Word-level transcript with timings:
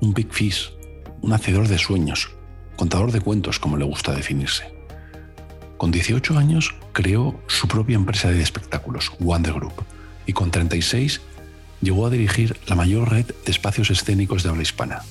un 0.00 0.14
big 0.14 0.32
fish, 0.32 0.72
un 1.20 1.32
hacedor 1.32 1.68
de 1.68 1.78
sueños, 1.78 2.30
contador 2.76 3.12
de 3.12 3.20
cuentos, 3.20 3.58
como 3.58 3.76
le 3.76 3.84
gusta 3.84 4.12
definirse. 4.12 4.64
Con 5.76 5.90
18 5.90 6.38
años 6.38 6.74
creó 6.92 7.40
su 7.46 7.68
propia 7.68 7.96
empresa 7.96 8.30
de 8.30 8.42
espectáculos, 8.42 9.12
Wonder 9.18 9.54
Group, 9.54 9.84
y 10.26 10.32
con 10.32 10.50
36 10.50 11.20
llegó 11.80 12.06
a 12.06 12.10
dirigir 12.10 12.56
la 12.66 12.76
mayor 12.76 13.10
red 13.10 13.26
de 13.26 13.52
espacios 13.52 13.90
escénicos 13.90 14.42
de 14.42 14.50
habla 14.50 14.62
hispana, 14.62 15.02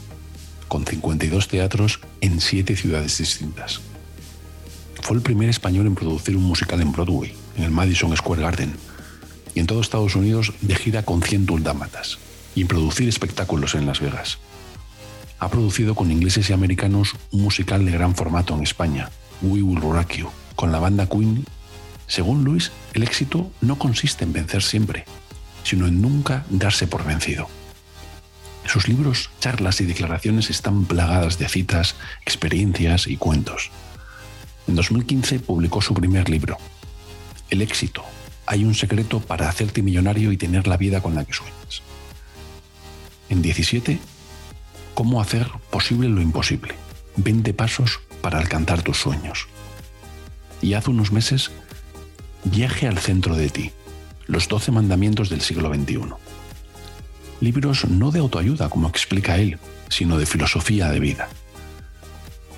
con 0.67 0.85
52 0.85 1.47
teatros 1.47 1.99
en 2.21 2.41
7 2.41 2.75
ciudades 2.75 3.17
distintas. 3.17 3.81
Fue 5.01 5.17
el 5.17 5.21
primer 5.21 5.49
español 5.49 5.85
en 5.85 5.95
producir 5.95 6.37
un 6.37 6.43
musical 6.43 6.81
en 6.81 6.91
Broadway, 6.91 7.33
en 7.57 7.63
el 7.63 7.71
Madison 7.71 8.15
Square 8.15 8.41
Garden, 8.41 8.73
y 9.53 9.59
en 9.59 9.67
todo 9.67 9.81
Estados 9.81 10.15
Unidos 10.15 10.53
de 10.61 10.75
gira 10.75 11.03
con 11.03 11.21
100 11.21 11.45
dálmatas, 11.63 12.17
y 12.55 12.61
en 12.61 12.67
producir 12.67 13.09
espectáculos 13.09 13.75
en 13.75 13.85
Las 13.85 13.99
Vegas 13.99 14.39
ha 15.43 15.49
producido 15.49 15.93
con 15.93 16.09
ingleses 16.09 16.49
y 16.49 16.53
americanos 16.53 17.15
un 17.31 17.41
musical 17.41 17.85
de 17.85 17.91
gran 17.91 18.15
formato 18.15 18.55
en 18.55 18.63
España, 18.63 19.09
We 19.41 19.61
Will 19.61 19.81
Rock 19.81 20.13
You, 20.13 20.29
con 20.55 20.71
la 20.71 20.79
banda 20.79 21.07
Queen. 21.07 21.45
Según 22.07 22.45
Luis, 22.45 22.71
el 22.93 23.03
éxito 23.03 23.51
no 23.59 23.77
consiste 23.77 24.23
en 24.23 24.31
vencer 24.31 24.63
siempre, 24.63 25.05
sino 25.63 25.87
en 25.87 26.01
nunca 26.01 26.45
darse 26.49 26.87
por 26.87 27.03
vencido. 27.03 27.49
Sus 28.65 28.87
libros, 28.87 29.31
charlas 29.41 29.81
y 29.81 29.85
declaraciones 29.85 30.49
están 30.49 30.85
plagadas 30.85 31.37
de 31.37 31.49
citas, 31.49 31.95
experiencias 32.21 33.07
y 33.07 33.17
cuentos. 33.17 33.69
En 34.67 34.75
2015 34.75 35.39
publicó 35.39 35.81
su 35.81 35.93
primer 35.93 36.29
libro, 36.29 36.57
El 37.49 37.61
éxito. 37.61 38.05
Hay 38.45 38.63
un 38.63 38.75
secreto 38.75 39.19
para 39.19 39.49
hacerte 39.49 39.81
millonario 39.81 40.31
y 40.31 40.37
tener 40.37 40.67
la 40.67 40.77
vida 40.77 41.01
con 41.01 41.15
la 41.15 41.25
que 41.25 41.33
sueñas. 41.33 41.81
En 43.29 43.41
17 43.41 43.99
cómo 44.93 45.21
hacer 45.21 45.47
posible 45.69 46.09
lo 46.09 46.21
imposible. 46.21 46.75
20 47.17 47.53
pasos 47.53 47.99
para 48.21 48.39
alcanzar 48.39 48.81
tus 48.81 48.97
sueños. 48.97 49.47
Y 50.61 50.73
hace 50.73 50.89
unos 50.89 51.11
meses, 51.11 51.51
Viaje 52.45 52.87
al 52.87 52.97
centro 52.97 53.35
de 53.35 53.49
ti. 53.49 53.71
Los 54.27 54.49
12 54.49 54.71
mandamientos 54.71 55.29
del 55.29 55.39
siglo 55.39 55.73
XXI. 55.73 56.13
Libros 57.39 57.85
no 57.85 58.11
de 58.11 58.19
autoayuda, 58.19 58.69
como 58.69 58.89
explica 58.89 59.37
él, 59.37 59.59
sino 59.87 60.17
de 60.17 60.25
filosofía 60.25 60.89
de 60.89 60.99
vida. 60.99 61.29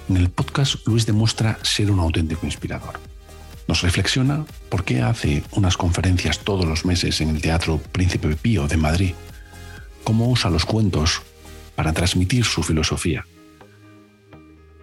En 0.09 0.17
el 0.17 0.31
podcast 0.31 0.87
Luis 0.87 1.05
demuestra 1.05 1.59
ser 1.61 1.91
un 1.91 1.99
auténtico 1.99 2.47
inspirador. 2.47 2.99
Nos 3.67 3.83
reflexiona 3.83 4.45
por 4.69 4.83
qué 4.83 5.01
hace 5.01 5.43
unas 5.51 5.77
conferencias 5.77 6.39
todos 6.39 6.65
los 6.65 6.85
meses 6.85 7.21
en 7.21 7.29
el 7.29 7.41
Teatro 7.41 7.79
Príncipe 7.91 8.35
Pío 8.35 8.67
de 8.67 8.77
Madrid, 8.77 9.13
cómo 10.03 10.29
usa 10.29 10.49
los 10.49 10.65
cuentos 10.65 11.21
para 11.75 11.93
transmitir 11.93 12.45
su 12.45 12.63
filosofía. 12.63 13.25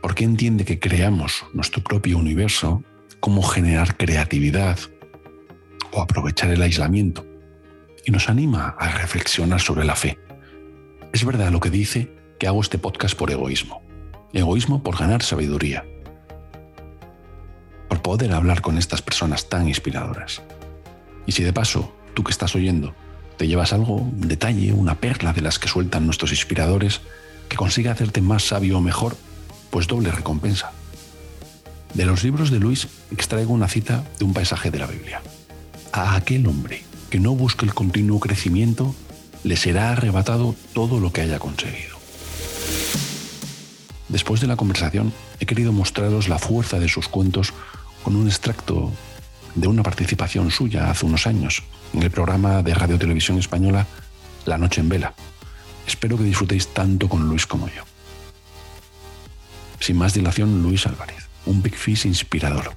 ¿Por 0.00 0.14
qué 0.14 0.24
entiende 0.24 0.64
que 0.64 0.78
creamos 0.78 1.44
nuestro 1.52 1.82
propio 1.82 2.18
universo, 2.18 2.82
cómo 3.20 3.42
generar 3.42 3.96
creatividad 3.96 4.78
o 5.92 6.00
aprovechar 6.00 6.50
el 6.50 6.62
aislamiento. 6.62 7.24
Y 8.04 8.10
nos 8.10 8.28
anima 8.28 8.74
a 8.78 8.88
reflexionar 8.98 9.60
sobre 9.60 9.84
la 9.84 9.94
fe. 9.94 10.18
Es 11.12 11.24
verdad 11.24 11.52
lo 11.52 11.60
que 11.60 11.70
dice 11.70 12.12
que 12.38 12.48
hago 12.48 12.60
este 12.60 12.78
podcast 12.78 13.16
por 13.16 13.30
egoísmo. 13.30 13.82
Egoísmo 14.32 14.82
por 14.82 14.98
ganar 14.98 15.22
sabiduría. 15.22 15.84
Por 17.88 18.02
poder 18.02 18.32
hablar 18.32 18.62
con 18.62 18.78
estas 18.78 19.02
personas 19.02 19.48
tan 19.48 19.68
inspiradoras. 19.68 20.42
Y 21.26 21.32
si 21.32 21.44
de 21.44 21.52
paso, 21.52 21.94
tú 22.14 22.24
que 22.24 22.32
estás 22.32 22.56
oyendo, 22.56 22.94
te 23.36 23.46
llevas 23.48 23.72
algo, 23.72 23.96
un 23.96 24.28
detalle, 24.28 24.72
una 24.72 24.96
perla 24.96 25.32
de 25.32 25.40
las 25.40 25.58
que 25.58 25.68
sueltan 25.68 26.06
nuestros 26.06 26.30
inspiradores 26.30 27.00
que 27.48 27.56
consiga 27.56 27.92
hacerte 27.92 28.20
más 28.20 28.44
sabio 28.44 28.78
o 28.78 28.80
mejor, 28.80 29.16
pues 29.70 29.86
doble 29.86 30.10
recompensa. 30.10 30.72
De 31.94 32.06
los 32.06 32.22
libros 32.24 32.50
de 32.50 32.60
Luis 32.60 32.88
extraigo 33.10 33.52
una 33.52 33.68
cita 33.68 34.04
de 34.18 34.24
un 34.24 34.32
paisaje 34.32 34.70
de 34.70 34.78
la 34.78 34.86
Biblia. 34.86 35.20
A 35.92 36.16
aquel 36.16 36.46
hombre 36.46 36.84
que 37.10 37.20
no 37.20 37.34
busque 37.34 37.66
el 37.66 37.74
continuo 37.74 38.20
crecimiento, 38.20 38.94
le 39.44 39.56
será 39.56 39.90
arrebatado 39.90 40.54
todo 40.72 41.00
lo 41.00 41.12
que 41.12 41.20
haya 41.20 41.38
conseguido. 41.38 41.98
Después 44.08 44.40
de 44.40 44.46
la 44.46 44.56
conversación, 44.56 45.12
he 45.40 45.46
querido 45.46 45.72
mostraros 45.72 46.28
la 46.28 46.38
fuerza 46.38 46.78
de 46.78 46.88
sus 46.88 47.08
cuentos 47.08 47.52
con 48.02 48.16
un 48.16 48.28
extracto 48.28 48.90
de 49.54 49.68
una 49.68 49.82
participación 49.82 50.50
suya 50.50 50.90
hace 50.90 51.04
unos 51.04 51.26
años 51.26 51.62
en 51.92 52.02
el 52.02 52.10
programa 52.10 52.62
de 52.62 52.74
Radio 52.74 52.98
Televisión 52.98 53.38
Española 53.38 53.86
La 54.44 54.58
Noche 54.58 54.80
en 54.80 54.88
Vela. 54.88 55.14
Espero 55.86 56.16
que 56.16 56.24
disfrutéis 56.24 56.68
tanto 56.68 57.08
con 57.08 57.28
Luis 57.28 57.46
como 57.46 57.68
yo. 57.68 57.82
Sin 59.80 59.96
más 59.96 60.14
dilación, 60.14 60.62
Luis 60.62 60.86
Álvarez, 60.86 61.28
un 61.46 61.62
Big 61.62 61.74
Fish 61.74 62.06
inspirador. 62.06 62.72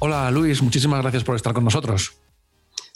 Hola 0.00 0.30
Luis, 0.30 0.62
muchísimas 0.62 1.02
gracias 1.02 1.24
por 1.24 1.34
estar 1.34 1.52
con 1.52 1.64
nosotros. 1.64 2.12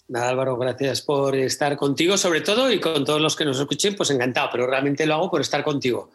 Nada, 0.08 0.28
Álvaro, 0.28 0.56
gracias 0.58 1.00
por 1.00 1.34
estar 1.34 1.76
contigo, 1.76 2.18
sobre 2.18 2.42
todo, 2.42 2.70
y 2.70 2.78
con 2.78 3.04
todos 3.04 3.20
los 3.20 3.34
que 3.34 3.44
nos 3.44 3.58
escuchen, 3.58 3.96
pues 3.96 4.10
encantado, 4.10 4.50
pero 4.52 4.66
realmente 4.66 5.06
lo 5.06 5.14
hago 5.14 5.30
por 5.30 5.40
estar 5.40 5.64
contigo. 5.64 6.10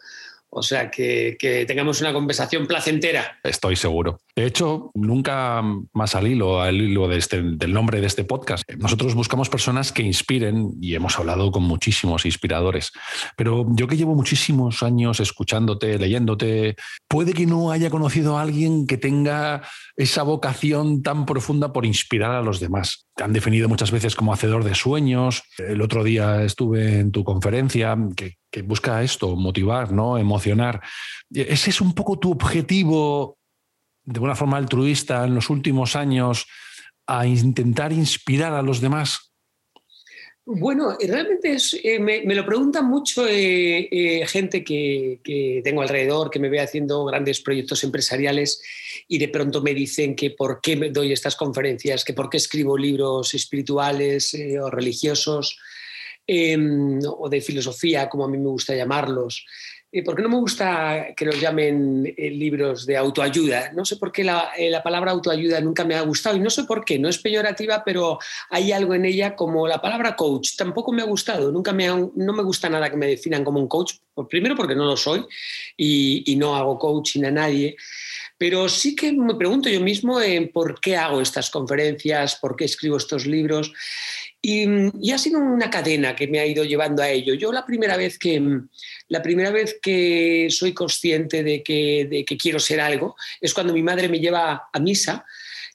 O 0.49 0.61
sea, 0.61 0.89
que, 0.89 1.65
tengamos 1.67 2.01
una 2.01 2.13
conversación 2.13 2.67
placentera. 2.67 3.39
Estoy 3.43 3.75
seguro. 3.75 4.19
De 4.37 4.45
hecho, 4.45 4.91
nunca 4.93 5.63
más 5.93 6.13
al 6.13 6.27
hilo, 6.27 6.61
al 6.61 6.79
hilo 6.79 7.11
este, 7.11 7.41
del 7.41 7.73
nombre 7.73 7.99
de 7.99 8.05
este 8.05 8.23
podcast. 8.23 8.71
Nosotros 8.77 9.15
buscamos 9.15 9.49
personas 9.49 9.91
que 9.91 10.03
inspiren 10.03 10.73
y 10.79 10.93
hemos 10.93 11.17
hablado 11.17 11.51
con 11.51 11.63
muchísimos 11.63 12.23
inspiradores. 12.23 12.91
Pero 13.35 13.65
yo 13.71 13.87
que 13.87 13.97
llevo 13.97 14.13
muchísimos 14.13 14.83
años 14.83 15.19
escuchándote, 15.19 15.97
leyéndote, 15.97 16.75
puede 17.07 17.33
que 17.33 17.47
no 17.47 17.71
haya 17.71 17.89
conocido 17.89 18.37
a 18.37 18.43
alguien 18.43 18.85
que 18.85 18.97
tenga 18.97 19.63
esa 19.95 20.21
vocación 20.21 21.01
tan 21.01 21.25
profunda 21.25 21.73
por 21.73 21.87
inspirar 21.87 22.35
a 22.35 22.43
los 22.43 22.59
demás. 22.59 23.07
Te 23.15 23.23
han 23.23 23.33
definido 23.33 23.67
muchas 23.67 23.89
veces 23.89 24.15
como 24.15 24.33
hacedor 24.33 24.63
de 24.63 24.75
sueños. 24.75 25.41
El 25.57 25.81
otro 25.81 26.03
día 26.03 26.43
estuve 26.43 26.99
en 26.99 27.11
tu 27.11 27.23
conferencia 27.23 27.97
que, 28.15 28.37
busca 28.61 29.01
esto, 29.01 29.35
motivar, 29.35 29.91
¿no? 29.91 30.19
emocionar. 30.19 30.81
¿Ese 31.31 31.71
es 31.71 31.81
un 31.81 31.93
poco 31.93 32.19
tu 32.19 32.31
objetivo 32.31 33.37
de 34.07 34.19
una 34.21 34.35
forma 34.35 34.57
altruista 34.57 35.25
en 35.25 35.35
los 35.35 35.49
últimos 35.49 35.95
años 35.95 36.47
a 37.05 37.27
intentar 37.27 37.91
inspirar 37.91 38.53
a 38.53 38.61
los 38.61 38.79
demás? 38.79 39.33
Bueno, 40.45 40.95
realmente 40.97 41.57
eh, 41.83 41.99
me, 41.99 42.33
lo 42.33 42.45
preguntan 42.45 42.85
mucho 42.85 43.27
eh, 43.27 43.89
eh, 43.91 44.25
gente 44.25 44.63
que, 44.63 45.19
tengo 45.61 45.81
alrededor, 45.81 46.29
que 46.29 46.39
me 46.39 46.47
ve 46.47 46.61
haciendo 46.61 47.03
grandes 47.03 47.41
proyectos 47.41 47.83
empresariales 47.83 48.61
y 49.09 49.17
de 49.17 49.27
pronto 49.27 49.61
me 49.61 49.73
dicen 49.73 50.15
que 50.15 50.31
por 50.31 50.61
qué 50.61 50.77
me 50.77 50.89
doy 50.89 51.11
estas 51.11 51.35
conferencias, 51.35 52.05
que 52.05 52.13
por 52.13 52.29
qué 52.29 52.37
escribo 52.37 52.77
libros 52.77 53.33
espirituales 53.33 54.33
o 54.61 54.69
religiosos 54.69 55.59
em, 56.25 57.01
o 57.05 57.27
de 57.27 57.41
filosofía, 57.41 58.07
como 58.07 58.23
a 58.23 58.29
mí 58.29 58.37
me 58.37 58.47
gusta 58.47 58.73
llamarlos. 58.73 59.45
¿Por 60.03 60.17
qué 60.17 60.21
no 60.21 60.27
me 60.27 60.35
gusta 60.35 61.13
que 61.15 61.23
los 61.23 61.39
llamen 61.39 62.13
eh, 62.17 62.29
libros 62.29 62.85
de 62.85 62.97
autoayuda? 62.97 63.71
No 63.71 63.85
sé 63.85 63.95
por 63.95 64.11
qué 64.11 64.21
eh, 64.21 64.69
la, 64.69 64.83
palabra 64.83 65.11
autoayuda 65.11 65.61
nunca 65.61 65.85
me 65.85 65.95
ha 65.95 66.01
gustado 66.01 66.35
y 66.35 66.41
no 66.41 66.49
sé 66.49 66.65
por 66.65 66.83
qué, 66.83 66.99
no 66.99 67.07
es 67.07 67.17
peyorativa, 67.19 67.83
pero 67.85 68.19
hay 68.49 68.73
algo 68.73 68.93
en 68.95 69.05
ella 69.05 69.33
como 69.33 69.65
la 69.65 69.81
palabra 69.81 70.13
coach, 70.17 70.57
tampoco 70.57 70.91
me 70.91 71.03
ha 71.03 71.05
gustado, 71.05 71.53
nunca 71.53 71.71
me 71.71 71.87
no 71.87 72.33
me 72.33 72.43
gusta 72.43 72.69
nada 72.69 72.89
que 72.89 72.97
me 72.97 73.07
definan 73.07 73.45
como 73.45 73.61
un 73.61 73.69
coach, 73.69 73.93
primero 74.29 74.57
porque 74.57 74.75
no 74.75 74.83
lo 74.83 74.97
soy 74.97 75.25
y, 75.77 76.35
no 76.37 76.55
hago 76.55 76.77
coaching 76.77 77.23
a 77.23 77.31
nadie, 77.31 77.77
pero 78.37 78.67
sí 78.67 78.93
que 78.93 79.13
me 79.13 79.35
pregunto 79.35 79.69
yo 79.69 79.79
mismo 79.79 80.19
por 80.53 80.81
qué 80.81 80.97
hago 80.97 81.21
estas 81.21 81.49
conferencias, 81.49 82.35
por 82.35 82.57
qué 82.57 82.65
escribo 82.65 82.97
estos 82.97 83.25
libros 83.25 83.71
y, 84.41 85.11
ha 85.11 85.17
sido 85.17 85.39
una 85.39 85.69
cadena 85.69 86.15
que 86.15 86.27
me 86.27 86.39
ha 86.39 86.45
ido 86.45 86.63
llevando 86.63 87.01
a 87.01 87.09
ello. 87.09 87.33
Yo 87.33 87.51
la 87.51 87.65
primera 87.65 87.97
vez 87.97 88.17
que, 88.17 88.41
la 89.07 89.21
primera 89.21 89.51
vez 89.51 89.77
que 89.81 90.47
soy 90.49 90.73
consciente 90.73 91.43
de 91.43 91.63
que, 91.63 92.07
de 92.09 92.23
que 92.23 92.37
quiero 92.37 92.59
ser 92.59 92.79
algo 92.79 93.15
es 93.41 93.53
cuando 93.53 93.73
mi 93.73 93.83
madre 93.83 94.09
me 94.09 94.19
lleva 94.19 94.69
a 94.71 94.79
misa 94.79 95.25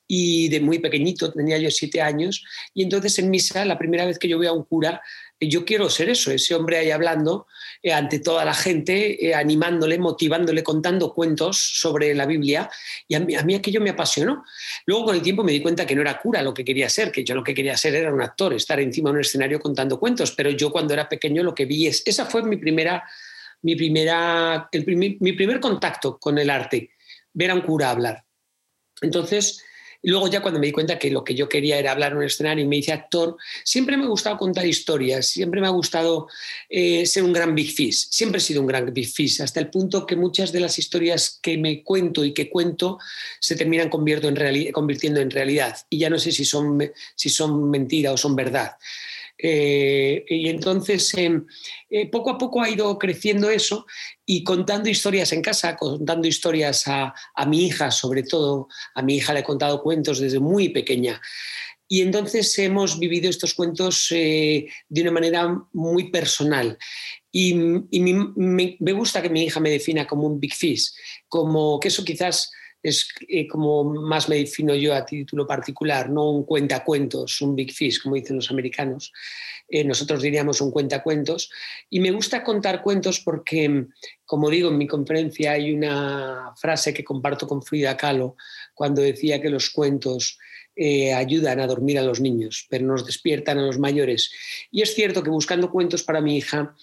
y 0.07 0.49
de 0.49 0.61
muy 0.61 0.79
pequeñito, 0.79 1.33
tenía 1.33 1.57
yo 1.57 1.71
siete 1.71 2.03
años, 2.03 2.45
y 2.75 2.83
entonces 2.83 3.19
en 3.19 3.31
misa, 3.31 3.65
la 3.65 3.79
primera 3.79 4.05
vez 4.05 4.19
que 4.19 4.29
yo 4.29 4.39
veo 4.39 4.51
a 4.51 4.55
un 4.55 4.65
cura, 4.65 5.01
yo 5.49 5.65
quiero 5.65 5.89
ser 5.91 6.09
eso, 6.09 6.31
ese 6.31 6.55
hombre 6.55 6.79
ahí 6.79 6.91
hablando 6.91 7.47
eh, 7.83 7.93
ante 7.93 8.21
toda 8.21 8.45
la 8.45 8.55
gente, 8.55 9.27
eh, 9.27 9.35
animándole, 9.35 9.99
motivándole, 9.99 10.63
contando 10.63 11.13
cuentos 11.13 11.59
sobre 11.59 12.15
la 12.15 12.27
Biblia, 12.27 12.71
y 13.09 13.15
a 13.15 13.21
mí, 13.21 13.35
a 13.35 13.43
mí 13.43 13.55
aquello 13.55 13.81
me 13.81 13.91
apasionó. 13.91 14.45
Luego 14.87 15.07
con 15.07 15.15
el 15.17 15.23
tiempo 15.23 15.43
me 15.43 15.53
di 15.53 15.61
cuenta 15.61 15.87
que 15.87 15.95
no 15.95 16.03
era 16.03 16.19
cura 16.19 16.43
lo 16.43 16.55
que 16.55 16.65
quería 16.65 16.89
ser, 16.89 17.11
que 17.11 17.25
yo 17.25 17.35
lo 17.35 17.43
que 17.43 17.55
quería 17.55 17.77
ser 17.77 17.95
era 17.95 18.13
un 18.13 18.23
actor, 18.23 18.55
estar 18.55 18.79
encima 18.81 19.11
de 19.11 19.15
un 19.15 19.21
escenario 19.21 19.61
contando 19.61 19.99
cuentos, 19.99 20.33
pero 20.33 20.51
yo 20.51 20.71
cuando 20.71 20.95
era 20.95 21.09
pequeño 21.09 21.43
lo 21.43 21.55
que 21.55 21.65
vi 21.65 21.87
es, 21.87 22.03
esa 22.07 22.27
fue 22.27 22.43
mi 22.43 22.57
primera, 22.57 23.05
mi 23.63 23.77
primera, 23.77 24.69
mi 24.89 25.33
primer 25.33 25.61
contacto 25.61 26.19
con 26.19 26.39
el 26.39 26.51
arte, 26.51 26.91
ver 27.33 27.51
a 27.51 27.55
un 27.55 27.63
cura 27.63 27.91
hablar. 27.91 28.25
Entonces, 29.01 29.65
luego 30.03 30.29
ya 30.29 30.43
cuando 30.43 30.61
me 30.61 30.67
di 30.67 30.73
cuenta 30.73 30.99
que 30.99 31.11
lo 31.11 31.25
que 31.25 31.35
yo 31.35 31.49
quería 31.49 31.79
era 31.79 31.93
hablar 31.93 32.13
en 32.13 32.19
un 32.19 32.25
escenario 32.25 32.65
y 32.65 32.69
me 32.69 32.77
hice 32.77 32.93
actor, 32.93 33.37
siempre 33.65 33.97
me 33.97 34.05
ha 34.05 34.09
gustado 34.09 34.37
contar 34.37 34.67
historias, 34.67 35.27
siempre 35.27 35.61
me 35.61 35.67
ha 35.67 35.71
gustado 35.71 36.29
eh, 36.69 37.07
ser 37.07 37.23
un 37.23 37.33
gran 37.33 37.55
big 37.55 37.73
fish, 37.73 38.09
siempre 38.11 38.39
he 38.39 38.41
sido 38.41 38.61
un 38.61 38.67
gran 38.67 38.93
big 38.93 39.09
fish, 39.09 39.41
hasta 39.41 39.61
el 39.61 39.71
punto 39.71 40.07
que 40.07 40.17
muchas 40.17 40.53
de 40.53 40.61
las 40.61 40.79
historias 40.79 41.39
que 41.43 41.57
me 41.59 41.83
cuento 41.83 42.25
y 42.25 42.33
que 42.33 42.51
cuento 42.51 42.99
se 43.41 43.57
terminan 43.57 43.89
convirtiendo 43.89 45.21
en 45.21 45.31
realidad 45.31 45.77
y 45.89 45.99
ya 45.99 46.11
no 46.11 46.19
sé 46.19 46.33
si 46.33 46.45
son, 46.45 46.91
si 47.15 47.29
son 47.29 47.71
mentira 47.71 48.13
o 48.13 48.17
son 48.17 48.37
verdad. 48.37 48.73
Eh, 49.39 50.25
y 50.29 50.49
entonces, 50.49 51.13
em, 51.15 51.45
eh, 51.91 52.09
poco 52.09 52.31
a 52.31 52.39
poco 52.39 52.63
ha 52.63 52.71
ido 52.71 52.99
creciendo 52.99 53.51
eso 53.51 53.87
y 54.25 54.45
contando 54.45 54.89
historias 54.89 55.33
en 55.33 55.43
casa, 55.43 55.77
contando 55.77 56.29
historias 56.29 56.85
a, 56.87 57.15
mi 57.47 57.67
hija, 57.67 57.91
sobre 57.91 58.23
todo. 58.23 58.69
A 58.95 59.03
mi 59.03 59.17
hija 59.17 59.33
le 59.33 59.41
he 59.41 59.45
contado 59.45 59.83
cuentos 59.83 60.21
desde 60.21 60.39
muy 60.39 60.69
pequeña. 60.69 61.21
Y 61.89 62.01
entonces 62.01 62.59
hemos 62.59 62.99
vivido 62.99 63.29
estos 63.29 63.53
cuentos 63.53 64.07
eh, 64.13 64.67
de 64.89 65.03
una 65.03 65.11
manera 65.11 65.63
muy 65.73 66.11
personal. 66.11 66.79
Y, 67.31 67.55
me, 67.55 68.93
gusta 68.93 69.21
que 69.23 69.31
mi 69.31 69.45
hija 69.45 69.61
me 69.61 69.71
defina 69.71 70.07
como 70.07 70.27
un 70.27 70.39
big 70.39 70.55
fish, 70.55 70.93
como 71.29 71.81
que 71.81 71.89
eso 71.89 72.05
quizás 72.05 72.51
es 72.83 73.09
eh, 73.29 73.47
como 73.47 73.85
más 73.85 74.29
me 74.29 74.37
defino 74.37 74.75
yo 74.75 74.95
a 74.95 75.07
título 75.07 75.47
particular, 75.47 76.11
no 76.11 76.31
un 76.31 76.45
cuentacuentos, 76.45 77.41
un 77.41 77.55
big 77.55 77.73
fish, 77.73 78.03
como 78.03 78.17
dicen 78.17 78.37
los 78.37 78.51
americanos. 78.51 79.13
Eh, 79.69 79.85
nosotros 79.85 80.21
diríamos 80.21 80.61
un 80.61 80.71
cuentacuentos. 80.71 81.51
Y 81.89 82.01
me 82.01 82.11
gusta 82.11 82.43
contar 82.43 82.83
cuentos 82.83 83.21
porque, 83.21 83.87
como 84.25 84.51
digo, 84.51 84.71
en 84.71 84.79
mi 84.79 84.87
conferencia 84.87 85.53
hay 85.53 85.73
una 85.73 86.53
frase 86.57 86.93
que 86.93 87.05
comparto 87.05 87.47
con 87.47 87.63
Frida 87.63 87.97
Kahlo 87.97 88.37
cuando 88.75 89.01
decía 89.01 89.41
que 89.41 89.49
los 89.49 89.71
cuentos 89.71 90.39
eh, 90.75 91.15
ayudan 91.15 91.61
a 91.61 91.67
dormir 91.67 91.99
a 91.99 92.03
los 92.03 92.21
niños, 92.21 92.67
pero 92.69 92.85
nos 92.85 93.07
despiertan 93.07 93.59
a 93.59 93.67
los 93.67 93.79
mayores. 93.79 94.33
Y 94.73 94.83
es 94.83 94.95
cierto 94.95 95.23
que 95.23 95.31
buscando 95.31 95.71
cuentos 95.71 96.03
para 96.03 96.21
mi 96.21 96.37
hija, 96.37 96.75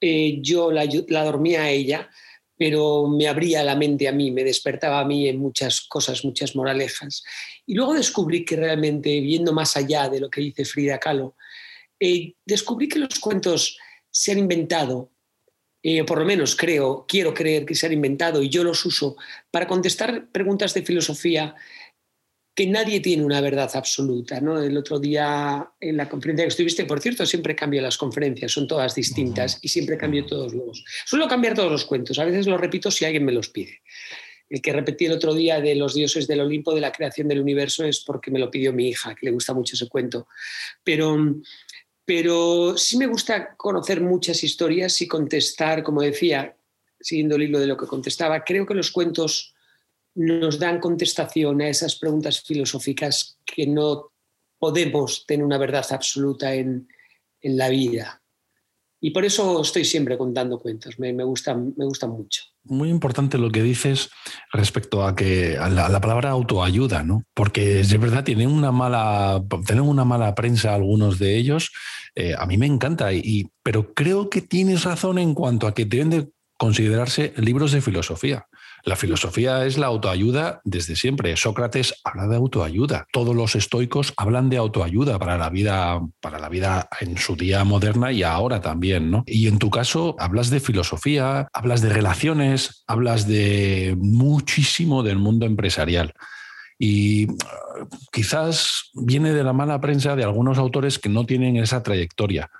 yo 0.00 0.72
la, 0.72 0.88
la 1.08 1.24
dormía 1.24 1.64
a 1.64 1.70
ella 1.70 2.08
pero 2.60 3.06
me 3.08 3.26
abría 3.26 3.64
la 3.64 3.74
mente 3.74 4.06
a 4.06 4.12
mí, 4.12 4.30
me 4.30 4.44
despertaba 4.44 5.00
a 5.00 5.04
mí 5.06 5.26
en 5.26 5.38
muchas 5.38 5.80
cosas, 5.80 6.26
muchas 6.26 6.54
moralejas. 6.54 7.24
Y 7.64 7.72
luego 7.72 7.94
descubrí 7.94 8.44
que 8.44 8.54
realmente, 8.54 9.18
viendo 9.22 9.54
más 9.54 9.78
allá 9.78 10.10
de 10.10 10.20
lo 10.20 10.28
que 10.28 10.42
dice 10.42 10.66
Frida 10.66 10.98
Kahlo, 10.98 11.36
eh, 11.98 12.34
descubrí 12.44 12.86
que 12.86 12.98
los 12.98 13.18
cuentos 13.18 13.78
se 14.10 14.32
han 14.32 14.38
inventado, 14.40 15.10
eh, 15.82 16.04
por 16.04 16.18
lo 16.18 16.26
menos 16.26 16.54
creo, 16.54 17.06
quiero 17.08 17.32
creer 17.32 17.64
que 17.64 17.74
se 17.74 17.86
han 17.86 17.94
inventado 17.94 18.42
y 18.42 18.50
yo 18.50 18.62
los 18.62 18.84
uso 18.84 19.16
para 19.50 19.66
contestar 19.66 20.30
preguntas 20.30 20.74
de 20.74 20.82
filosofía 20.82 21.54
que 22.54 22.66
nadie 22.66 23.00
tiene 23.00 23.24
una 23.24 23.40
verdad 23.40 23.70
absoluta. 23.74 24.40
¿no? 24.40 24.60
El 24.60 24.76
otro 24.76 24.98
día 24.98 25.70
en 25.80 25.96
la 25.96 26.08
conferencia 26.08 26.44
que 26.44 26.48
estuviste, 26.48 26.84
por 26.84 27.00
cierto, 27.00 27.24
siempre 27.26 27.54
cambio 27.56 27.80
las 27.82 27.96
conferencias, 27.96 28.52
son 28.52 28.66
todas 28.66 28.94
distintas 28.94 29.58
y 29.62 29.68
siempre 29.68 29.96
cambio 29.96 30.26
todos 30.26 30.54
los... 30.54 30.84
Suelo 31.06 31.28
cambiar 31.28 31.54
todos 31.54 31.70
los 31.70 31.84
cuentos, 31.84 32.18
a 32.18 32.24
veces 32.24 32.46
los 32.46 32.60
repito 32.60 32.90
si 32.90 33.04
alguien 33.04 33.24
me 33.24 33.32
los 33.32 33.48
pide. 33.48 33.80
El 34.48 34.60
que 34.60 34.72
repetí 34.72 35.06
el 35.06 35.12
otro 35.12 35.32
día 35.32 35.60
de 35.60 35.76
los 35.76 35.94
dioses 35.94 36.26
del 36.26 36.40
Olimpo, 36.40 36.74
de 36.74 36.80
la 36.80 36.90
creación 36.90 37.28
del 37.28 37.40
universo, 37.40 37.84
es 37.84 38.00
porque 38.00 38.32
me 38.32 38.40
lo 38.40 38.50
pidió 38.50 38.72
mi 38.72 38.88
hija, 38.88 39.14
que 39.14 39.26
le 39.26 39.32
gusta 39.32 39.54
mucho 39.54 39.76
ese 39.76 39.88
cuento. 39.88 40.26
Pero, 40.82 41.36
pero 42.04 42.76
sí 42.76 42.96
me 42.96 43.06
gusta 43.06 43.54
conocer 43.56 44.00
muchas 44.00 44.42
historias 44.42 45.00
y 45.02 45.06
contestar, 45.06 45.84
como 45.84 46.02
decía, 46.02 46.56
siguiendo 47.00 47.36
el 47.36 47.42
hilo 47.42 47.60
de 47.60 47.68
lo 47.68 47.76
que 47.76 47.86
contestaba, 47.86 48.42
creo 48.42 48.66
que 48.66 48.74
los 48.74 48.90
cuentos 48.90 49.54
nos 50.14 50.58
dan 50.58 50.80
contestación 50.80 51.60
a 51.60 51.68
esas 51.68 51.96
preguntas 51.96 52.40
filosóficas 52.40 53.38
que 53.44 53.66
no 53.66 54.12
podemos 54.58 55.24
tener 55.26 55.44
una 55.44 55.58
verdad 55.58 55.86
absoluta 55.90 56.54
en, 56.54 56.88
la 57.42 57.70
vida. 57.70 58.20
Y 59.00 59.12
por 59.12 59.24
eso 59.24 59.62
estoy 59.62 59.86
siempre 59.86 60.18
contando 60.18 60.58
cuentos, 60.58 60.98
me, 60.98 61.10
me, 61.14 61.24
gustan, 61.24 61.72
me 61.74 61.86
gustan 61.86 62.10
mucho. 62.10 62.42
Muy 62.64 62.90
importante 62.90 63.38
lo 63.38 63.50
que 63.50 63.62
dices 63.62 64.10
respecto 64.52 65.02
a 65.02 65.16
que 65.16 65.56
a 65.56 65.70
la, 65.70 66.00
palabra 66.02 66.28
autoayuda, 66.28 67.02
¿no? 67.02 67.24
Porque 67.32 67.80
es 67.80 67.98
verdad, 67.98 68.24
tienen 68.24 68.50
una 68.50 68.72
mala, 68.72 69.42
tienen 69.66 69.88
una 69.88 70.04
mala 70.04 70.34
prensa 70.34 70.74
algunos 70.74 71.18
de 71.18 71.38
ellos. 71.38 71.72
Eh, 72.14 72.34
a 72.38 72.44
mí 72.44 72.58
me 72.58 72.66
encanta, 72.66 73.14
y, 73.14 73.48
pero 73.62 73.94
creo 73.94 74.28
que 74.28 74.42
tienes 74.42 74.84
razón 74.84 75.18
en 75.18 75.32
cuanto 75.32 75.66
a 75.66 75.72
que 75.72 75.86
deben 75.86 76.10
de 76.10 76.28
considerarse 76.58 77.32
libros 77.38 77.72
de 77.72 77.80
filosofía. 77.80 78.46
La 78.84 78.96
filosofía 78.96 79.66
es 79.66 79.78
la 79.78 79.86
autoayuda 79.86 80.60
desde 80.64 80.96
siempre. 80.96 81.36
Sócrates 81.36 81.94
habla 82.04 82.26
de 82.26 82.36
autoayuda. 82.36 83.06
Todos 83.12 83.34
los 83.36 83.54
estoicos 83.54 84.14
hablan 84.16 84.48
de 84.48 84.56
autoayuda 84.56 85.18
para 85.18 85.36
la 85.36 85.50
vida, 85.50 86.00
para 86.20 86.38
la 86.38 86.48
vida 86.48 86.88
en 87.00 87.18
su 87.18 87.36
día 87.36 87.64
moderna 87.64 88.12
y 88.12 88.22
ahora 88.22 88.60
también, 88.60 89.10
¿no? 89.10 89.24
Y 89.26 89.48
en 89.48 89.58
tu 89.58 89.70
caso 89.70 90.16
hablas 90.18 90.50
de 90.50 90.60
filosofía, 90.60 91.48
hablas 91.52 91.82
de 91.82 91.90
relaciones, 91.90 92.84
hablas 92.86 93.26
de 93.26 93.96
muchísimo 93.98 95.02
del 95.02 95.18
mundo 95.18 95.46
empresarial. 95.46 96.14
Y 96.82 97.30
uh, 97.30 97.36
quizás 98.10 98.90
viene 98.94 99.34
de 99.34 99.44
la 99.44 99.52
mala 99.52 99.78
prensa 99.82 100.16
de 100.16 100.24
algunos 100.24 100.56
autores 100.56 100.98
que 100.98 101.10
no 101.10 101.26
tienen 101.26 101.58
esa 101.58 101.82
trayectoria. 101.82 102.50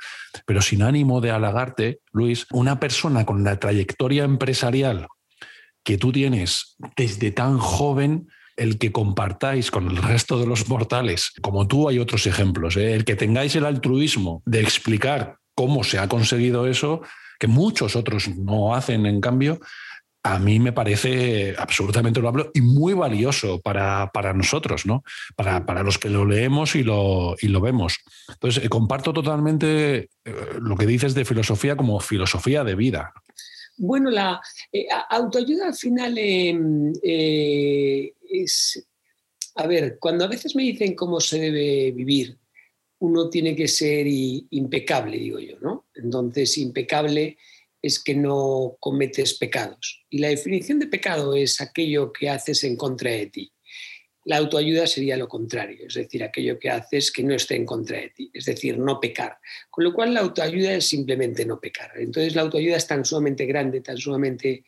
Pero 0.44 0.60
sin 0.60 0.82
ánimo 0.82 1.22
de 1.22 1.30
halagarte, 1.30 2.00
Luis, 2.12 2.46
una 2.52 2.78
persona 2.78 3.24
con 3.24 3.42
la 3.42 3.58
trayectoria 3.58 4.24
empresarial 4.24 5.08
que 5.84 5.98
tú 5.98 6.12
tienes 6.12 6.76
desde 6.96 7.30
tan 7.30 7.58
joven, 7.58 8.28
el 8.56 8.78
que 8.78 8.92
compartáis 8.92 9.70
con 9.70 9.88
el 9.88 9.96
resto 9.96 10.38
de 10.38 10.46
los 10.46 10.68
mortales, 10.68 11.32
como 11.40 11.66
tú 11.66 11.88
hay 11.88 11.98
otros 11.98 12.26
ejemplos, 12.26 12.76
¿eh? 12.76 12.94
el 12.94 13.04
que 13.04 13.16
tengáis 13.16 13.56
el 13.56 13.64
altruismo 13.64 14.42
de 14.44 14.60
explicar 14.60 15.38
cómo 15.54 15.82
se 15.82 15.98
ha 15.98 16.08
conseguido 16.08 16.66
eso, 16.66 17.00
que 17.38 17.46
muchos 17.46 17.96
otros 17.96 18.28
no 18.28 18.74
hacen 18.74 19.06
en 19.06 19.20
cambio, 19.20 19.60
a 20.22 20.38
mí 20.38 20.60
me 20.60 20.72
parece 20.72 21.54
absolutamente 21.56 22.20
loable 22.20 22.50
y 22.52 22.60
muy 22.60 22.92
valioso 22.92 23.60
para, 23.60 24.10
nosotros, 24.34 24.84
¿no? 24.84 25.02
Para, 25.34 25.64
para, 25.64 25.82
los 25.82 25.98
que 25.98 26.10
lo 26.10 26.26
leemos 26.26 26.74
y 26.74 26.82
lo, 26.82 27.36
y 27.40 27.48
lo 27.48 27.60
vemos. 27.60 27.98
Entonces, 28.28 28.64
eh, 28.64 28.68
comparto 28.68 29.12
totalmente 29.12 30.10
eh, 30.24 30.34
lo 30.60 30.76
que 30.76 30.86
dices 30.86 31.14
de 31.14 31.24
filosofía 31.24 31.76
como 31.76 32.00
filosofía 32.00 32.64
de 32.64 32.74
vida. 32.74 33.14
Bueno, 33.82 34.10
la 34.10 34.38
eh, 34.70 34.86
autoayuda 35.08 35.68
al 35.68 35.74
final 35.74 36.18
em, 36.18 36.92
eh, 37.02 38.12
es, 38.28 38.86
a 39.54 39.66
ver, 39.66 39.96
cuando 39.98 40.26
a 40.26 40.28
veces 40.28 40.54
me 40.54 40.64
dicen 40.64 40.94
cómo 40.94 41.18
se 41.18 41.40
debe 41.40 41.90
vivir, 41.92 42.36
uno 42.98 43.30
tiene 43.30 43.56
que 43.56 43.66
ser 43.66 44.06
impecable, 44.06 45.16
digo 45.16 45.38
yo, 45.38 45.58
¿no? 45.60 45.86
Entonces, 45.94 46.58
impecable 46.58 47.38
es 47.80 47.98
que 47.98 48.14
no 48.14 48.76
cometes 48.80 49.38
pecados. 49.38 50.04
Y 50.10 50.18
la 50.18 50.28
definición 50.28 50.78
de 50.78 50.86
pecado 50.86 51.34
es 51.34 51.62
aquello 51.62 52.12
que 52.12 52.28
haces 52.28 52.62
en 52.64 52.76
contra 52.76 53.10
de 53.12 53.28
ti. 53.28 53.50
La 54.24 54.36
autoayuda 54.36 54.86
sería 54.86 55.16
lo 55.16 55.28
contrario, 55.28 55.86
es 55.86 55.94
decir, 55.94 56.22
aquello 56.22 56.58
que 56.58 56.68
haces 56.68 57.10
que 57.10 57.22
no 57.22 57.34
esté 57.34 57.56
en 57.56 57.64
contra 57.64 57.98
de 57.98 58.10
ti, 58.10 58.30
es 58.34 58.44
decir, 58.44 58.78
no 58.78 59.00
pecar. 59.00 59.38
Con 59.70 59.84
lo 59.84 59.94
cual 59.94 60.12
la 60.12 60.20
autoayuda 60.20 60.74
es 60.74 60.86
simplemente 60.86 61.46
no 61.46 61.58
pecar. 61.58 61.92
Entonces 61.96 62.34
la 62.34 62.42
autoayuda 62.42 62.76
es 62.76 62.86
tan 62.86 63.04
sumamente 63.04 63.46
grande, 63.46 63.80
tan 63.80 63.96
sumamente 63.96 64.64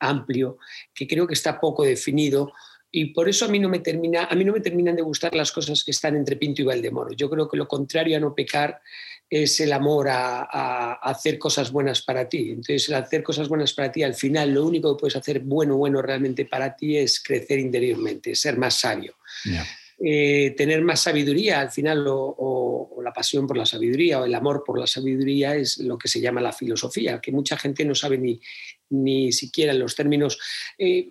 amplio, 0.00 0.58
que 0.94 1.06
creo 1.06 1.26
que 1.26 1.34
está 1.34 1.58
poco 1.58 1.84
definido 1.84 2.52
y 2.92 3.06
por 3.06 3.28
eso 3.28 3.44
a 3.44 3.48
mí 3.48 3.58
no 3.58 3.68
me 3.68 3.78
termina, 3.78 4.24
a 4.24 4.34
mí 4.34 4.44
no 4.44 4.52
me 4.52 4.60
terminan 4.60 4.96
de 4.96 5.02
gustar 5.02 5.34
las 5.34 5.52
cosas 5.52 5.84
que 5.84 5.92
están 5.92 6.16
entre 6.16 6.36
Pinto 6.36 6.62
y 6.62 6.64
Valdemoro. 6.64 7.12
Yo 7.12 7.30
creo 7.30 7.48
que 7.48 7.56
lo 7.56 7.68
contrario 7.68 8.16
a 8.16 8.20
no 8.20 8.34
pecar 8.34 8.80
es 9.28 9.60
el 9.60 9.72
amor 9.72 10.08
a, 10.08 10.94
hacer 10.94 11.38
cosas 11.38 11.70
buenas 11.70 12.02
para 12.02 12.28
ti. 12.28 12.50
Entonces, 12.50 12.88
el 12.88 12.96
hacer 12.96 13.22
cosas 13.22 13.48
buenas 13.48 13.72
para 13.72 13.92
ti, 13.92 14.02
al 14.02 14.14
final, 14.14 14.52
lo 14.52 14.66
único 14.66 14.96
que 14.96 15.00
puedes 15.00 15.14
hacer 15.14 15.38
bueno, 15.40 15.76
bueno 15.76 16.02
realmente 16.02 16.46
para 16.46 16.74
ti 16.74 16.96
es 16.96 17.22
crecer 17.22 17.60
interiormente, 17.60 18.34
ser 18.34 18.58
más 18.58 18.80
sabio. 18.80 19.14
Eh, 20.02 20.54
tener 20.56 20.82
más 20.82 21.00
sabiduría, 21.00 21.60
al 21.60 21.70
final, 21.70 22.04
o, 22.08 23.00
la 23.04 23.12
pasión 23.12 23.46
por 23.46 23.56
la 23.56 23.66
sabiduría 23.66 24.20
o 24.20 24.24
el 24.24 24.34
amor 24.34 24.62
por 24.66 24.78
la 24.78 24.86
sabiduría 24.86 25.54
es 25.54 25.78
lo 25.78 25.96
que 25.96 26.08
se 26.08 26.20
llama 26.20 26.40
la 26.40 26.52
filosofía, 26.52 27.20
que 27.20 27.32
mucha 27.32 27.56
gente 27.56 27.84
no 27.84 27.94
sabe 27.94 28.18
ni, 28.18 28.40
ni 28.90 29.32
siquiera 29.32 29.72
en 29.72 29.78
los 29.78 29.94
términos. 29.94 30.38
Eh, 30.76 31.10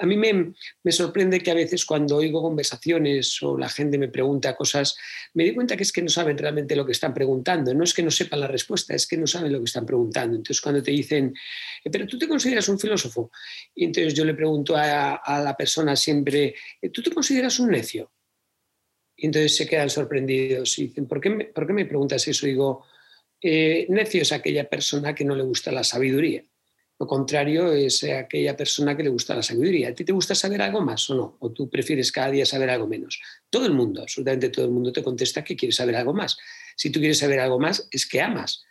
a 0.00 0.06
mí 0.06 0.16
me, 0.16 0.52
me, 0.82 0.92
sorprende 0.92 1.40
que 1.40 1.50
a 1.50 1.54
veces 1.54 1.84
cuando 1.84 2.16
oigo 2.16 2.42
conversaciones 2.42 3.42
o 3.42 3.56
la 3.56 3.68
gente 3.68 3.98
me 3.98 4.08
pregunta 4.08 4.56
cosas, 4.56 4.96
me 5.34 5.44
doy 5.44 5.54
cuenta 5.54 5.76
que 5.76 5.82
es 5.82 5.92
que 5.92 6.02
no 6.02 6.08
saben 6.08 6.38
realmente 6.38 6.74
lo 6.74 6.86
que 6.86 6.92
están 6.92 7.14
preguntando. 7.14 7.72
No 7.74 7.84
es 7.84 7.94
que 7.94 8.02
no 8.02 8.10
sepan 8.10 8.40
la 8.40 8.48
respuesta, 8.48 8.94
es 8.94 9.06
que 9.06 9.16
no 9.16 9.26
saben 9.26 9.52
lo 9.52 9.58
que 9.58 9.66
están 9.66 9.86
preguntando. 9.86 10.36
Entonces, 10.36 10.60
cuando 10.60 10.82
te 10.82 10.90
dicen, 10.90 11.34
eh, 11.84 11.90
pero 11.90 12.06
tú 12.06 12.18
te 12.18 12.26
consideras 12.26 12.68
un 12.68 12.78
filósofo, 12.78 13.30
entonces 13.76 14.14
yo 14.14 14.24
le 14.24 14.34
pregunto 14.34 14.76
a, 14.76 15.16
a 15.16 15.42
la 15.42 15.56
persona 15.56 15.94
siempre, 15.94 16.54
eh, 16.80 16.88
¿tú 16.90 17.02
te 17.02 17.10
consideras 17.10 17.58
un 17.60 17.70
necio? 17.70 18.10
Y 19.16 19.26
entonces 19.26 19.56
se 19.56 19.66
quedan 19.66 19.90
sorprendidos 19.90 20.78
y 20.78 20.86
dicen, 20.86 21.06
¿por 21.06 21.20
qué 21.20 21.30
me, 21.30 21.44
¿por 21.46 21.66
qué 21.66 21.72
me 21.72 21.84
preguntas 21.84 22.26
eso? 22.26 22.46
Y 22.46 22.50
digo, 22.50 22.86
necio 23.42 24.22
es 24.22 24.32
aquella 24.32 24.68
persona 24.68 25.14
que 25.14 25.24
no 25.24 25.34
le 25.34 25.42
gusta 25.42 25.72
la 25.72 25.82
sabiduría. 25.82 26.44
Lo 26.98 27.06
contrario 27.06 27.72
es 27.72 28.02
aquella 28.04 28.56
persona 28.56 28.96
que 28.96 29.04
le 29.04 29.08
gusta 29.08 29.34
la 29.34 29.42
sabiduría. 29.42 29.90
¿A 29.90 29.94
ti 29.94 30.04
te 30.04 30.12
gusta 30.12 30.34
saber 30.34 30.60
algo 30.62 30.80
más 30.80 31.08
o 31.10 31.14
no? 31.14 31.36
¿O 31.38 31.52
tú 31.52 31.70
prefieres 31.70 32.10
cada 32.10 32.30
día 32.30 32.44
saber 32.44 32.70
algo 32.70 32.88
menos? 32.88 33.20
Todo 33.48 33.66
el 33.66 33.72
mundo, 33.72 34.02
absolutamente 34.02 34.48
todo 34.48 34.64
el 34.64 34.72
mundo 34.72 34.92
te 34.92 35.02
contesta 35.02 35.44
que 35.44 35.54
quiere 35.56 35.72
saber 35.72 35.94
algo 35.94 36.12
más. 36.12 36.36
Si 36.76 36.90
tú 36.90 36.98
quieres 36.98 37.18
saber 37.18 37.38
algo 37.38 37.60
más, 37.60 37.86
es 37.92 38.04
que 38.04 38.20
amas 38.20 38.64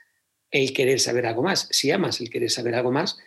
el 0.51 0.73
querer 0.73 0.99
saber 0.99 1.25
algo 1.25 1.41
más. 1.41 1.69
Si 1.71 1.89
amas 1.91 2.19
el 2.19 2.29
querer 2.29 2.49
saber 2.49 2.75
algo 2.75 2.91
más, 2.91 3.17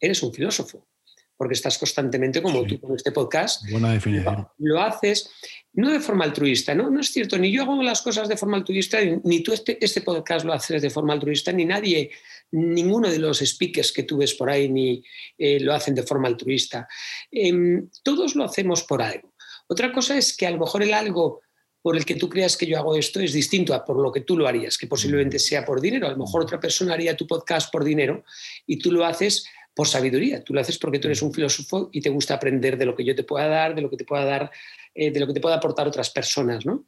eres 0.00 0.22
un 0.24 0.32
filósofo 0.34 0.88
porque 1.36 1.54
estás 1.54 1.78
constantemente 1.78 2.42
como 2.42 2.64
tú 2.64 2.80
con 2.80 2.94
este 2.94 3.12
podcast. 3.12 3.68
Buena 3.70 3.92
definición. 3.92 4.46
Lo, 4.58 4.80
haces 4.80 5.30
no 5.72 5.90
de 5.90 6.00
forma 6.00 6.24
altruista, 6.24 6.74
¿no? 6.74 6.90
No 6.90 7.00
es 7.00 7.08
cierto, 7.08 7.38
ni 7.38 7.50
yo 7.50 7.62
hago 7.62 7.82
las 7.82 8.02
cosas 8.02 8.28
de 8.28 8.36
forma 8.36 8.58
altruista, 8.58 8.98
ni 9.24 9.42
tú 9.42 9.52
este, 9.52 9.82
este 9.84 10.02
podcast 10.02 10.44
lo 10.44 10.52
haces 10.52 10.82
de 10.82 10.90
forma 10.90 11.14
altruista, 11.14 11.52
ni 11.52 11.64
nadie, 11.64 12.10
ninguno 12.52 13.10
de 13.10 13.18
los 13.18 13.38
speakers 13.38 13.92
que 13.92 14.02
tú 14.02 14.18
ves 14.18 14.34
por 14.34 14.50
ahí 14.50 14.68
ni 14.68 15.02
eh, 15.38 15.60
lo 15.60 15.72
hacen 15.72 15.94
de 15.94 16.02
forma 16.02 16.28
altruista. 16.28 16.86
Em, 17.30 17.88
todos 18.02 18.34
lo 18.34 18.44
hacemos 18.44 18.84
por 18.84 19.02
algo. 19.02 19.34
Otra 19.66 19.92
cosa 19.92 20.16
es 20.16 20.36
que 20.36 20.46
a 20.46 20.50
lo 20.50 20.58
mejor 20.58 20.82
el 20.82 20.92
algo 20.92 21.40
por 21.80 21.96
el 21.96 22.04
que 22.04 22.14
tú 22.14 22.28
creas 22.28 22.56
que 22.56 22.66
yo 22.66 22.78
hago 22.78 22.94
esto 22.94 23.18
es 23.18 23.32
distinto 23.32 23.74
a 23.74 23.84
por 23.84 24.00
lo 24.00 24.12
que 24.12 24.20
tú 24.20 24.36
lo 24.36 24.46
harías, 24.46 24.78
que 24.78 24.86
posiblemente 24.86 25.36
mm. 25.36 25.40
sea 25.40 25.64
por 25.64 25.80
dinero. 25.80 26.06
A 26.06 26.10
lo 26.10 26.18
mejor 26.18 26.42
otra 26.42 26.60
persona 26.60 26.94
haría 26.94 27.16
tu 27.16 27.26
podcast 27.26 27.72
por 27.72 27.82
dinero 27.82 28.24
y 28.66 28.78
tú 28.78 28.92
lo 28.92 29.04
haces 29.04 29.44
por 29.74 29.88
sabiduría. 29.88 30.42
Tú 30.44 30.54
lo 30.54 30.60
haces 30.60 30.78
porque 30.78 30.98
tú 30.98 31.08
eres 31.08 31.22
un 31.22 31.32
filósofo 31.32 31.88
y 31.92 32.00
te 32.00 32.10
gusta 32.10 32.34
aprender 32.34 32.76
de 32.76 32.86
lo 32.86 32.94
que 32.94 33.04
yo 33.04 33.14
te 33.14 33.24
pueda 33.24 33.48
dar, 33.48 33.74
de 33.74 33.82
lo 33.82 33.90
que 33.90 33.96
te 33.96 34.04
pueda 34.04 34.24
dar, 34.24 34.50
eh, 34.94 35.10
de 35.10 35.20
lo 35.20 35.26
que 35.26 35.34
te 35.34 35.40
pueda 35.40 35.56
aportar 35.56 35.86
otras 35.86 36.10
personas, 36.10 36.66
¿no? 36.66 36.86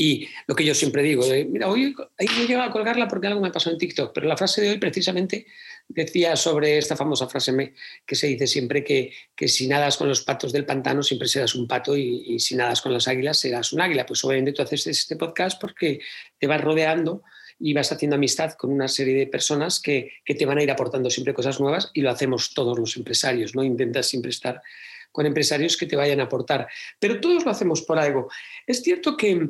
Y 0.00 0.28
lo 0.46 0.54
que 0.54 0.64
yo 0.64 0.76
siempre 0.76 1.02
digo, 1.02 1.24
mira, 1.48 1.68
hoy 1.68 1.92
ahí 2.18 2.28
me 2.48 2.54
a 2.54 2.70
colgarla 2.70 3.08
porque 3.08 3.26
algo 3.26 3.40
me 3.40 3.50
pasó 3.50 3.68
en 3.68 3.78
TikTok, 3.78 4.12
pero 4.14 4.28
la 4.28 4.36
frase 4.36 4.60
de 4.60 4.70
hoy 4.70 4.78
precisamente 4.78 5.44
decía 5.88 6.36
sobre 6.36 6.78
esta 6.78 6.94
famosa 6.94 7.28
frase 7.28 7.74
que 8.06 8.14
se 8.14 8.28
dice 8.28 8.46
siempre 8.46 8.84
que, 8.84 9.12
que 9.34 9.48
si 9.48 9.66
nadas 9.66 9.96
con 9.96 10.08
los 10.08 10.22
patos 10.22 10.52
del 10.52 10.64
pantano 10.64 11.02
siempre 11.02 11.26
serás 11.26 11.56
un 11.56 11.66
pato 11.66 11.96
y, 11.96 12.22
y, 12.26 12.38
si 12.38 12.54
nadas 12.54 12.80
con 12.80 12.92
las 12.92 13.08
águilas 13.08 13.40
serás 13.40 13.72
un 13.72 13.80
águila. 13.80 14.06
Pues 14.06 14.22
obviamente 14.24 14.52
tú 14.52 14.62
haces 14.62 14.86
este 14.86 15.16
podcast 15.16 15.60
porque 15.60 15.98
te 16.38 16.46
vas 16.46 16.60
rodeando 16.60 17.24
y 17.58 17.72
vas 17.72 17.90
haciendo 17.92 18.16
amistad 18.16 18.52
con 18.52 18.70
una 18.70 18.88
serie 18.88 19.14
de 19.14 19.26
personas 19.26 19.80
que, 19.80 20.12
que, 20.24 20.34
te 20.34 20.46
van 20.46 20.58
a 20.58 20.62
ir 20.62 20.70
aportando 20.70 21.10
siempre 21.10 21.34
cosas 21.34 21.60
nuevas 21.60 21.90
y 21.94 22.02
lo 22.02 22.10
hacemos 22.10 22.54
todos 22.54 22.78
los 22.78 22.96
empresarios, 22.96 23.54
¿no? 23.54 23.62
Intentas 23.62 24.06
siempre 24.06 24.30
estar 24.30 24.62
con 25.10 25.26
empresarios 25.26 25.76
que 25.76 25.86
te 25.86 25.96
vayan 25.96 26.20
a 26.20 26.24
aportar, 26.24 26.68
pero 26.98 27.20
todos 27.20 27.44
lo 27.44 27.50
hacemos 27.50 27.82
por 27.82 27.98
algo. 27.98 28.28
Es 28.66 28.82
cierto 28.82 29.16
que 29.16 29.48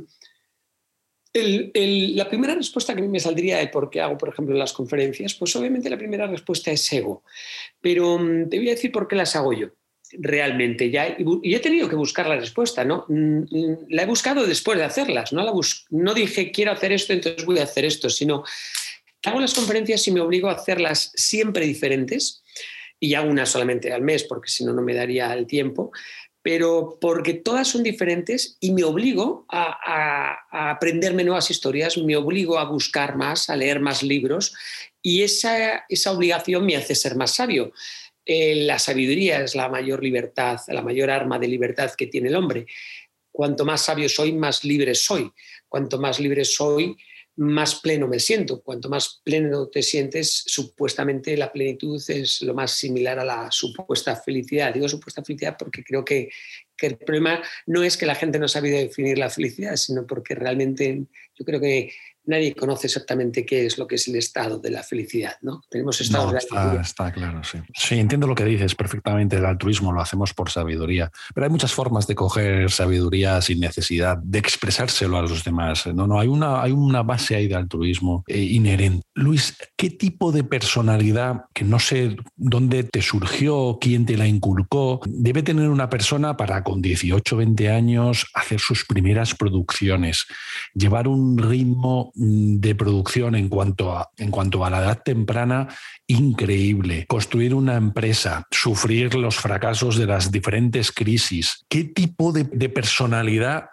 el, 1.33 1.71
el, 1.75 2.17
la 2.17 2.29
primera 2.29 2.55
respuesta 2.55 2.95
que 2.95 3.01
a 3.01 3.03
mí 3.03 3.09
me 3.09 3.21
saldría 3.21 3.59
de 3.59 3.69
por 3.69 3.91
qué 3.91 4.01
hago, 4.01 4.17
por 4.17 4.31
ejemplo, 4.31 4.57
las 4.57 4.73
conferencias, 4.73 5.35
pues 5.35 5.55
obviamente 5.57 5.91
la 5.91 5.99
primera 5.99 6.27
respuesta 6.27 6.71
es 6.71 6.93
ego, 6.93 7.23
pero 7.81 8.19
mm, 8.19 8.49
te 8.49 8.59
voy 8.59 8.69
a 8.69 8.73
decir 8.75 8.93
por 8.93 9.07
qué 9.07 9.17
las 9.17 9.37
hago 9.37 9.53
yo 9.53 9.71
realmente 10.13 10.91
ya 10.91 11.17
y 11.19 11.55
he 11.55 11.61
tenido 11.61 11.89
que 11.89 11.97
buscar 11.97 12.29
la 12.29 12.37
respuesta, 12.37 12.85
¿no? 12.85 13.05
Mm, 13.09 13.43
la 13.91 14.03
he 14.03 14.07
buscado 14.07 14.47
después 14.47 14.79
de 14.79 14.85
hacerlas, 14.85 15.33
no, 15.33 15.43
la 15.45 15.53
no 15.91 16.15
dije 16.15 16.51
quiero 16.51 16.73
hacer 16.73 16.93
esto, 16.93 17.13
entonces 17.13 17.45
voy 17.45 17.59
a 17.59 17.65
hacer 17.65 17.85
esto, 17.85 18.09
sino 18.11 18.45
hago 19.25 19.41
las 19.41 19.55
conferencias 19.55 20.07
y 20.09 20.13
me 20.13 20.21
obligo 20.21 20.49
a 20.49 20.53
hacerlas 20.53 21.13
siempre 21.15 21.67
diferentes 21.67 22.43
y 23.01 23.15
hago 23.15 23.31
una 23.31 23.47
solamente 23.47 23.93
al 23.93 24.03
mes 24.03 24.25
porque 24.25 24.51
si 24.51 24.65
no, 24.65 24.73
no 24.73 24.83
me 24.83 24.95
daría 24.95 25.33
el 25.35 25.47
tiempo, 25.47 25.93
pero 26.43 26.99
porque 27.01 27.35
todas 27.35 27.69
son 27.69 27.83
diferentes 27.83 28.57
y 28.61 28.73
me 28.73 28.85
obligo 28.85 29.45
a, 29.49 30.37
a, 30.51 30.71
aprenderme 30.71 31.25
nuevas 31.25 31.51
historias, 31.51 31.99
me 31.99 32.17
obligo 32.17 32.59
a 32.59 32.65
buscar 32.65 33.17
más, 33.17 33.51
a 33.51 33.57
leer 33.57 33.81
más 33.81 34.03
libros 34.03 34.55
y 35.03 35.23
esa, 35.23 35.85
esa 35.89 36.13
obligación 36.13 36.65
me 36.65 36.77
hace 36.77 36.95
ser 36.95 37.17
más 37.17 37.35
sabio. 37.35 37.73
Eh, 38.31 38.67
la 38.67 38.79
sabiduría 38.79 39.41
es 39.41 39.55
la 39.55 39.71
mayor 39.71 40.03
libertad, 40.03 40.61
la 40.69 40.83
mayor 40.83 41.09
arma 41.09 41.39
de 41.39 41.49
libertad 41.49 41.91
que 41.97 42.09
tiene 42.09 42.29
el 42.29 42.37
hombre. 42.37 42.67
Cuanto 43.33 43.65
más 43.65 43.87
sabio 43.87 44.07
soy, 44.07 44.35
más 44.35 44.65
libre 44.65 44.95
soy. 44.95 45.33
Cuanto 45.67 45.99
más 45.99 46.21
libre 46.21 46.45
soy, 46.45 46.95
más 47.37 47.77
pleno 47.77 48.07
me 48.07 48.21
siento. 48.21 48.61
Cuanto 48.61 48.91
más 48.91 49.23
pleno 49.25 49.69
te 49.69 49.83
sientes, 49.83 50.43
supuestamente 50.45 51.39
la 51.39 51.51
plenitud 51.51 52.03
es 52.09 52.43
lo 52.43 52.53
más 52.53 52.73
similar 52.73 53.19
a 53.19 53.25
la 53.25 53.51
supuesta 53.51 54.15
felicidad. 54.15 54.75
Digo 54.75 54.91
supuesta 54.91 55.25
felicidad 55.25 55.57
porque 55.59 55.83
creo 55.83 56.05
que, 56.05 56.29
que 56.77 56.87
el 56.89 56.99
problema 56.99 57.43
no 57.67 57.83
es 57.83 57.97
que 57.97 58.05
la 58.05 58.15
gente 58.15 58.39
no 58.39 58.45
ha 58.45 58.49
sabido 58.49 58.77
definir 58.77 59.17
la 59.17 59.31
felicidad, 59.31 59.77
sino 59.77 60.07
porque 60.07 60.35
realmente 60.35 61.07
yo 61.35 61.45
creo 61.47 61.61
que 61.61 61.95
nadie 62.29 62.55
conoce 62.55 62.87
exactamente 62.87 63.45
qué 63.45 63.67
es 63.67 63.79
lo 63.79 63.87
que 63.87 63.97
es 63.97 64.07
el 64.07 64.17
estado 64.17 64.59
de 64.59 64.71
la 64.71 64.83
felicidad, 64.83 65.37
¿no? 65.43 65.63
Tenemos 65.69 66.01
estados 66.01 66.33
de 66.33 66.39
está, 66.39 66.81
está 66.81 67.13
claro, 67.13 67.43
sí. 67.43 67.59
Sí, 67.75 67.99
entiendo 67.99 68.27
lo 68.27 68.35
que 68.35 68.45
dices 68.45 68.75
perfectamente. 68.75 69.37
El 69.37 69.47
altruismo 69.47 69.93
lo 69.93 70.01
hacemos 70.01 70.35
por 70.35 70.51
sabiduría, 70.51 71.11
pero 71.35 71.47
hay 71.47 71.51
muchas 71.51 71.73
formas 71.73 72.07
de 72.07 72.15
coger 72.15 72.71
sabiduría 72.71 73.41
sin 73.41 73.61
necesidad 73.61 74.19
de 74.19 74.39
expresárselo 74.39 75.17
a 75.17 75.23
los 75.23 75.43
demás. 75.43 75.87
No, 75.87 76.07
no, 76.07 76.21
hay 76.21 76.29
una, 76.29 76.63
hay 76.63 76.73
una 76.73 77.03
base 77.03 77.35
ahí 77.35 77.49
de 77.49 77.55
altruismo 77.55 78.25
eh, 78.27 78.39
inherente. 78.39 79.03
Luis, 79.15 79.57
¿qué 79.77 79.91
tipo 79.91 80.31
de 80.31 80.45
personalidad, 80.45 81.45
que 81.55 81.65
no 81.65 81.79
sé 81.79 82.17
dónde 82.37 82.85
te 82.85 83.01
surgió, 83.01 83.79
quién 83.81 84.05
te 84.05 84.17
la 84.17 84.27
inculcó, 84.27 85.01
debe 85.07 85.43
tener 85.43 85.69
una 85.71 85.89
persona 85.89 86.37
para 86.37 86.63
con 86.63 86.83
18, 86.83 87.37
20 87.37 87.71
años 87.71 88.27
hacer 88.35 88.61
sus 88.61 88.85
primeras 88.85 89.35
producciones, 89.35 90.27
llevar 90.75 91.09
un 91.09 91.39
ritmo 91.39 92.13
de 92.21 92.75
producción 92.75 93.37
en 93.37 93.49
cuanto, 93.49 93.97
a, 93.97 94.11
en 94.17 94.31
cuanto 94.31 94.65
a 94.65 94.71
la 94.71 94.81
edad 94.81 95.03
temprana 95.05 95.69
increíble. 96.07 97.07
Construir 97.07 97.55
una 97.55 97.77
empresa, 97.77 98.45
sufrir 98.51 99.15
los 99.15 99.37
fracasos 99.37 99.97
de 99.97 100.07
las 100.07 100.33
diferentes 100.33 100.91
crisis. 100.91 101.65
¿Qué 101.69 101.85
tipo 101.85 102.33
de, 102.33 102.45
personalidad 102.69 103.71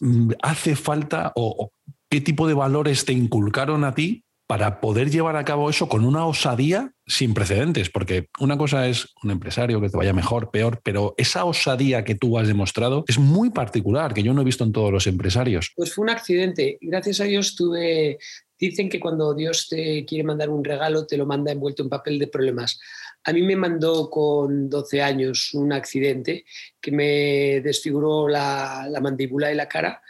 mm, 0.00 0.32
hace 0.42 0.74
falta 0.74 1.32
o 1.36 1.70
qué 2.10 2.20
tipo 2.20 2.48
de 2.48 2.54
valores 2.54 3.04
te 3.04 3.12
inculcaron 3.12 3.84
a 3.84 3.94
ti 3.94 4.24
para 4.48 4.80
poder 4.80 5.10
llevar 5.10 5.36
a 5.36 5.44
cabo 5.44 5.68
eso 5.68 5.90
con 5.90 6.06
una 6.06 6.24
osadía 6.24 6.94
sin 7.06 7.34
precedentes, 7.34 7.90
porque 7.90 8.28
una 8.40 8.56
cosa 8.56 8.88
es 8.88 9.08
un 9.22 9.30
empresario 9.30 9.78
que 9.78 9.90
te 9.90 9.96
vaya 9.98 10.14
mejor, 10.14 10.50
peor, 10.50 10.80
pero 10.82 11.14
esa 11.18 11.44
osadía 11.44 12.02
que 12.02 12.14
tú 12.14 12.38
has 12.38 12.48
demostrado 12.48 13.04
es 13.08 13.18
muy 13.18 13.50
particular, 13.50 14.14
que 14.14 14.22
yo 14.22 14.32
no 14.32 14.40
he 14.40 14.46
visto 14.46 14.64
en 14.64 14.72
todos 14.72 14.90
los 14.90 15.06
empresarios. 15.06 15.72
Pues 15.76 15.92
fue 15.92 16.04
un 16.04 16.10
accidente. 16.10 16.78
Gracias 16.80 17.20
a 17.20 17.24
Dios 17.24 17.56
tuve, 17.56 18.18
dicen 18.58 18.88
que 18.88 18.98
cuando 18.98 19.34
Dios 19.34 19.68
te 19.68 20.06
quiere 20.06 20.24
mandar 20.24 20.48
un 20.48 20.64
regalo, 20.64 21.06
te 21.06 21.18
lo 21.18 21.26
manda 21.26 21.52
envuelto 21.52 21.82
en 21.82 21.90
papel 21.90 22.18
de 22.18 22.28
problemas. 22.28 22.80
A 23.24 23.34
mí 23.34 23.42
me 23.42 23.56
mandó 23.56 24.08
con 24.08 24.70
12 24.70 25.02
años 25.02 25.52
un 25.52 25.74
accidente 25.74 26.46
que 26.80 26.90
me 26.90 27.60
desfiguró 27.60 28.28
la, 28.28 28.86
la 28.88 29.00
mandíbula 29.00 29.52
y 29.52 29.56
la 29.56 29.68
cara 29.68 30.00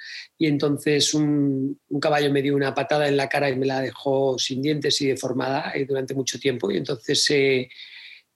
y 0.40 0.46
entonces 0.46 1.12
un, 1.14 1.80
caballo 2.00 2.32
me 2.32 2.42
dio 2.42 2.54
una 2.54 2.72
patada 2.72 3.08
en 3.08 3.16
la 3.16 3.28
cara 3.28 3.50
y 3.50 3.56
me 3.56 3.66
la 3.66 3.80
dejó 3.80 4.38
sin 4.38 4.62
dientes 4.62 5.00
y 5.00 5.08
deformada 5.08 5.72
eh, 5.74 5.84
durante 5.84 6.14
mucho 6.14 6.38
tiempo. 6.38 6.70
Y 6.70 6.76
entonces 6.76 7.28
eh, 7.30 7.68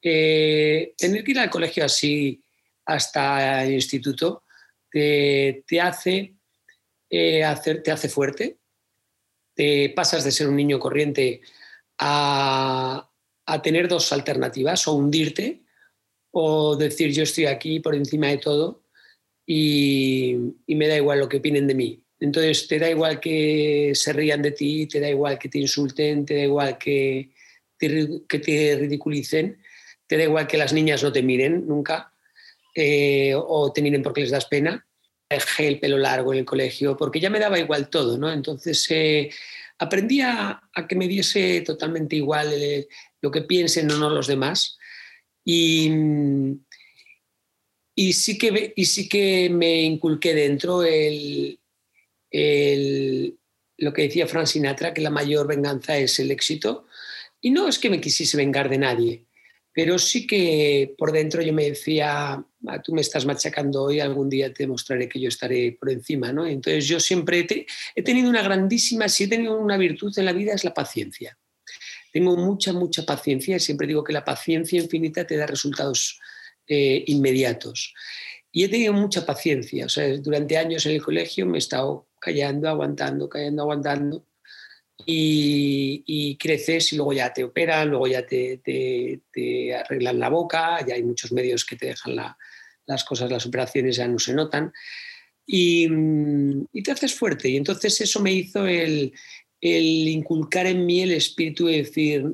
eh, 0.03 0.95
tener 0.99 1.23
que 1.23 1.31
ir 1.31 1.39
al 1.39 1.49
colegio 1.49 1.85
así 1.85 2.43
hasta 2.85 3.65
el 3.65 3.75
instituto 3.75 4.43
te, 4.91 5.63
hace, 5.81 6.35
hacer, 7.47 7.83
te 7.83 7.93
hace 7.93 8.09
fuerte, 8.09 8.59
te 9.55 9.91
pasas 9.91 10.25
de 10.25 10.33
ser 10.33 10.49
un 10.49 10.57
niño 10.57 10.81
corriente 10.81 11.41
a, 11.99 13.09
a 13.47 13.63
tener 13.63 13.89
dos 13.89 14.13
alternativas, 14.13 14.87
o 14.89 14.95
hundirte 14.95 15.63
o 16.33 16.77
decir 16.77 17.13
yo 17.13 17.23
estoy 17.23 17.47
aquí 17.47 17.81
por 17.81 17.95
encima 17.95 18.27
de 18.27 18.39
todo 18.39 18.82
y, 19.47 20.37
me 20.67 20.89
da 20.89 20.97
igual 20.97 21.21
lo 21.21 21.29
que 21.29 21.39
opinen 21.39 21.67
de 21.67 21.75
mí. 21.75 22.03
Entonces 22.21 22.69
te 22.69 22.79
da 22.79 22.89
igual 22.89 23.21
que 23.21 23.93
se 23.95 24.13
rían 24.13 24.43
de 24.43 24.53
ti, 24.53 24.87
te 24.87 25.01
da 25.01 25.09
igual 25.09 25.39
que 25.39 25.49
te 25.49 25.59
insulten, 25.59 26.25
te 26.25 26.35
da 26.35 26.43
igual 26.43 26.79
que 26.79 27.31
te, 27.77 28.09
que 28.29 28.39
te 28.39 28.77
ridiculicen, 28.77 29.59
te 30.07 30.17
da 30.17 30.25
igual 30.25 30.47
que 30.47 30.57
las 30.57 30.73
niñas 30.73 31.03
no 31.03 31.13
te 31.13 31.23
miren 31.23 31.67
nunca 31.67 32.13
eh, 32.75 33.35
o 33.35 33.73
te 33.73 33.83
miren 33.83 34.03
porque 34.03 34.23
les 34.23 34.31
das 34.31 34.47
pena. 34.47 34.87
Dejé 35.29 35.69
el 35.69 35.81
pelo 35.81 35.99
largo 35.99 36.33
en 36.33 36.41
el 36.41 36.45
colegio 36.45 36.97
porque 36.97 37.21
ya 37.21 37.31
me 37.31 37.41
daba 37.41 37.59
igual 37.59 37.89
todo, 37.89 38.19
¿no? 38.19 38.31
Entonces, 38.31 38.87
eh, 38.91 39.31
aprendí 39.79 40.21
a, 40.21 40.63
que 40.89 40.95
me 40.95 41.09
diese 41.09 41.63
totalmente 41.63 42.17
igual 42.17 42.53
eh, 42.53 42.87
lo 43.21 43.31
que 43.31 43.43
piensen 43.43 43.91
o 43.91 43.99
no 43.99 44.11
los 44.11 44.27
demás. 44.27 44.79
Y, 45.45 45.91
y, 47.95 48.13
sí 48.13 48.39
que, 48.39 48.73
y 48.75 48.85
sí 48.87 49.09
que 49.09 49.51
me 49.51 49.83
inculqué 49.83 50.35
dentro 50.35 50.83
el, 50.83 51.59
lo 52.31 53.93
que 53.93 54.03
decía 54.03 54.27
Frank 54.27 54.47
Sinatra, 54.47 54.95
que 54.95 55.03
la 55.03 55.11
mayor 55.11 55.47
venganza 55.47 55.99
es 55.99 56.19
el 56.19 56.31
éxito. 56.31 56.87
Y 57.41 57.51
no 57.51 57.69
es 57.69 57.79
que 57.79 57.91
me 57.91 58.01
quisiese 58.01 58.37
vengar 58.37 58.69
de 58.69 58.79
nadie, 58.79 59.27
pero 59.75 59.99
sí 59.99 60.27
que 60.27 60.95
por 60.97 61.13
dentro 61.13 61.43
yo 61.43 61.53
me 61.53 61.71
decía, 61.71 62.35
ah, 62.67 62.83
tú 62.83 62.95
me 62.95 63.01
estás 63.01 63.27
machacando 63.27 63.83
hoy, 63.83 64.01
algún 64.01 64.31
día 64.31 64.53
te 64.55 64.67
mostraré 64.67 65.09
que 65.09 65.21
yo 65.21 65.29
estaré 65.29 65.77
por 65.79 65.91
encima. 65.91 66.33
¿no? 66.33 66.47
Entonces 66.47 66.87
yo 66.87 67.01
siempre 67.01 67.47
he, 67.95 68.03
tenido 68.03 68.31
una 68.31 68.43
grandísima, 68.43 69.09
si 69.09 69.25
he 69.25 69.29
tenido 69.29 69.59
una 69.59 69.77
virtud 69.77 70.17
en 70.19 70.27
la 70.27 70.33
vida 70.33 70.55
es 70.55 70.63
la 70.63 70.73
paciencia. 70.73 71.37
Tengo 72.13 72.37
mucha, 72.37 72.73
mucha 72.73 73.05
paciencia 73.05 73.57
y 73.57 73.61
siempre 73.61 73.87
digo 73.87 74.05
que 74.05 74.13
la 74.13 74.25
paciencia 74.25 74.81
infinita 74.81 75.27
te 75.27 75.37
da 75.37 75.47
resultados 75.47 76.21
eh, 76.67 77.05
inmediatos. 77.07 77.95
Y 78.51 78.65
he 78.65 78.69
tenido 78.69 78.93
mucha 78.93 79.25
paciencia. 79.25 79.87
O 79.87 79.89
sea, 79.89 80.17
durante 80.19 80.59
años 80.59 80.85
en 80.87 80.93
el 80.93 81.03
colegio 81.03 81.47
me 81.47 81.57
he 81.57 81.59
estado 81.59 82.09
callando, 82.21 82.69
aguantando, 82.69 83.29
callando, 83.29 83.63
aguantando. 83.63 84.27
Y, 85.05 86.37
creces 86.39 86.93
y 86.93 86.97
luego 86.97 87.13
ya 87.13 87.33
te 87.33 87.43
operan, 87.43 87.89
luego 87.89 88.07
ya 88.07 88.25
te, 88.25 88.59
te, 88.59 89.75
arreglan 89.75 90.21
la 90.21 90.29
boca, 90.29 90.85
ya 90.87 90.95
hay 90.95 91.03
muchos 91.03 91.33
medios 91.33 91.65
que 91.65 91.77
te 91.77 91.87
dejan 91.87 92.15
las 92.87 93.05
cosas, 93.05 93.31
las 93.31 93.47
operaciones 93.47 93.97
ya 93.97 94.07
no 94.07 94.19
se 94.19 94.33
notan. 94.33 94.73
Y, 95.45 95.89
y, 96.73 96.83
te 96.83 96.93
haces 96.93 97.15
fuerte. 97.15 97.49
Y 97.49 97.57
entonces 97.57 98.01
eso 98.01 98.21
me 98.21 98.33
hizo 98.33 98.67
el, 98.67 99.13
el 99.63 100.09
inculcar 100.09 100.67
en 100.67 100.85
mí 100.85 101.03
el 101.03 101.13
espíritu 101.13 101.67
de 101.67 101.79
decir, 101.79 102.25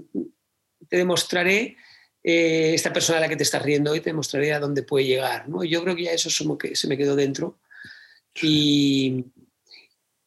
te 0.89 0.97
demostraré 0.97 1.77
eh, 2.23 2.73
esta 2.75 2.93
persona 2.93 3.19
a 3.19 3.21
la 3.23 3.29
que 3.29 3.37
te 3.37 3.43
estás 3.43 3.63
riendo 3.63 3.93
hoy 3.93 4.01
te 4.01 4.11
demostraré 4.11 4.53
a 4.53 4.61
dónde 4.61 4.83
puede 4.83 5.07
llegar. 5.07 5.49
¿no? 5.49 5.65
Yo 5.65 5.83
creo 5.83 5.97
que 5.97 6.05
ya 6.05 6.13
eso 6.13 6.29
que 6.59 6.77
se 6.77 6.89
me 6.89 6.97
quedó 6.97 7.17
dentro 7.17 7.59
y, 8.43 9.25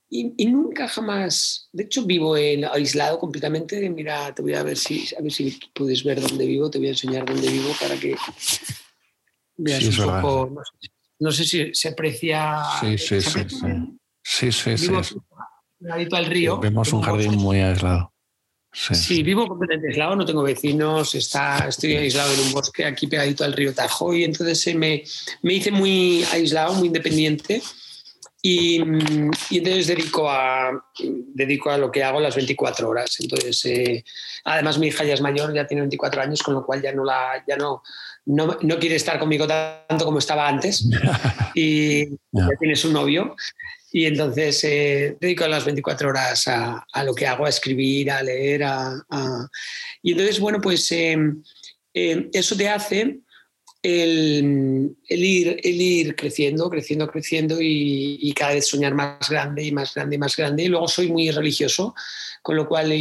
y, 0.10 0.46
nunca 0.48 0.88
jamás, 0.88 1.70
de 1.72 1.84
hecho 1.84 2.04
vivo 2.04 2.36
en, 2.36 2.66
aislado 2.66 3.20
completamente, 3.20 3.90
mira, 3.90 4.34
te 4.36 4.42
voy 4.42 4.54
a 4.54 4.64
ver 4.64 4.78
si, 4.78 5.08
a 5.18 5.22
ver 5.22 5.32
si 5.32 5.58
puedes 5.74 6.04
ver 6.04 6.20
dónde 6.20 6.46
vivo, 6.46 6.70
te 6.70 6.78
voy 6.78 6.88
a 6.88 6.92
enseñar 6.92 7.26
dónde 7.26 7.50
vivo 7.50 7.72
para 7.80 7.98
que 7.98 8.16
veas 9.56 9.98
un 9.98 10.22
poco, 10.22 10.62
no 11.20 11.32
sé, 11.32 11.46
si 11.46 11.74
se 11.74 11.90
aprecia. 11.90 12.62
Sí, 12.82 12.98
sí, 12.98 13.22
sí, 13.22 13.40
sí. 13.48 13.58
Sí, 14.24 14.52
sí, 14.52 14.96
al 16.12 16.26
río. 16.26 16.60
Vemos 16.60 16.94
un 16.94 17.02
jardín 17.02 17.36
muy 17.38 17.60
aislado. 17.60 18.14
Sí. 18.74 19.22
vivo 19.22 19.48
completamente 19.48 19.90
aislado, 19.90 20.16
no 20.16 20.26
tengo 20.26 20.44
vecinos, 20.44 21.14
está, 21.16 21.68
estoy 21.68 21.96
aislado 21.96 22.34
en 22.34 22.40
un 22.40 22.52
bosque 22.54 22.86
aquí 22.86 23.06
pegadito 23.08 23.44
al 23.44 23.54
río 23.54 23.74
Tajo 23.74 24.14
y 24.14 24.24
entonces 24.24 24.74
me, 24.76 25.04
me 25.42 25.56
hice 25.56 25.72
muy 25.72 26.24
aislado, 26.32 26.74
muy 26.76 26.88
independiente 26.88 27.62
y, 28.42 28.82
y, 29.50 29.58
entonces 29.60 29.88
dedico 29.88 30.30
a, 30.30 30.72
dedico 31.00 31.70
a 31.70 31.78
lo 31.78 31.92
que 31.92 32.04
hago 32.04 32.20
las 32.20 32.36
24 32.36 32.90
horas. 32.90 33.18
Entonces, 33.20 33.64
eh, 33.66 34.04
además 34.46 34.80
mi 34.80 34.88
hija 34.88 35.04
ya 35.04 35.14
es 35.14 35.22
mayor, 35.22 35.54
ya 35.54 35.68
tiene 35.68 35.82
24 35.82 36.22
años, 36.24 36.42
con 36.42 36.56
lo 36.56 36.66
cual 36.66 36.82
ya 36.82 36.92
no, 36.92 37.04
la, 37.04 37.44
ya 37.48 37.56
no, 37.56 37.84
no, 38.26 38.58
no 38.62 38.80
quiere 38.80 38.96
estar 38.96 39.20
conmigo 39.20 39.46
tanto 39.46 40.06
como 40.06 40.18
estaba 40.18 40.48
antes 40.48 40.88
y 41.54 42.10
ya 42.10 42.48
tiene 42.60 42.76
su 42.76 42.92
novio. 42.92 43.36
Y 43.92 44.06
entonces 44.06 44.64
eh, 44.64 45.18
dedico 45.20 45.48
las 45.48 45.66
24 45.66 46.10
horas 46.10 46.48
a, 46.48 46.86
a, 46.92 47.04
lo 47.04 47.14
que 47.14 47.28
hago, 47.28 47.46
a 47.46 47.50
escribir, 47.50 48.10
a 48.10 48.24
leer. 48.24 48.64
A, 48.64 49.50
Y 50.02 50.14
entonces, 50.14 50.40
bueno, 50.40 50.62
pues 50.62 50.90
eh, 50.92 51.18
eh, 51.94 52.30
eso 52.32 52.56
te 52.56 52.70
hace 52.70 53.20
el, 53.84 54.96
el, 55.10 55.24
ir, 55.24 55.58
el 55.62 55.82
ir 55.82 56.16
creciendo, 56.16 56.70
creciendo, 56.70 57.08
creciendo 57.08 57.58
y, 57.60 58.34
cada 58.36 58.54
vez 58.54 58.68
soñar 58.68 58.94
más 58.94 59.30
grande 59.30 59.64
y 59.64 59.72
más 59.72 59.94
grande 59.94 60.16
y 60.16 60.20
más 60.20 60.38
grande. 60.38 60.64
Y 60.64 60.68
luego 60.68 60.88
soy 60.88 61.12
muy 61.12 61.30
religioso, 61.30 61.94
con 62.42 62.56
lo 62.56 62.68
cual 62.68 62.94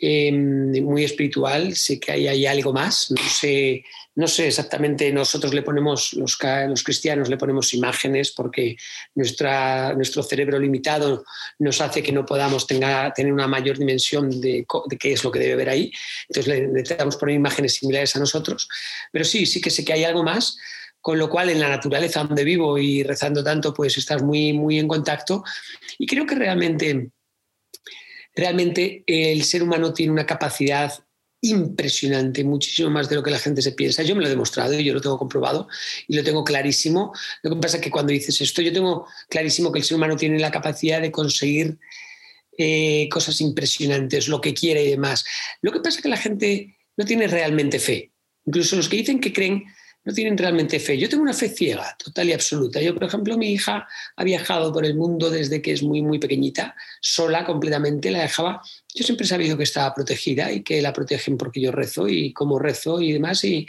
Em, 0.00 0.84
muy 0.84 1.02
espiritual, 1.02 1.74
sé 1.74 1.98
que 1.98 2.12
hay, 2.12 2.28
hay 2.28 2.46
algo 2.46 2.72
más, 2.72 3.10
no 3.10 3.28
sé, 3.28 3.84
no 4.18 4.26
sé 4.26 4.48
exactamente, 4.48 5.12
nosotros 5.12 5.54
le 5.54 5.62
ponemos, 5.62 6.12
los, 6.14 6.36
cristianos 6.36 7.28
le 7.28 7.36
ponemos 7.36 7.72
imágenes 7.72 8.32
porque 8.32 8.76
nuestra, 9.14 9.94
nuestro 9.94 10.24
cerebro 10.24 10.58
limitado 10.58 11.24
nos 11.60 11.80
hace 11.80 12.02
que 12.02 12.10
no 12.10 12.26
podamos 12.26 12.66
tener 12.66 13.32
una 13.32 13.46
mayor 13.46 13.78
dimensión 13.78 14.28
de, 14.40 14.66
de, 14.88 14.98
qué 14.98 15.12
es 15.12 15.22
lo 15.22 15.30
que 15.30 15.38
debe 15.38 15.54
ver 15.54 15.68
ahí, 15.68 15.92
entonces 16.28 16.52
le 16.52 16.66
necesitamos 16.66 17.16
poner 17.16 17.36
imágenes 17.36 17.76
similares 17.76 18.16
a 18.16 18.18
nosotros, 18.18 18.68
pero 19.12 19.24
sí, 19.24 19.46
sí 19.46 19.60
que 19.60 19.70
sé 19.70 19.84
que 19.84 19.92
hay 19.92 20.02
algo 20.02 20.24
más 20.24 20.58
con 21.00 21.16
lo 21.16 21.30
cual 21.30 21.50
en 21.50 21.60
la 21.60 21.68
naturaleza 21.68 22.24
donde 22.24 22.42
vivo 22.42 22.76
y 22.76 23.04
rezando 23.04 23.44
tanto, 23.44 23.72
pues 23.72 23.96
estás 23.96 24.20
muy, 24.20 24.52
muy 24.52 24.80
en 24.80 24.88
contacto. 24.88 25.44
Y 25.96 26.06
creo 26.08 26.26
que 26.26 26.34
realmente 26.34 27.12
realmente 28.34 29.04
el 29.06 29.42
ser 29.44 29.62
humano 29.62 29.94
tiene 29.94 30.12
una 30.12 30.26
capacidad 30.26 30.92
impresionante, 31.40 32.42
muchísimo 32.44 32.90
más 32.90 33.08
de 33.08 33.16
lo 33.16 33.22
que 33.22 33.30
la 33.30 33.38
gente 33.38 33.62
se 33.62 33.72
piensa. 33.72 34.02
Yo 34.02 34.14
me 34.14 34.22
lo 34.22 34.26
he 34.26 34.30
demostrado 34.30 34.78
y 34.78 34.84
yo 34.84 34.94
lo 34.94 35.00
tengo 35.00 35.18
comprobado 35.18 35.68
y 36.06 36.16
lo 36.16 36.24
tengo 36.24 36.44
clarísimo. 36.44 37.12
Lo 37.42 37.50
que 37.50 37.60
pasa 37.60 37.76
es 37.76 37.82
que 37.82 37.90
cuando 37.90 38.12
dices 38.12 38.40
esto, 38.40 38.62
yo 38.62 38.72
tengo 38.72 39.06
clarísimo 39.28 39.70
que 39.70 39.78
el 39.78 39.84
ser 39.84 39.96
humano 39.96 40.16
tiene 40.16 40.38
la 40.38 40.50
capacidad 40.50 41.00
de 41.00 41.12
conseguir 41.12 41.78
eh, 42.56 43.08
cosas 43.10 43.40
impresionantes, 43.40 44.26
lo 44.28 44.40
que 44.40 44.54
quiere 44.54 44.84
y 44.84 44.90
demás. 44.90 45.24
Lo 45.62 45.72
que 45.72 45.78
pasa 45.78 45.98
es 45.98 46.02
que 46.02 46.08
la 46.08 46.16
gente 46.16 46.76
no 46.96 47.04
tiene 47.04 47.28
realmente 47.28 47.78
fe. 47.78 48.12
Incluso 48.44 48.76
los 48.76 48.88
que 48.88 48.96
dicen 48.96 49.20
que 49.20 49.32
creen 49.32 49.64
no 50.08 50.14
tienen 50.14 50.38
realmente 50.38 50.80
fe. 50.80 50.96
Yo 50.96 51.08
tengo 51.08 51.22
una 51.22 51.34
fe 51.34 51.50
ciega, 51.50 51.94
total 52.02 52.30
y 52.30 52.32
absoluta. 52.32 52.80
Yo, 52.80 52.94
por 52.94 53.04
ejemplo, 53.04 53.36
mi 53.36 53.52
hija 53.52 53.86
ha 54.16 54.24
viajado 54.24 54.72
por 54.72 54.86
el 54.86 54.94
mundo 54.94 55.28
desde 55.28 55.60
que 55.60 55.72
es 55.72 55.82
muy, 55.82 56.00
muy 56.00 56.18
pequeñita, 56.18 56.74
sola 57.02 57.44
completamente, 57.44 58.10
la 58.10 58.22
dejaba. 58.22 58.62
Yo 58.98 59.04
siempre 59.04 59.26
he 59.26 59.28
sabido 59.28 59.56
que 59.56 59.62
estaba 59.62 59.94
protegida 59.94 60.50
y 60.50 60.64
que 60.64 60.82
la 60.82 60.92
protegen 60.92 61.38
porque 61.38 61.60
yo 61.60 61.70
rezo 61.70 62.08
y 62.08 62.32
cómo 62.32 62.58
rezo 62.58 63.00
y 63.00 63.12
demás. 63.12 63.44
Y, 63.44 63.68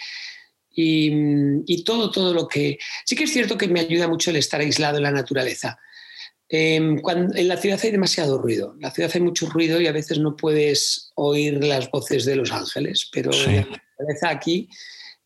y, 0.75 1.83
todo, 1.83 2.09
todo 2.09 2.33
lo 2.33 2.47
que... 2.47 2.79
Sí 3.05 3.15
que 3.15 3.25
es 3.25 3.31
cierto 3.31 3.55
que 3.55 3.67
me 3.67 3.81
ayuda 3.81 4.07
mucho 4.07 4.31
el 4.31 4.37
estar 4.37 4.59
aislado 4.59 4.97
en 4.97 5.03
la 5.03 5.11
naturaleza. 5.11 5.77
Em, 6.47 6.99
cuando, 6.99 7.35
en 7.35 7.47
la 7.47 7.57
ciudad 7.57 7.79
hay 7.83 7.91
demasiado 7.91 8.39
ruido. 8.39 8.73
En 8.73 8.81
la 8.81 8.89
ciudad 8.89 9.11
hay 9.13 9.21
mucho 9.21 9.47
ruido 9.47 9.79
y 9.79 9.85
a 9.85 9.91
veces 9.91 10.17
no 10.17 10.35
puedes 10.35 11.11
oír 11.13 11.63
las 11.63 11.91
voces 11.91 12.25
de 12.25 12.35
los 12.35 12.51
ángeles, 12.51 13.07
pero 13.11 13.31
en 13.31 13.55
la 13.55 13.61
naturaleza 13.61 14.29
aquí 14.29 14.67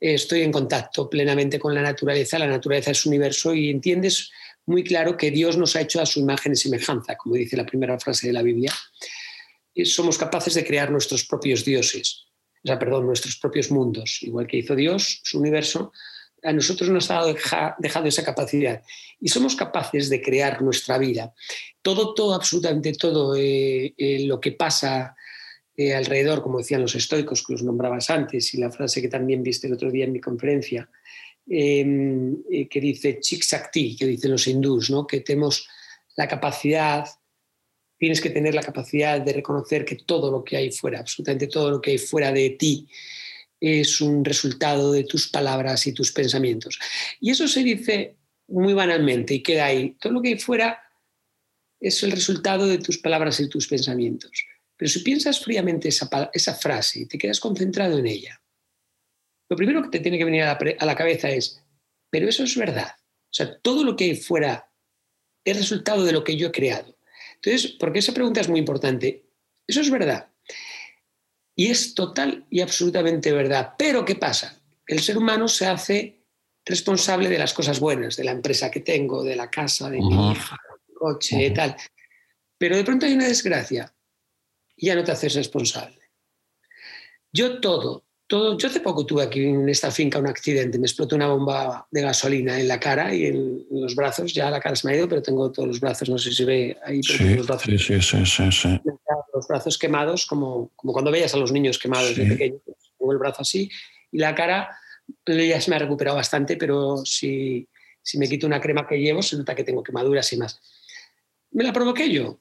estoy 0.01 0.41
en 0.41 0.51
contacto 0.51 1.09
plenamente 1.09 1.59
con 1.59 1.73
la 1.73 1.81
naturaleza, 1.81 2.37
la 2.37 2.47
naturaleza 2.47 2.91
es 2.91 3.05
universo 3.05 3.53
y 3.53 3.69
entiendes 3.69 4.31
muy 4.65 4.83
claro 4.83 5.15
que 5.15 5.31
Dios 5.31 5.55
nos 5.57 5.77
ha 5.77 5.81
hecho 5.81 6.01
a 6.01 6.05
su 6.05 6.19
imagen 6.19 6.51
y 6.51 6.55
semejanza, 6.57 7.15
como 7.15 7.35
dice 7.35 7.55
la 7.55 7.65
primera 7.65 7.97
frase 7.97 8.27
de 8.27 8.33
la 8.33 8.41
Biblia. 8.41 8.73
Somos 9.85 10.17
capaces 10.17 10.53
de 10.53 10.65
crear 10.65 10.91
nuestros 10.91 11.25
propios 11.25 11.65
dioses, 11.65 12.25
o 12.63 12.67
sea, 12.67 12.79
perdón, 12.79 13.05
nuestros 13.05 13.37
propios 13.37 13.71
mundos, 13.71 14.19
igual 14.21 14.47
que 14.47 14.57
hizo 14.57 14.75
Dios, 14.75 15.21
su 15.23 15.39
universo, 15.39 15.91
a 16.43 16.51
nosotros 16.51 16.89
nos 16.89 17.09
ha 17.09 17.23
dejado 17.79 18.07
esa 18.07 18.23
capacidad 18.23 18.83
y 19.19 19.29
somos 19.29 19.55
capaces 19.55 20.09
de 20.09 20.21
crear 20.21 20.61
nuestra 20.61 20.97
vida. 20.97 21.33
Todo, 21.81 22.13
todo, 22.13 22.33
absolutamente 22.33 22.93
todo 22.93 23.35
eh, 23.35 23.93
eh, 23.97 24.25
lo 24.25 24.39
que 24.39 24.51
pasa 24.51 25.15
eh, 25.75 25.95
alrededor, 25.95 26.43
como 26.43 26.59
decían 26.59 26.81
los 26.81 26.95
estoicos 26.95 27.43
que 27.45 27.53
los 27.53 27.63
nombrabas 27.63 28.09
antes, 28.09 28.53
y 28.53 28.57
la 28.57 28.71
frase 28.71 29.01
que 29.01 29.07
también 29.07 29.41
viste 29.41 29.67
el 29.67 29.73
otro 29.73 29.89
día 29.89 30.05
en 30.05 30.11
mi 30.11 30.19
conferencia, 30.19 30.89
em, 31.47 32.43
que 32.69 32.79
dice 32.79 33.19
Chik 33.19 33.43
que 33.97 34.05
dicen 34.05 34.31
los 34.31 34.47
hindús, 34.47 34.89
¿no? 34.89 35.07
que 35.07 35.21
tenemos 35.21 35.67
la 36.15 36.27
capacidad, 36.27 37.05
tienes 37.97 38.21
que 38.21 38.29
tener 38.29 38.53
la 38.53 38.63
capacidad 38.63 39.21
de 39.21 39.33
reconocer 39.33 39.85
que 39.85 39.95
todo 39.95 40.31
lo 40.31 40.43
que 40.43 40.57
hay 40.57 40.71
fuera, 40.71 40.99
absolutamente 40.99 41.47
todo 41.47 41.71
lo 41.71 41.81
que 41.81 41.91
hay 41.91 41.97
fuera 41.97 42.31
de 42.31 42.51
ti, 42.51 42.87
es 43.59 44.01
un 44.01 44.25
resultado 44.25 44.91
de 44.91 45.05
tus 45.05 45.29
palabras 45.29 45.87
y 45.87 45.93
tus 45.93 46.11
pensamientos. 46.11 46.77
Y 47.21 47.31
eso 47.31 47.47
se 47.47 47.63
dice 47.63 48.17
muy 48.47 48.73
banalmente 48.73 49.35
y 49.35 49.41
queda 49.41 49.65
ahí. 49.65 49.95
Todo 50.01 50.13
lo 50.13 50.21
que 50.21 50.29
hay 50.29 50.39
fuera 50.39 50.81
es 51.79 52.03
el 52.03 52.11
resultado 52.11 52.67
de 52.67 52.79
tus 52.79 52.97
palabras 52.97 53.39
y 53.39 53.47
tus 53.47 53.67
pensamientos. 53.67 54.31
Pero 54.75 54.89
si 54.89 54.99
piensas 54.99 55.39
fríamente 55.39 55.87
esa, 55.87 56.55
frase 56.55 56.99
y 56.99 57.05
te 57.05 57.17
quedas 57.17 57.39
concentrado 57.39 57.97
en 57.99 58.07
ella, 58.07 58.41
lo 59.49 59.55
primero 59.55 59.81
que 59.81 59.89
te 59.89 59.99
tiene 59.99 60.17
que 60.17 60.25
venir 60.25 60.43
a 60.43 60.57
la, 60.59 60.75
a 60.79 60.85
la 60.85 60.95
cabeza 60.95 61.29
es, 61.29 61.61
pero 62.09 62.27
eso 62.27 62.43
es 62.43 62.57
verdad. 62.57 62.91
O 62.97 63.33
sea, 63.33 63.57
todo 63.59 63.85
lo 63.85 63.95
que 63.95 64.05
hay 64.05 64.15
fuera 64.15 64.69
es 65.45 65.57
resultado 65.57 66.03
de 66.03 66.11
lo 66.11 66.23
que 66.23 66.35
yo 66.35 66.47
he 66.47 66.51
creado. 66.51 66.97
Entonces, 67.43 67.75
porque 67.79 67.99
esa 67.99 68.13
pregunta 68.13 68.41
es 68.41 68.49
muy 68.49 68.59
importante. 68.59 69.25
Eso 69.67 69.81
es 69.81 69.89
verdad. 69.89 70.29
Y 71.55 71.67
es 71.67 71.93
total 71.93 72.45
y 72.49 72.61
absolutamente 72.61 73.31
verdad. 73.31 73.73
Pero 73.77 74.05
¿qué 74.05 74.15
pasa? 74.15 74.61
El 74.87 75.01
ser 75.01 75.17
humano 75.17 75.47
se 75.47 75.67
hace 75.67 76.23
responsable 76.65 77.29
de 77.29 77.37
las 77.37 77.53
cosas 77.53 77.79
buenas, 77.79 78.15
de 78.15 78.23
la 78.23 78.31
empresa 78.31 78.71
que 78.71 78.79
tengo, 78.79 79.23
de 79.23 79.35
la 79.35 79.49
casa, 79.49 79.89
de 79.89 79.99
mi 79.99 80.31
hija, 80.31 80.57
del 80.87 80.95
coche, 80.95 81.45
y 81.45 81.53
tal. 81.53 81.75
Pero 82.57 82.77
de 82.77 82.83
pronto 82.83 83.05
hay 83.05 83.13
una 83.13 83.27
desgracia 83.27 83.93
y 84.75 84.87
ya 84.87 84.95
no 84.95 85.03
te 85.03 85.11
haces 85.11 85.35
responsable. 85.35 85.99
Yo 87.31 87.59
todo, 87.59 88.05
todo, 88.27 88.57
yo 88.57 88.67
hace 88.67 88.79
poco 88.79 89.05
tuve 89.05 89.23
aquí 89.23 89.43
en 89.43 89.67
esta 89.69 89.91
finca 89.91 90.19
un 90.19 90.27
accidente, 90.27 90.79
me 90.79 90.87
explotó 90.87 91.15
una 91.15 91.27
bomba 91.27 91.87
de 91.91 92.01
gasolina 92.01 92.59
en 92.59 92.67
la 92.67 92.79
cara 92.79 93.13
y 93.13 93.25
en 93.25 93.65
los 93.69 93.95
brazos, 93.95 94.33
ya 94.33 94.49
la 94.49 94.59
cara 94.59 94.75
se 94.75 94.87
me 94.87 94.93
ha 94.93 94.97
ido, 94.97 95.09
pero 95.09 95.21
tengo 95.21 95.51
todos 95.51 95.67
los 95.67 95.79
brazos, 95.79 96.09
no 96.09 96.17
sé 96.17 96.31
si 96.31 96.45
ve 96.45 96.77
ahí, 96.85 97.03
sí, 97.03 97.35
los 97.35 97.47
brazos, 97.47 97.65
sí, 97.65 97.99
sí, 97.99 98.79
los 99.33 99.47
brazos 99.47 99.77
quemados, 99.77 100.25
como, 100.25 100.71
como 100.75 100.93
cuando 100.93 101.11
veías 101.11 101.33
a 101.33 101.37
los 101.37 101.51
niños 101.51 101.77
quemados 101.77 102.15
de 102.15 102.25
pequeño, 102.25 102.59
pues, 102.65 102.77
tengo 102.97 103.11
el 103.11 103.17
brazo 103.17 103.41
así 103.41 103.69
y 104.11 104.17
la 104.17 104.33
cara 104.33 104.69
ya 105.25 105.59
se 105.59 105.69
me 105.69 105.75
ha 105.75 105.79
recuperado 105.79 106.17
bastante, 106.17 106.55
pero 106.55 106.97
si, 107.05 107.67
si 108.01 108.17
me 108.17 108.27
quito 108.27 108.47
una 108.47 108.61
crema 108.61 108.87
que 108.87 108.97
llevo 108.97 109.21
se 109.21 109.37
nota 109.37 109.55
que 109.55 109.63
tengo 109.63 109.83
quemaduras 109.83 110.31
y 110.33 110.37
más. 110.37 110.61
Me 111.51 111.63
la 111.63 111.73
provoqué 111.73 112.09
yo. 112.09 112.39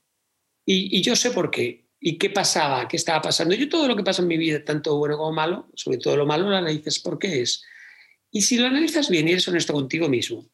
Y, 0.64 0.96
y 0.96 1.02
yo 1.02 1.16
sé 1.16 1.32
por 1.32 1.50
qué 1.50 1.81
y 2.04 2.18
qué 2.18 2.30
pasaba, 2.30 2.88
qué 2.88 2.96
estaba 2.96 3.22
pasando. 3.22 3.54
Yo 3.54 3.68
todo 3.68 3.86
lo 3.86 3.94
que 3.94 4.02
pasa 4.02 4.22
en 4.22 4.28
mi 4.28 4.36
vida, 4.36 4.64
tanto 4.64 4.98
bueno 4.98 5.16
como 5.16 5.30
malo, 5.30 5.70
sobre 5.74 5.98
todo 5.98 6.16
lo 6.16 6.26
malo, 6.26 6.50
lo 6.50 6.56
analizas 6.56 6.98
por 6.98 7.16
qué 7.16 7.42
es. 7.42 7.62
Y 8.32 8.42
si 8.42 8.58
lo 8.58 8.66
analizas 8.66 9.08
bien 9.08 9.28
y 9.28 9.30
eres 9.30 9.46
honesto 9.46 9.72
contigo 9.72 10.08
mismo, 10.08 10.44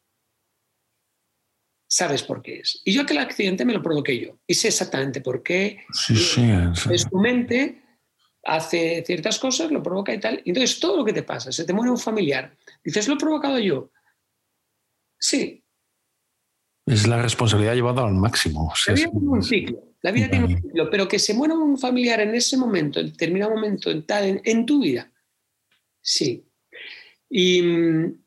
sabes 1.87 2.21
por 2.21 2.43
qué 2.43 2.59
es. 2.59 2.83
Y 2.85 2.93
yo 2.93 3.01
aquel 3.01 3.17
accidente 3.17 3.65
me 3.65 3.73
lo 3.73 3.81
provoqué 3.81 4.19
yo. 4.19 4.37
Y 4.45 4.53
sé 4.53 4.67
exactamente 4.67 5.21
por 5.21 5.41
qué. 5.41 5.83
Sí, 5.91 6.15
sí, 6.15 6.47
sí. 6.75 6.89
Es 6.93 7.09
tu 7.09 7.17
mente 7.17 7.81
hace 8.43 9.03
ciertas 9.03 9.39
cosas, 9.39 9.71
lo 9.71 9.81
provoca 9.81 10.13
y 10.13 10.19
tal. 10.19 10.43
Entonces 10.45 10.79
todo 10.79 10.97
lo 10.97 11.05
que 11.05 11.13
te 11.13 11.23
pasa, 11.23 11.51
se 11.51 11.65
te 11.65 11.73
muere 11.73 11.89
un 11.89 11.97
familiar, 11.97 12.55
dices, 12.83 13.07
lo 13.07 13.15
he 13.15 13.17
provocado 13.17 13.57
yo. 13.57 13.91
Sí. 15.17 15.63
Es 16.85 17.07
la 17.07 17.19
responsabilidad 17.19 17.73
llevada 17.73 18.05
al 18.05 18.13
máximo. 18.13 18.71
La 18.85 18.93
vida 18.93 19.09
tiene 19.09 19.27
un 19.27 19.43
ciclo, 19.43 19.88
la 20.01 20.11
vida 20.11 20.29
tiene 20.29 20.45
un 20.45 20.61
ciclo, 20.61 20.89
pero 20.89 21.07
que 21.07 21.19
se 21.19 21.33
muera 21.33 21.55
un 21.55 21.77
familiar 21.77 22.21
en 22.21 22.33
ese 22.33 22.55
momento, 22.55 22.99
en 22.99 23.07
determinado 23.07 23.51
momento, 23.51 23.91
en, 23.91 24.05
tal, 24.05 24.41
en, 24.43 24.65
tu 24.65 24.81
vida, 24.81 25.11
sí. 26.01 26.45
Y, 27.29 27.61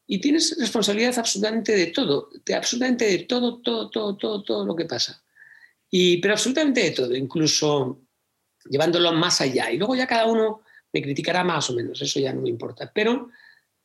y, 0.06 0.20
tienes 0.20 0.56
responsabilidad 0.58 1.18
absolutamente 1.18 1.74
de 1.74 1.86
todo, 1.86 2.28
de 2.44 2.54
absolutamente 2.54 3.06
de 3.06 3.18
todo, 3.20 3.60
todo, 3.60 3.90
todo, 3.90 4.16
todo, 4.16 4.42
todo 4.44 4.66
lo 4.66 4.76
que 4.76 4.84
pasa. 4.84 5.24
Y, 5.90 6.18
pero 6.18 6.34
absolutamente 6.34 6.82
de 6.82 6.90
todo, 6.92 7.16
incluso 7.16 8.02
llevándolo 8.68 9.12
más 9.12 9.40
allá. 9.40 9.70
Y 9.70 9.78
luego 9.78 9.96
ya 9.96 10.06
cada 10.06 10.26
uno 10.26 10.62
me 10.92 11.02
criticará 11.02 11.42
más 11.42 11.68
o 11.70 11.74
menos, 11.74 12.00
eso 12.00 12.20
ya 12.20 12.32
no 12.32 12.42
me 12.42 12.50
importa. 12.50 12.90
Pero 12.94 13.30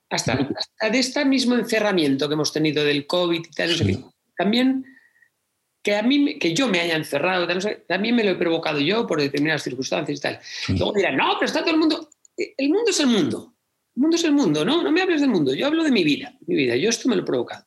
hasta, 0.09 0.33
hasta 0.33 0.89
de 0.89 0.99
este 0.99 1.25
mismo 1.25 1.55
encerramiento 1.55 2.27
que 2.27 2.33
hemos 2.33 2.53
tenido 2.53 2.83
del 2.83 3.07
COVID 3.07 3.45
y 3.45 3.51
tal, 3.51 4.05
también 4.37 4.85
que 5.87 5.95
a 5.95 6.03
mí 6.03 6.37
que 6.37 6.53
yo 6.53 6.67
me 6.67 6.81
haya 6.81 6.97
encerrado, 6.97 7.47
también 7.87 8.13
me 8.13 8.21
lo 8.21 8.31
he 8.31 8.35
provocado 8.35 8.77
yo 8.77 9.07
por 9.07 9.21
determinadas 9.21 9.63
circunstancias 9.63 10.19
y 10.19 10.21
tal. 10.21 10.39
Luego 10.67 10.91
dirán, 10.91 11.15
no, 11.15 11.35
pero 11.39 11.45
está 11.45 11.61
todo 11.61 11.71
el 11.71 11.77
mundo. 11.77 12.09
El 12.35 12.67
mundo 12.67 12.91
es 12.91 12.99
el 12.99 13.07
mundo. 13.07 13.53
El 13.95 14.01
mundo 14.01 14.17
es 14.17 14.23
el 14.25 14.33
mundo, 14.33 14.65
¿no? 14.65 14.83
No 14.83 14.91
me 14.91 15.01
hables 15.01 15.21
del 15.21 15.29
mundo. 15.29 15.55
Yo 15.55 15.65
hablo 15.65 15.85
de 15.85 15.91
mi 15.91 16.03
vida. 16.03 16.33
Mi 16.45 16.57
vida. 16.57 16.75
Yo 16.75 16.89
esto 16.89 17.07
me 17.07 17.15
lo 17.15 17.21
he 17.21 17.25
provocado. 17.25 17.65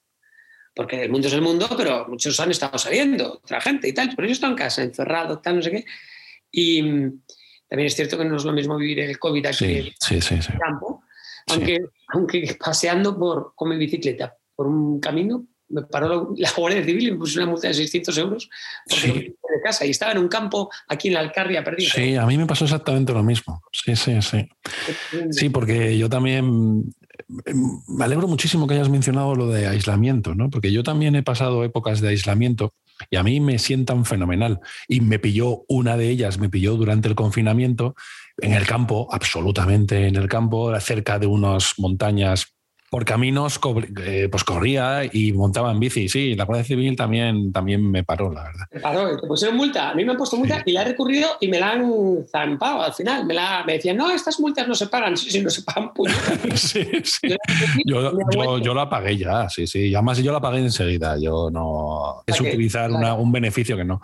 Porque 0.74 1.02
el 1.02 1.10
mundo 1.10 1.28
es 1.28 1.32
el 1.32 1.40
mundo, 1.40 1.66
pero 1.78 2.08
muchos 2.08 2.38
han 2.40 2.50
estado 2.50 2.76
saliendo, 2.76 3.40
otra 3.42 3.58
gente 3.62 3.88
y 3.88 3.94
tal. 3.94 4.12
Pero 4.14 4.28
yo 4.28 4.32
estoy 4.32 4.50
en 4.50 4.56
casa, 4.56 4.82
encerrado, 4.82 5.38
tal, 5.38 5.56
no 5.56 5.62
sé 5.62 5.70
qué. 5.70 5.86
Y 6.52 6.82
mm, 6.82 7.22
también 7.70 7.86
es 7.86 7.96
cierto 7.96 8.18
que 8.18 8.26
no 8.26 8.36
es 8.36 8.44
lo 8.44 8.52
mismo 8.52 8.76
vivir 8.76 9.00
el 9.00 9.18
COVID 9.18 9.46
aquí 9.46 9.64
en 9.64 9.70
el 9.70 9.94
campo, 10.60 11.04
aunque, 11.46 11.78
aunque 12.08 12.54
paseando 12.62 13.18
por, 13.18 13.54
con 13.54 13.70
mi 13.70 13.78
bicicleta 13.78 14.36
por 14.54 14.66
un 14.66 15.00
camino, 15.00 15.46
me 15.70 15.82
paró 15.82 16.34
la 16.36 16.50
Guardia 16.56 16.84
Civil 16.84 17.08
y 17.08 17.12
me 17.12 17.18
puso 17.18 17.40
una 17.40 17.50
multa 17.50 17.68
de 17.68 17.74
600 17.74 18.18
euros 18.18 18.50
de 18.86 19.34
casa 19.62 19.86
y 19.86 19.90
estaba 19.90 20.12
en 20.12 20.18
un 20.18 20.28
campo 20.28 20.70
aquí 20.88 21.08
en 21.08 21.14
la 21.14 21.20
Alcarria 21.20 21.64
perdido. 21.64 21.90
Sí, 21.94 22.16
a 22.16 22.26
mí 22.26 22.36
me 22.36 22.46
pasó 22.46 22.64
exactamente 22.64 23.12
lo 23.12 23.22
mismo. 23.22 23.62
Sí, 23.72 23.96
sí, 23.96 24.20
sí. 24.22 24.48
Sí, 25.30 25.48
porque 25.48 25.96
yo 25.96 26.08
también 26.08 26.92
me 27.88 28.04
alegro 28.04 28.26
muchísimo 28.28 28.66
que 28.66 28.74
hayas 28.74 28.88
mencionado 28.88 29.34
lo 29.34 29.48
de 29.48 29.66
aislamiento, 29.66 30.34
¿no? 30.34 30.50
Porque 30.50 30.72
yo 30.72 30.82
también 30.82 31.14
he 31.16 31.22
pasado 31.22 31.64
épocas 31.64 32.00
de 32.00 32.08
aislamiento 32.08 32.74
y 33.08 33.16
a 33.16 33.22
mí 33.22 33.40
me 33.40 33.58
sientan 33.58 34.04
fenomenal. 34.04 34.60
Y 34.88 35.00
me 35.00 35.18
pilló 35.18 35.64
una 35.68 35.96
de 35.96 36.10
ellas, 36.10 36.38
me 36.38 36.48
pilló 36.48 36.76
durante 36.76 37.08
el 37.08 37.14
confinamiento 37.14 37.94
en 38.38 38.52
el 38.52 38.66
campo, 38.66 39.08
absolutamente 39.10 40.06
en 40.06 40.16
el 40.16 40.28
campo, 40.28 40.78
cerca 40.80 41.18
de 41.18 41.26
unas 41.26 41.74
montañas 41.78 42.54
por 42.90 43.04
caminos 43.04 43.60
eh, 44.04 44.28
pues 44.30 44.42
corría 44.42 45.02
y 45.10 45.32
montaba 45.32 45.70
en 45.70 45.78
bici. 45.78 46.08
Sí, 46.08 46.34
la 46.34 46.44
Guardia 46.44 46.64
Civil 46.64 46.96
también, 46.96 47.52
también 47.52 47.88
me 47.88 48.02
paró, 48.02 48.32
la 48.32 48.42
verdad. 48.42 48.66
Me 48.72 48.80
paró, 48.80 49.16
te 49.16 49.28
pusieron 49.28 49.56
multa. 49.56 49.90
A 49.90 49.94
mí 49.94 50.04
me 50.04 50.10
han 50.10 50.18
puesto 50.18 50.36
multa 50.36 50.60
y 50.66 50.72
la 50.72 50.82
he 50.82 50.86
recurrido 50.86 51.28
y 51.40 51.46
me 51.46 51.60
la 51.60 51.70
han 51.70 52.26
zampado 52.28 52.82
al 52.82 52.92
final. 52.92 53.24
Me, 53.26 53.34
la, 53.34 53.62
me 53.64 53.74
decían, 53.74 53.96
no, 53.96 54.10
estas 54.10 54.40
multas 54.40 54.66
no 54.66 54.74
se 54.74 54.88
pagan. 54.88 55.16
Sí, 55.20 55.30
sí, 55.30 55.42
no 55.42 55.50
se 55.50 55.62
pagan 55.62 55.90
sí, 56.54 56.86
sí. 57.04 57.36
Yo, 57.84 58.12
yo, 58.32 58.58
yo, 58.58 58.74
la 58.74 58.88
pagué 58.88 59.18
ya, 59.18 59.50
sí, 59.50 59.66
sí. 59.66 59.88
Y 59.88 59.94
además 59.94 60.18
yo 60.18 60.32
la 60.32 60.40
pagué 60.40 60.60
enseguida. 60.60 61.16
Yo 61.20 61.50
no... 61.50 62.22
Es 62.26 62.40
utilizar 62.40 62.90
un 62.90 63.30
beneficio 63.30 63.76
que 63.76 63.84
no. 63.84 64.00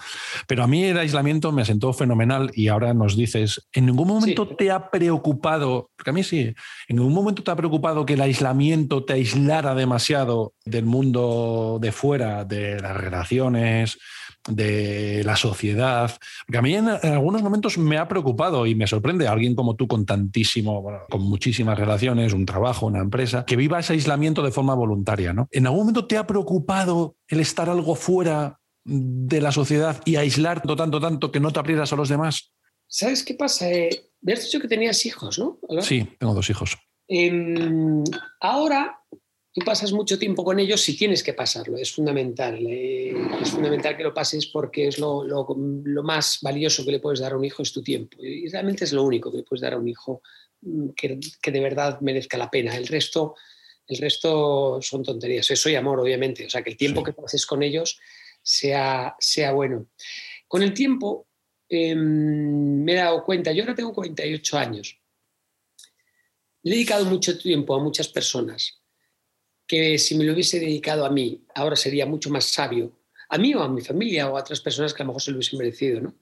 Pero 0.46 0.62
a 0.62 0.66
mí 0.66 0.85
el 0.85 0.99
aislamiento 0.99 1.53
me 1.53 1.64
sentó 1.64 1.92
fenomenal 1.94 2.51
y 2.55 2.68
ahora 2.68 2.92
nos 2.92 3.16
dices, 3.16 3.66
¿en 3.72 3.87
ningún 3.87 4.09
momento 4.09 4.46
te 4.46 4.70
ha 4.70 4.90
preocupado, 4.90 5.90
porque 5.96 6.11
a 6.11 6.12
mí 6.12 6.22
sí, 6.22 6.55
en 6.88 6.96
ningún 6.96 7.14
momento 7.14 7.42
te 7.42 7.51
ha 7.51 7.57
preocupado 7.57 8.05
que 8.05 8.12
el 8.12 8.20
aislamiento 8.20 8.76
te 8.85 9.15
aislara 9.15 9.75
demasiado 9.75 10.55
del 10.65 10.85
mundo 10.85 11.79
de 11.81 11.93
fuera, 11.93 12.45
de 12.45 12.79
las 12.81 12.97
relaciones, 12.97 13.99
de 14.49 15.23
la 15.25 15.37
sociedad. 15.37 16.17
Porque 16.47 16.59
a 16.59 16.62
mí 16.62 16.75
en, 16.75 16.89
algunos 16.89 17.43
momentos 17.43 17.79
me 17.79 17.99
ha 17.99 18.09
preocupado 18.09 18.67
y 18.67 18.75
me 18.75 18.87
sorprende 18.87 19.27
alguien 19.27 19.55
como 19.55 19.75
tú 19.77 19.89
con 19.89 20.07
tantísimo, 20.07 20.85
con 21.11 21.23
muchísimas 21.23 21.79
relaciones, 21.79 22.33
un 22.33 22.47
trabajo, 22.47 22.87
una 22.87 23.01
empresa, 23.01 23.45
que 23.45 23.57
viva 23.57 23.81
ese 23.81 23.95
aislamiento 23.95 24.43
de 24.43 24.53
forma 24.53 24.75
voluntaria. 24.75 25.33
¿no? 25.33 25.49
¿En 25.51 25.67
algún 25.67 25.81
momento 25.81 26.07
te 26.07 26.17
ha 26.17 26.27
preocupado 26.27 27.17
el 27.29 27.41
estar 27.41 27.69
algo 27.69 27.95
fuera 27.95 28.61
de 28.85 29.41
la 29.41 29.51
sociedad 29.51 30.01
y 30.05 30.17
aislar 30.17 30.61
tanto, 30.61 30.77
tanto, 30.77 31.01
tanto 31.01 31.33
que 31.33 31.41
no 31.41 31.51
te 31.51 31.59
abrieras 31.59 31.93
a 31.93 31.97
los 31.97 32.09
demás? 32.09 32.53
¿Sabes 32.89 33.25
qué 33.25 33.35
pasa? 33.35 33.69
Eh, 33.69 33.91
me 34.21 34.33
has 34.33 34.45
dicho 34.45 34.61
que 34.61 34.69
tenías 34.69 35.05
hijos, 35.07 35.39
¿no? 35.39 35.59
Sí, 35.83 36.09
tengo 36.19 36.35
dos 36.35 36.49
hijos. 36.51 36.77
Em, 37.09 38.03
ahora 38.40 39.01
tú 39.57 39.64
pasas 39.64 39.92
mucho 39.92 40.19
tiempo 40.19 40.45
con 40.45 40.59
ellos 40.59 40.83
si 40.83 40.97
tienes 40.97 41.23
que 41.23 41.33
pasarlo, 41.33 41.79
es 41.79 41.92
fundamental. 41.92 42.59
Eh, 42.66 43.14
es 43.40 43.51
fundamental 43.51 43.97
que 43.97 44.03
lo 44.03 44.12
pases 44.12 44.47
porque 44.49 44.88
es 44.88 44.99
lo, 44.99 45.25
lo, 45.25 46.03
más 46.03 46.40
valioso 46.42 46.85
que 46.85 46.92
le 46.92 47.01
puedes 47.01 47.21
dar 47.21 47.33
a 47.33 47.37
un 47.38 47.45
hijo 47.45 47.62
es 47.62 47.73
tu 47.73 47.83
tiempo. 47.83 48.19
Y 48.23 48.49
realmente 48.49 48.85
es 48.85 48.92
lo 48.92 49.03
único 49.03 49.31
que 49.31 49.38
le 49.38 49.45
puedes 49.45 49.62
dar 49.62 49.75
a 49.75 49.79
un 49.79 49.88
hijo 49.88 50.21
mm, 50.61 50.88
que, 50.90 51.19
que 51.40 51.51
de 51.53 51.61
verdad 51.61 52.01
merezca 52.01 52.37
la 52.37 52.51
pena. 52.51 52.77
El 52.77 52.87
resto, 52.87 53.35
el 53.87 53.97
resto 53.99 54.79
son 54.83 55.03
tonterías. 55.03 55.51
Eso 55.51 55.71
y 55.71 55.75
amor, 55.75 56.01
obviamente. 56.01 56.45
O 56.45 56.51
sea, 56.51 56.62
que 56.62 56.71
el 56.71 56.77
tiempo 56.77 57.03
que 57.03 57.12
pases 57.12 57.47
con 57.47 57.62
ellos 57.62 57.99
sea, 58.42 59.16
sea 59.19 59.53
bueno. 59.53 59.87
Con 60.49 60.62
el 60.62 60.75
tiempo 60.75 61.29
em, 61.69 62.85
me 62.85 62.92
he 62.92 62.97
dado 62.97 63.25
cuenta, 63.25 63.53
yo 63.53 63.62
ahora 63.62 63.75
tengo 63.75 63.95
48 63.95 64.59
años 64.59 64.99
le 66.67 66.73
he 66.73 66.75
dedicado 66.79 67.05
mucho 67.05 67.39
tiempo 67.39 67.77
a 67.77 67.79
muchas 67.79 68.09
personas 68.09 68.83
que 69.69 69.99
si 69.99 70.17
me 70.17 70.25
lo 70.25 70.33
hubiese 70.33 70.59
dedicado 70.59 71.07
a 71.07 71.11
mí, 71.11 71.45
ahora 71.55 71.77
sería 71.77 72.07
mucho 72.07 72.29
más 72.29 72.47
sabio, 72.47 72.99
a 73.29 73.39
mí 73.39 73.55
o 73.55 73.63
a 73.63 73.69
mi 73.69 73.83
familia 73.83 74.29
o 74.29 74.37
a 74.37 74.41
otras 74.41 74.61
personas 74.61 74.93
que 74.93 75.01
a 75.01 75.05
lo 75.05 75.11
mejor 75.11 75.23
se 75.23 75.31
lo 75.31 75.37
hubiesen 75.37 75.61
merecido, 75.61 76.01
¿no? 76.01 76.15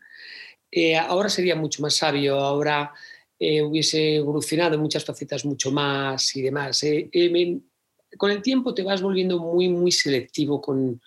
Eh, 0.71 0.97
ahora 0.97 1.31
sería 1.31 1.57
mucho 1.57 1.81
más 1.81 1.95
sabio, 1.97 2.39
ahora 2.39 2.93
eh, 3.39 3.63
hubiese 3.63 4.17
evolucionado 4.17 4.75
en 4.75 4.83
muchas 4.83 5.03
facetas 5.03 5.47
mucho 5.47 5.71
más 5.73 6.37
y 6.37 6.43
demás. 6.43 6.83
Eh, 6.83 7.09
con 8.19 8.31
el 8.31 8.43
tiempo 8.43 8.75
te 8.75 8.83
vas 8.83 9.01
volviendo 9.01 9.39
muy, 9.39 9.71
muy 9.71 9.93
selectivo 9.93 10.61
con, 10.61 11.01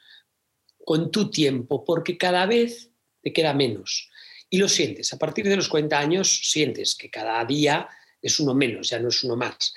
con 0.83 1.11
tu 1.11 1.29
tiempo, 1.29 1.85
porque 1.85 2.17
cada 2.17 2.47
vez 2.47 2.89
te 3.21 3.31
queda 3.31 3.53
menos. 3.53 4.09
Y 4.49 4.57
lo 4.57 4.67
sientes, 4.67 5.13
a 5.13 5.19
partir 5.19 5.47
de 5.47 5.57
los 5.57 5.69
40 5.69 5.99
años 5.99 6.41
sientes 6.49 6.95
que 6.95 7.11
cada 7.11 7.45
día 7.45 7.87
es 8.21 8.39
uno 8.39 8.53
menos, 8.53 8.89
ya 8.89 8.99
no 8.99 9.09
es 9.09 9.23
uno 9.23 9.35
más. 9.35 9.73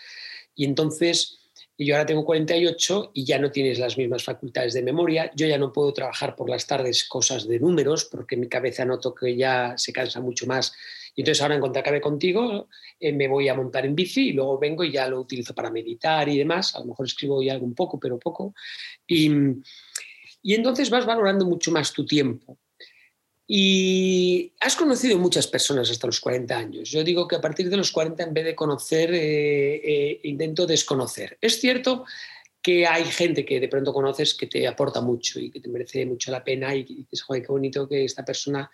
Y 0.55 0.65
entonces, 0.65 1.39
yo 1.79 1.95
ahora 1.95 2.07
tengo 2.07 2.25
48 2.25 3.13
y 3.15 3.25
ya 3.25 3.39
no 3.39 3.51
tienes 3.51 3.79
las 3.79 3.97
mismas 3.97 4.23
facultades 4.23 4.75
de 4.75 4.83
memoria, 4.83 5.31
yo 5.35 5.47
ya 5.47 5.57
no 5.57 5.73
puedo 5.73 5.93
trabajar 5.95 6.37
por 6.37 6.51
las 6.51 6.67
tardes 6.67 7.05
cosas 7.05 7.49
de 7.49 7.59
números 7.59 8.05
porque 8.05 8.37
mi 8.37 8.49
cabeza 8.49 8.85
noto 8.85 9.15
que 9.15 9.35
ya 9.37 9.75
se 9.79 9.93
cansa 9.93 10.21
mucho 10.21 10.47
más. 10.47 10.73
Y 11.15 11.23
entonces 11.23 11.41
ahora 11.43 11.55
en 11.55 11.61
cuanto 11.61 11.79
acabe 11.79 12.01
contigo, 12.01 12.69
eh, 12.99 13.13
me 13.13 13.29
voy 13.29 13.49
a 13.49 13.55
montar 13.55 13.87
en 13.87 13.95
bici 13.95 14.29
y 14.29 14.33
luego 14.33 14.59
vengo 14.59 14.85
y 14.85 14.93
ya 14.93 15.09
lo 15.09 15.21
utilizo 15.21 15.55
para 15.55 15.71
meditar 15.71 16.29
y 16.29 16.37
demás. 16.37 16.75
A 16.75 16.81
lo 16.81 16.87
mejor 16.87 17.07
escribo 17.07 17.43
ya 17.43 17.55
algo 17.55 17.67
un 17.67 17.75
poco, 17.75 17.99
pero 17.99 18.19
poco. 18.19 18.55
Y, 19.07 19.31
y 20.43 20.55
entonces 20.55 20.91
vas 20.91 21.07
valorando 21.07 21.47
mucho 21.47 21.73
más 21.73 21.93
tu 21.93 22.05
tiempo. 22.05 22.59
Y 23.53 24.53
has 24.61 24.77
conocido 24.77 25.19
muchas 25.19 25.49
personas 25.49 25.91
hasta 25.91 26.07
los 26.07 26.21
40 26.21 26.57
años. 26.57 26.89
Yo 26.89 27.03
digo 27.03 27.27
que 27.27 27.35
a 27.35 27.41
partir 27.41 27.69
de 27.69 27.77
los 27.77 27.91
40, 27.91 28.23
en 28.23 28.33
vez 28.33 28.45
de 28.45 28.55
conocer, 28.55 29.13
eh, 29.13 29.75
eh, 29.75 30.21
intento 30.23 30.69
desconocer. 30.69 31.37
Es 31.41 31.61
cierto 31.61 32.05
que 32.63 32.87
hay 32.87 33.05
gente 33.07 33.45
que 33.45 33.59
de 33.59 33.67
pronto 33.67 33.93
conoces 33.93 34.35
que 34.35 34.47
te 34.47 34.69
aporta 34.69 35.01
mucho 35.01 35.41
y 35.41 35.51
que 35.51 35.59
te 35.59 35.69
merece 35.69 36.07
mucho 36.07 36.31
la 36.31 36.45
pena 36.45 36.73
y 36.77 36.85
dices, 36.85 37.23
joder, 37.23 37.43
qué 37.43 37.49
bonito 37.49 37.89
que 37.89 38.05
esta 38.05 38.25
persona 38.25 38.71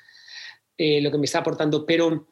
eh, 0.76 1.00
lo 1.00 1.10
que 1.10 1.16
me 1.16 1.24
está 1.24 1.38
aportando, 1.38 1.86
pero, 1.86 2.28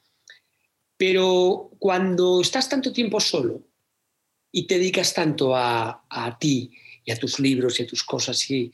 pero 0.99 1.71
cuando 1.79 2.43
estás 2.43 2.69
tanto 2.69 2.93
tiempo 2.93 3.21
solo 3.21 3.63
y 4.53 4.67
te 4.67 4.77
dedicas 4.77 5.15
tanto 5.15 5.57
a, 5.57 6.05
a 6.11 6.39
ti 6.39 6.73
y 7.07 7.11
a 7.11 7.17
tus 7.17 7.41
libros 7.41 7.81
y 7.81 7.85
a 7.85 7.87
tus 7.87 8.05
cosas 8.05 8.51
y 8.51 8.71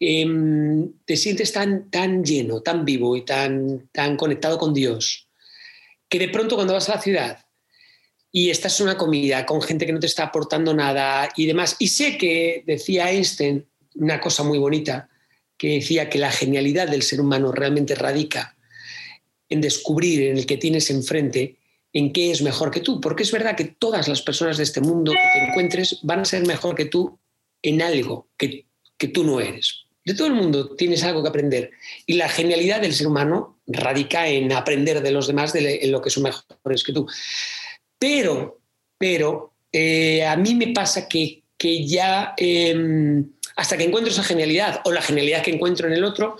em, 0.00 0.92
te 1.04 1.16
sientes 1.16 1.52
tan, 1.52 1.90
tan 1.90 2.24
lleno, 2.24 2.62
tan 2.62 2.84
vivo 2.84 3.16
y 3.16 3.24
tan, 3.24 3.88
tan 3.92 4.16
conectado 4.16 4.58
con 4.58 4.74
Dios, 4.74 5.28
que 6.08 6.18
de 6.18 6.28
pronto 6.28 6.56
cuando 6.56 6.72
vas 6.72 6.88
a 6.88 6.96
la 6.96 7.02
ciudad 7.02 7.38
y 8.32 8.50
estás 8.50 8.80
en 8.80 8.86
una 8.86 8.96
comida 8.96 9.44
con 9.44 9.60
gente 9.60 9.86
que 9.86 9.92
no 9.92 10.00
te 10.00 10.06
está 10.06 10.24
aportando 10.24 10.72
nada 10.74 11.28
y 11.36 11.46
demás, 11.46 11.76
y 11.78 11.88
sé 11.88 12.16
que 12.16 12.64
decía 12.66 13.10
Einstein 13.10 13.66
una 13.94 14.20
cosa 14.20 14.42
muy 14.42 14.58
bonita, 14.58 15.08
que 15.56 15.74
decía 15.74 16.08
que 16.08 16.18
la 16.18 16.32
genialidad 16.32 16.88
del 16.88 17.02
ser 17.02 17.20
humano 17.20 17.52
realmente 17.52 17.94
radica 17.94 18.56
en 19.48 19.60
descubrir 19.60 20.22
en 20.22 20.38
el 20.38 20.46
que 20.46 20.56
tienes 20.56 20.90
enfrente 20.90 21.58
en 21.92 22.12
qué 22.12 22.30
es 22.30 22.40
mejor 22.40 22.70
que 22.70 22.80
tú, 22.80 23.00
porque 23.00 23.24
es 23.24 23.32
verdad 23.32 23.56
que 23.56 23.64
todas 23.64 24.08
las 24.08 24.22
personas 24.22 24.56
de 24.56 24.62
este 24.62 24.80
mundo 24.80 25.12
que 25.12 25.38
te 25.38 25.44
encuentres 25.44 25.98
van 26.02 26.20
a 26.20 26.24
ser 26.24 26.46
mejor 26.46 26.74
que 26.76 26.86
tú 26.86 27.18
en 27.62 27.82
algo 27.82 28.28
que, 28.36 28.66
que 28.96 29.08
tú 29.08 29.24
no 29.24 29.40
eres. 29.40 29.86
De 30.04 30.14
todo 30.14 30.28
el 30.28 30.34
mundo 30.34 30.74
tienes 30.76 31.04
algo 31.04 31.22
que 31.22 31.28
aprender 31.28 31.70
y 32.06 32.14
la 32.14 32.28
genialidad 32.28 32.80
del 32.80 32.94
ser 32.94 33.06
humano 33.06 33.60
radica 33.66 34.28
en 34.28 34.52
aprender 34.52 35.02
de 35.02 35.10
los 35.10 35.26
demás 35.26 35.52
de 35.52 35.80
lo 35.86 36.00
que 36.00 36.10
son 36.10 36.22
mejores 36.22 36.84
que 36.84 36.92
tú. 36.92 37.06
Pero, 37.98 38.60
pero 38.96 39.54
eh, 39.72 40.24
a 40.24 40.36
mí 40.36 40.54
me 40.54 40.68
pasa 40.68 41.06
que, 41.06 41.42
que 41.56 41.86
ya 41.86 42.34
em, 42.36 43.30
hasta 43.56 43.76
que 43.76 43.84
encuentro 43.84 44.10
esa 44.10 44.24
genialidad 44.24 44.80
o 44.84 44.92
la 44.92 45.02
genialidad 45.02 45.42
que 45.42 45.50
encuentro 45.50 45.86
en 45.86 45.92
el 45.92 46.04
otro, 46.04 46.38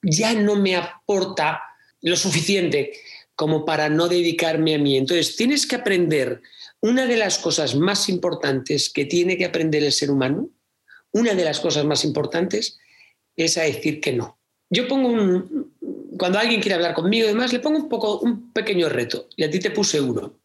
ya 0.00 0.32
no 0.32 0.54
me 0.56 0.76
aporta 0.76 1.62
lo 2.00 2.16
suficiente 2.16 2.92
como 3.34 3.64
para 3.64 3.88
no 3.88 4.08
dedicarme 4.08 4.74
a 4.74 4.78
mí. 4.78 4.96
Entonces, 4.96 5.34
tienes 5.36 5.66
que 5.66 5.76
aprender 5.76 6.42
una 6.80 7.06
de 7.06 7.16
las 7.16 7.38
cosas 7.38 7.74
más 7.74 8.08
importantes 8.08 8.90
que 8.90 9.04
tiene 9.04 9.36
que 9.36 9.44
aprender 9.44 9.82
el 9.82 9.92
ser 9.92 10.10
humano, 10.10 10.50
una 11.12 11.34
de 11.34 11.44
las 11.44 11.60
cosas 11.60 11.84
más 11.84 12.04
importantes 12.04 12.78
es 13.36 13.58
a 13.58 13.62
decir 13.62 14.00
que 14.00 14.12
no. 14.12 14.38
Yo 14.70 14.88
pongo 14.88 15.08
un, 15.08 15.72
cuando 16.18 16.38
alguien 16.38 16.60
quiere 16.60 16.76
hablar 16.76 16.94
conmigo 16.94 17.26
y 17.26 17.28
demás, 17.28 17.52
le 17.52 17.60
pongo 17.60 17.78
un 17.78 17.88
poco 17.88 18.20
un 18.20 18.52
pequeño 18.52 18.88
reto 18.88 19.28
y 19.36 19.44
a 19.44 19.50
ti 19.50 19.58
te 19.58 19.70
puse 19.70 20.00
uno, 20.00 20.38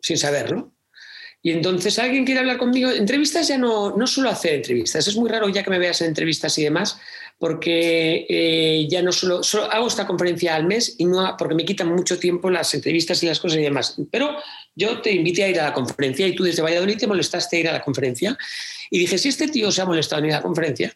sin 0.00 0.18
saberlo. 0.18 0.72
Y 1.42 1.52
entonces 1.52 1.98
alguien 1.98 2.24
quiere 2.24 2.40
hablar 2.40 2.58
conmigo. 2.58 2.90
Entrevistas 2.90 3.46
ya 3.46 3.56
no, 3.56 3.96
no 3.96 4.06
suelo 4.06 4.30
hacer 4.30 4.54
entrevistas. 4.54 5.06
Es 5.06 5.16
muy 5.16 5.30
raro 5.30 5.48
ya 5.48 5.62
que 5.62 5.70
me 5.70 5.78
veas 5.78 6.00
en 6.00 6.08
entrevistas 6.08 6.58
y 6.58 6.64
demás, 6.64 6.98
porque 7.38 8.26
eh, 8.28 8.86
ya 8.88 9.00
no 9.02 9.12
solo, 9.12 9.42
solo, 9.42 9.70
hago 9.70 9.86
esta 9.86 10.06
conferencia 10.06 10.56
al 10.56 10.66
mes 10.66 10.96
y 10.98 11.04
no 11.04 11.36
porque 11.38 11.54
me 11.54 11.64
quitan 11.64 11.88
mucho 11.88 12.18
tiempo 12.18 12.50
las 12.50 12.74
entrevistas 12.74 13.22
y 13.22 13.26
las 13.26 13.38
cosas 13.38 13.58
y 13.58 13.62
demás. 13.62 13.96
Pero 14.10 14.36
yo 14.74 15.00
te 15.02 15.12
invité 15.12 15.44
a 15.44 15.48
ir 15.48 15.60
a 15.60 15.64
la 15.64 15.72
conferencia 15.72 16.26
y 16.26 16.34
tú 16.34 16.42
desde 16.42 16.62
Valladolid 16.62 16.98
te 16.98 17.06
molestaste 17.06 17.56
a 17.56 17.60
ir 17.60 17.68
a 17.68 17.72
la 17.72 17.82
conferencia. 17.82 18.36
Y 18.90 18.98
dije, 18.98 19.16
si 19.16 19.28
este 19.28 19.46
tío 19.48 19.70
se 19.70 19.82
ha 19.82 19.86
molestado 19.86 20.20
en 20.20 20.26
ir 20.26 20.32
a 20.32 20.38
la 20.38 20.42
conferencia, 20.42 20.92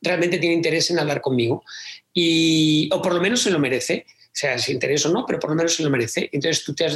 realmente 0.00 0.38
tiene 0.38 0.54
interés 0.54 0.90
en 0.90 0.98
hablar 0.98 1.20
conmigo. 1.20 1.64
Y, 2.12 2.88
o 2.92 3.00
por 3.02 3.14
lo 3.14 3.20
menos 3.20 3.42
se 3.42 3.50
lo 3.50 3.58
merece 3.58 4.06
sea 4.38 4.56
si 4.56 4.70
interés 4.70 5.04
o 5.04 5.08
no, 5.08 5.26
pero 5.26 5.40
por 5.40 5.50
lo 5.50 5.56
menos 5.56 5.74
se 5.74 5.82
lo 5.82 5.90
merece. 5.90 6.30
Entonces 6.30 6.62
tú 6.62 6.72
te 6.72 6.84
has 6.84 6.94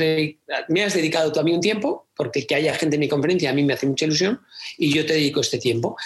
me 0.69 0.85
has 0.85 0.95
dedicado 0.95 1.33
tú 1.33 1.41
a 1.41 1.43
mí 1.43 1.53
un 1.53 1.61
tiempo, 1.61 2.07
porque 2.15 2.47
que 2.47 2.55
haya 2.55 2.73
gente 2.75 2.95
en 2.95 3.01
mi 3.01 3.09
conferencia 3.09 3.51
a 3.51 3.53
mí 3.53 3.65
me 3.65 3.73
hace 3.73 3.87
mucha 3.87 4.05
ilusión, 4.05 4.41
y 4.79 4.93
yo 4.93 5.05
te 5.05 5.15
dedico 5.15 5.41
este 5.41 5.59
tiempo. 5.59 5.97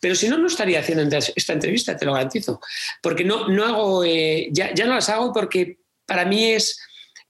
Pero 0.00 0.14
si 0.14 0.28
no, 0.28 0.38
no 0.38 0.46
estaría 0.46 0.78
haciendo 0.78 1.18
esta 1.18 1.52
entrevista, 1.52 1.96
te 1.96 2.04
lo 2.04 2.12
garantizo. 2.12 2.60
Porque 3.02 3.24
no, 3.24 3.48
no 3.48 3.64
hago, 3.64 4.04
eh, 4.04 4.48
ya, 4.52 4.72
ya 4.72 4.86
no 4.86 4.94
las 4.94 5.08
hago 5.08 5.32
porque 5.32 5.78
para 6.06 6.24
mí 6.24 6.52
es, 6.52 6.78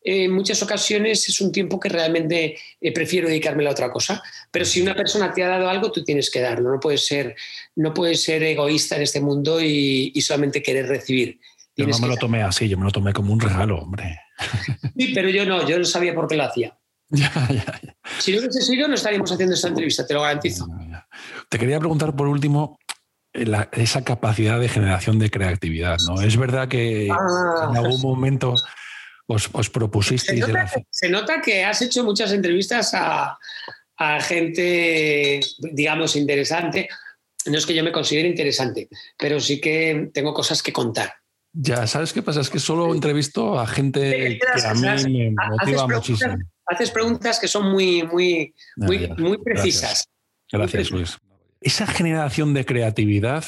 en 0.04 0.30
muchas 0.32 0.62
ocasiones 0.62 1.28
es 1.28 1.40
un 1.40 1.50
tiempo 1.50 1.80
que 1.80 1.88
realmente 1.88 2.58
eh, 2.80 2.92
prefiero 2.92 3.26
dedicarme 3.26 3.66
a 3.66 3.70
otra 3.70 3.90
cosa. 3.90 4.22
Pero 4.50 4.66
si 4.66 4.82
una 4.82 4.94
persona 4.94 5.32
te 5.32 5.42
ha 5.42 5.48
dado 5.48 5.68
algo, 5.68 5.90
tú 5.90 6.04
tienes 6.04 6.30
que 6.30 6.40
darlo. 6.40 6.70
No 6.70 6.78
puedes 6.78 7.06
ser, 7.06 7.34
no 7.76 7.94
puedes 7.94 8.22
ser 8.22 8.42
egoísta 8.42 8.96
en 8.96 9.02
este 9.02 9.20
mundo 9.20 9.60
y, 9.60 10.12
y 10.14 10.20
solamente 10.20 10.62
querer 10.62 10.86
recibir. 10.86 11.40
Yo 11.76 11.86
no 11.86 11.98
me 11.98 12.08
lo 12.08 12.16
tomé 12.16 12.42
así, 12.42 12.68
yo 12.68 12.78
me 12.78 12.84
lo 12.84 12.90
tomé 12.90 13.12
como 13.12 13.32
un 13.32 13.40
regalo, 13.40 13.78
hombre. 13.78 14.20
Sí, 14.96 15.12
pero 15.14 15.28
yo 15.28 15.44
no, 15.44 15.66
yo 15.66 15.78
no 15.78 15.84
sabía 15.84 16.14
por 16.14 16.28
qué 16.28 16.36
lo 16.36 16.44
hacía. 16.44 16.76
Ya, 17.10 17.30
ya, 17.48 17.64
ya. 17.82 17.96
Si 18.18 18.32
no 18.32 18.40
hubiese 18.40 18.60
sido, 18.62 18.88
no 18.88 18.94
estaríamos 18.94 19.30
haciendo 19.30 19.54
esta 19.54 19.68
entrevista, 19.68 20.06
te 20.06 20.14
lo 20.14 20.22
garantizo. 20.22 20.66
Te 21.48 21.58
quería 21.58 21.78
preguntar 21.78 22.16
por 22.16 22.26
último 22.26 22.78
esa 23.72 24.02
capacidad 24.02 24.58
de 24.58 24.68
generación 24.68 25.18
de 25.18 25.30
creatividad, 25.30 25.98
¿no? 26.08 26.20
Es 26.22 26.36
verdad 26.36 26.66
que 26.66 27.08
ah. 27.12 27.68
en 27.70 27.76
algún 27.76 28.00
momento 28.00 28.54
os, 29.26 29.48
os 29.52 29.68
propusisteis... 29.70 30.44
Se 30.44 30.52
nota, 30.52 30.72
se 30.90 31.08
nota, 31.08 31.40
que 31.40 31.64
has 31.64 31.82
hecho 31.82 32.04
muchas 32.04 32.32
entrevistas 32.32 32.92
a, 32.94 33.38
a 33.96 34.20
gente, 34.20 35.40
digamos, 35.58 36.16
interesante. 36.16 36.88
No 37.46 37.58
es 37.58 37.66
que 37.66 37.74
yo 37.74 37.84
me 37.84 37.92
considere 37.92 38.28
interesante, 38.28 38.88
pero 39.18 39.38
sí 39.40 39.60
que 39.60 40.10
tengo 40.12 40.32
cosas 40.32 40.62
que 40.62 40.72
contar. 40.72 41.12
Ya, 41.52 41.87
¿sabes 41.87 42.12
qué 42.12 42.22
pasa? 42.22 42.40
Es 42.40 42.50
que 42.50 42.58
solo 42.58 42.92
entrevisto 42.92 43.60
a 43.60 43.66
gente 43.66 44.38
que 44.38 44.66
a 44.66 44.74
mí 44.74 44.80
me 44.80 45.34
motiva 45.50 45.87
muchísimo. 45.87 46.37
Haces 46.66 46.90
preguntas 46.90 47.38
que 47.38 47.46
son 47.46 47.70
muy, 47.70 48.02
muy, 48.02 48.54
muy, 48.76 49.08
muy 49.18 49.38
precisas. 49.38 50.08
Gracias, 50.50 50.90
Luis. 50.90 51.18
Esa 51.60 51.87
generación 51.87 52.54
de 52.54 52.64
creatividad, 52.64 53.44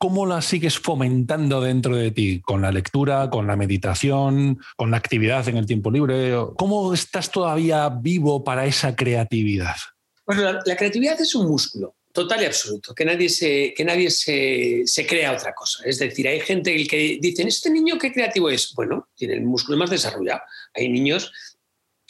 ¿cómo 0.00 0.24
la 0.24 0.40
sigues 0.40 0.78
fomentando 0.78 1.60
dentro 1.60 1.94
de 1.94 2.10
ti? 2.10 2.40
¿Con 2.40 2.62
la 2.62 2.72
lectura, 2.72 3.28
con 3.28 3.46
la 3.46 3.54
meditación, 3.54 4.58
con 4.76 4.90
la 4.90 4.96
actividad 4.96 5.46
en 5.46 5.58
el 5.58 5.66
tiempo 5.66 5.90
libre? 5.90 6.32
¿Cómo 6.56 6.94
estás 6.94 7.30
todavía 7.30 7.86
vivo 7.90 8.42
para 8.42 8.64
esa 8.64 8.96
creatividad? 8.96 9.76
Bueno, 10.24 10.58
la 10.64 10.76
creatividad 10.76 11.20
es 11.20 11.34
un 11.34 11.48
músculo 11.48 11.96
total 12.12 12.42
y 12.42 12.46
absoluto, 12.46 12.94
que 12.94 13.04
nadie, 13.04 13.28
se, 13.28 13.74
que 13.76 13.84
nadie 13.84 14.10
se, 14.10 15.06
crea 15.06 15.32
otra 15.32 15.54
cosa. 15.54 15.84
Es 15.84 15.98
decir, 15.98 16.26
hay 16.26 16.40
gente 16.40 16.86
que 16.86 17.18
dicen, 17.20 17.46
¿este 17.46 17.68
niño 17.68 17.98
qué 17.98 18.10
creativo 18.10 18.48
es? 18.48 18.72
Bueno, 18.74 19.10
tiene 19.14 19.34
el 19.34 19.42
músculo 19.42 19.76
más 19.76 19.90
desarrollado. 19.90 20.40
Hay 20.74 20.88
niños 20.88 21.30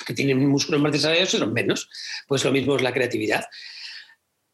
que 0.06 0.14
tienen 0.14 0.48
músculos 0.48 0.80
más 0.80 0.92
desarrollados 0.92 1.34
y 1.34 1.44
menos. 1.46 1.88
Pues 2.28 2.44
lo 2.44 2.52
mismo 2.52 2.76
es 2.76 2.82
la 2.82 2.94
creatividad. 2.94 3.44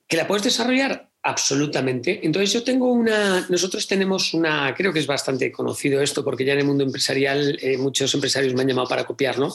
¿Que 0.09 0.17
la 0.17 0.27
puedes 0.27 0.45
desarrollar? 0.45 1.06
Absolutamente. 1.29 2.21
Entonces 2.23 2.53
yo 2.53 2.63
tengo 2.63 2.93
una, 2.93 3.45
nosotros 3.49 3.85
tenemos 3.89 4.33
una, 4.33 4.73
creo 4.77 4.93
que 4.93 5.01
es 5.01 5.09
bastante 5.09 5.51
conocido 5.51 6.01
esto, 6.01 6.23
porque 6.23 6.45
ya 6.45 6.53
en 6.53 6.61
el 6.61 6.65
mundo 6.65 6.85
empresarial 6.85 7.59
eh, 7.61 7.77
muchos 7.77 8.15
empresarios 8.15 8.55
me 8.55 8.63
han 8.63 8.69
llamado 8.69 8.87
para 8.87 9.05
copiarlo 9.05 9.53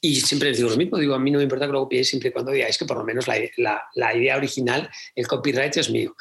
y 0.00 0.18
siempre 0.22 0.48
les 0.48 0.56
digo 0.56 0.70
lo 0.70 0.78
mismo, 0.78 0.96
digo, 0.96 1.14
a 1.14 1.18
mí 1.18 1.30
no 1.30 1.36
me 1.36 1.42
importa 1.42 1.66
que 1.66 1.72
lo 1.72 1.80
copiéis 1.80 2.08
siempre 2.08 2.30
y 2.30 2.32
cuando 2.32 2.52
digáis 2.52 2.78
que 2.78 2.86
por 2.86 2.96
lo 2.96 3.04
menos 3.04 3.28
la, 3.28 3.36
la, 3.58 3.82
la 3.96 4.16
idea 4.16 4.38
original, 4.38 4.88
el 5.14 5.26
copyright 5.26 5.76
es 5.76 5.90
mío. 5.90 6.16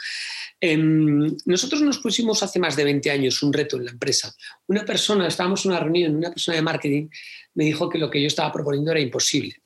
Eh, 0.59 0.75
nosotros 0.75 1.81
nos 1.81 1.99
pusimos 1.99 2.43
hace 2.43 2.59
más 2.59 2.75
de 2.75 2.83
20 2.83 3.09
años 3.09 3.41
un 3.41 3.53
reto 3.53 3.77
en 3.77 3.85
la 3.85 3.91
empresa. 3.91 4.35
Una 4.67 4.83
persona, 4.83 5.29
estábamos 5.29 5.63
en 5.63 5.71
una 5.71 5.79
reunión, 5.79 6.17
una 6.17 6.31
persona 6.31 6.57
de 6.57 6.61
marketing 6.61 7.07
me 7.53 7.63
dijo 7.63 7.87
que 7.87 7.99
lo 7.99 8.09
que 8.09 8.19
yo 8.21 8.27
estaba 8.27 8.51
proponiendo 8.51 8.91
era 8.91 8.99
imposible. 8.99 9.63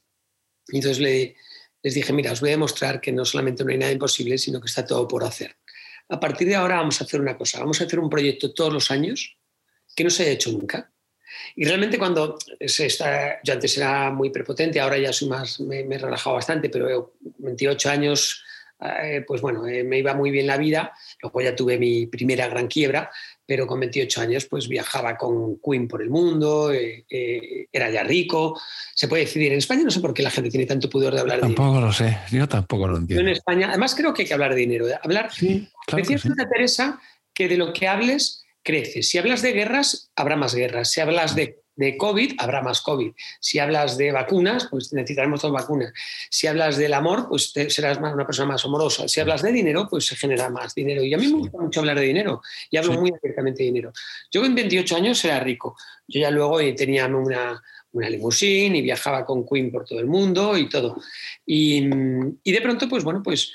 Entonces 0.67 0.99
le 0.99 1.37
les 1.83 1.93
dije, 1.93 2.13
mira, 2.13 2.31
os 2.31 2.39
voy 2.39 2.49
a 2.49 2.53
demostrar 2.53 3.01
que 3.01 3.11
no 3.11 3.25
solamente 3.25 3.63
no 3.63 3.71
hay 3.71 3.77
nada 3.77 3.91
imposible, 3.91 4.37
sino 4.37 4.59
que 4.61 4.67
está 4.67 4.85
todo 4.85 5.07
por 5.07 5.23
hacer. 5.23 5.57
A 6.09 6.19
partir 6.19 6.47
de 6.47 6.55
ahora 6.55 6.77
vamos 6.77 6.99
a 6.99 7.03
hacer 7.03 7.19
una 7.19 7.37
cosa, 7.37 7.59
vamos 7.59 7.81
a 7.81 7.83
hacer 7.83 7.99
un 7.99 8.09
proyecto 8.09 8.53
todos 8.53 8.71
los 8.71 8.89
años 8.89 9.37
que 9.95 10.03
no 10.03 10.09
se 10.09 10.23
haya 10.23 10.31
hecho 10.31 10.51
nunca. 10.51 10.91
Y 11.55 11.65
realmente 11.65 11.97
cuando 11.97 12.37
se 12.65 12.85
está, 12.85 13.41
yo 13.43 13.53
antes 13.53 13.77
era 13.77 14.11
muy 14.11 14.29
prepotente, 14.29 14.79
ahora 14.79 14.97
ya 14.97 15.11
soy 15.11 15.27
más, 15.27 15.59
me, 15.59 15.81
he 15.81 15.97
relajado 15.97 16.35
bastante, 16.35 16.69
pero 16.69 17.15
28 17.39 17.89
años, 17.89 18.43
eh, 18.79 19.23
pues 19.25 19.41
bueno, 19.41 19.67
eh, 19.67 19.83
me 19.83 19.99
iba 19.99 20.13
muy 20.13 20.31
bien 20.31 20.47
la 20.47 20.57
vida, 20.57 20.93
luego 21.21 21.41
ya 21.41 21.55
tuve 21.55 21.77
mi 21.77 22.05
primera 22.07 22.47
gran 22.47 22.67
quiebra, 22.67 23.11
pero 23.45 23.67
con 23.67 23.79
28 23.79 24.21
años 24.21 24.45
pues 24.45 24.67
viajaba 24.67 25.17
con 25.17 25.59
Queen 25.59 25.87
por 25.87 26.01
el 26.01 26.09
mundo, 26.09 26.71
eh, 26.71 27.05
eh, 27.09 27.67
era 27.71 27.89
ya 27.89 28.03
rico. 28.03 28.59
Se 28.95 29.07
puede 29.07 29.23
decidir 29.23 29.51
en 29.51 29.57
España, 29.57 29.83
no 29.83 29.91
sé 29.91 29.99
por 29.99 30.13
qué 30.13 30.23
la 30.23 30.31
gente 30.31 30.49
tiene 30.49 30.65
tanto 30.65 30.89
pudor 30.89 31.13
de 31.13 31.21
hablar 31.21 31.41
de 31.41 31.47
dinero. 31.47 31.61
Tampoco 31.63 31.85
lo 31.85 31.91
sé, 31.91 32.17
yo 32.31 32.47
tampoco 32.47 32.87
lo 32.87 32.97
entiendo. 32.97 33.21
en 33.21 33.29
España, 33.29 33.69
además 33.69 33.95
creo 33.95 34.13
que 34.13 34.23
hay 34.23 34.27
que 34.27 34.33
hablar 34.33 34.53
de 34.53 34.61
dinero. 34.61 34.85
Hablar, 35.01 35.31
sí, 35.33 35.67
claro 35.87 36.03
decía 36.03 36.17
Santa 36.17 36.47
Teresa 36.47 36.99
que 37.33 37.47
de 37.47 37.57
lo 37.57 37.73
que 37.73 37.87
hables 37.87 38.43
crece. 38.63 39.03
Si 39.03 39.17
hablas 39.17 39.41
de 39.41 39.51
guerras, 39.51 40.11
habrá 40.15 40.35
más 40.35 40.55
guerras. 40.55 40.91
Si 40.91 41.01
hablas 41.01 41.35
de 41.35 41.62
de 41.75 41.97
COVID, 41.97 42.33
habrá 42.37 42.61
más 42.61 42.81
COVID. 42.81 43.11
Si 43.39 43.59
hablas 43.59 43.97
de 43.97 44.11
vacunas, 44.11 44.67
pues 44.69 44.93
necesitaremos 44.93 45.41
dos 45.41 45.51
vacunas. 45.51 45.93
Si 46.29 46.47
hablas 46.47 46.77
del 46.77 46.93
amor, 46.93 47.27
pues 47.29 47.51
serás 47.69 47.99
más, 47.99 48.13
una 48.13 48.25
persona 48.25 48.49
más 48.49 48.65
amorosa. 48.65 49.07
Si 49.07 49.19
hablas 49.19 49.41
de 49.41 49.51
dinero, 49.51 49.87
pues 49.89 50.05
se 50.05 50.15
genera 50.15 50.49
más 50.49 50.75
dinero. 50.75 51.03
Y 51.03 51.13
a 51.13 51.17
mí 51.17 51.27
me 51.27 51.39
gusta 51.39 51.57
mucho 51.57 51.79
hablar 51.79 51.99
de 51.99 52.05
dinero 52.05 52.41
y 52.69 52.77
hablo 52.77 52.93
muy 52.93 53.11
abiertamente 53.11 53.63
de 53.63 53.67
dinero. 53.67 53.93
Yo 54.31 54.41
con 54.41 54.53
28 54.53 54.95
años 54.95 55.23
era 55.25 55.39
rico. 55.39 55.75
Yo 56.07 56.21
ya 56.21 56.31
luego 56.31 56.57
tenía 56.75 57.07
una, 57.07 57.61
una 57.91 58.09
limusín 58.09 58.75
y 58.75 58.81
viajaba 58.81 59.25
con 59.25 59.45
Queen 59.45 59.71
por 59.71 59.85
todo 59.85 59.99
el 59.99 60.07
mundo 60.07 60.57
y 60.57 60.69
todo. 60.69 61.01
Y, 61.45 61.87
y 62.43 62.51
de 62.51 62.61
pronto, 62.61 62.87
pues 62.89 63.03
bueno, 63.03 63.21
pues 63.23 63.51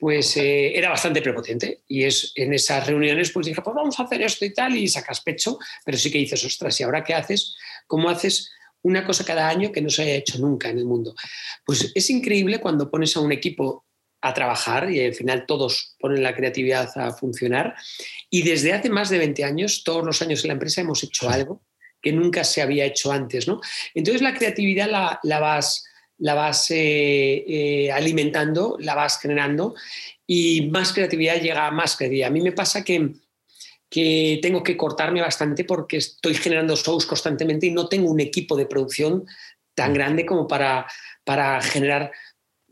pues 0.00 0.36
eh, 0.38 0.76
era 0.76 0.88
bastante 0.88 1.20
prepotente. 1.20 1.82
Y 1.86 2.04
es 2.04 2.32
en 2.34 2.54
esas 2.54 2.86
reuniones, 2.86 3.30
pues 3.30 3.46
dije, 3.46 3.60
pues 3.60 3.76
vamos 3.76 4.00
a 4.00 4.04
hacer 4.04 4.22
esto 4.22 4.44
y 4.46 4.54
tal, 4.54 4.74
y 4.76 4.88
sacas 4.88 5.20
pecho, 5.20 5.58
pero 5.84 5.98
sí 5.98 6.10
que 6.10 6.18
dices, 6.18 6.42
ostras, 6.44 6.80
¿y 6.80 6.84
ahora 6.84 7.04
qué 7.04 7.14
haces? 7.14 7.54
¿Cómo 7.86 8.08
haces 8.08 8.50
una 8.82 9.04
cosa 9.04 9.24
cada 9.24 9.46
año 9.46 9.70
que 9.70 9.82
no 9.82 9.90
se 9.90 10.02
haya 10.02 10.14
hecho 10.14 10.38
nunca 10.38 10.70
en 10.70 10.78
el 10.78 10.86
mundo? 10.86 11.14
Pues 11.66 11.92
es 11.94 12.10
increíble 12.10 12.60
cuando 12.60 12.90
pones 12.90 13.14
a 13.16 13.20
un 13.20 13.30
equipo 13.30 13.84
a 14.22 14.34
trabajar 14.34 14.90
y 14.90 15.04
al 15.04 15.14
final 15.14 15.44
todos 15.46 15.96
ponen 15.98 16.22
la 16.22 16.34
creatividad 16.34 16.90
a 16.96 17.12
funcionar. 17.12 17.74
Y 18.30 18.42
desde 18.42 18.72
hace 18.72 18.88
más 18.88 19.10
de 19.10 19.18
20 19.18 19.44
años, 19.44 19.84
todos 19.84 20.04
los 20.04 20.22
años 20.22 20.42
en 20.42 20.48
la 20.48 20.54
empresa 20.54 20.80
hemos 20.80 21.02
hecho 21.02 21.28
algo 21.28 21.62
que 22.02 22.12
nunca 22.12 22.44
se 22.44 22.62
había 22.62 22.86
hecho 22.86 23.12
antes. 23.12 23.46
¿no? 23.46 23.60
Entonces 23.94 24.22
la 24.22 24.34
creatividad 24.34 24.88
la, 25.22 25.40
vas, 25.40 25.84
la 26.20 26.34
vas 26.34 26.70
eh, 26.70 27.44
eh, 27.46 27.92
alimentando, 27.92 28.76
la 28.78 28.94
vas 28.94 29.18
generando 29.20 29.74
y 30.26 30.68
más 30.70 30.92
creatividad 30.92 31.40
llega 31.40 31.66
a 31.66 31.70
más 31.70 31.96
creatividad. 31.96 32.28
A 32.28 32.32
mí 32.32 32.40
me 32.40 32.52
pasa 32.52 32.84
que, 32.84 33.14
que 33.88 34.38
tengo 34.40 34.62
que 34.62 34.76
cortarme 34.76 35.20
bastante 35.20 35.64
porque 35.64 35.96
estoy 35.96 36.34
generando 36.34 36.76
shows 36.76 37.06
constantemente 37.06 37.66
y 37.66 37.72
no 37.72 37.88
tengo 37.88 38.10
un 38.10 38.20
equipo 38.20 38.56
de 38.56 38.66
producción 38.66 39.26
tan 39.74 39.94
grande 39.94 40.26
como 40.26 40.46
para, 40.46 40.86
para 41.24 41.60
generar 41.62 42.12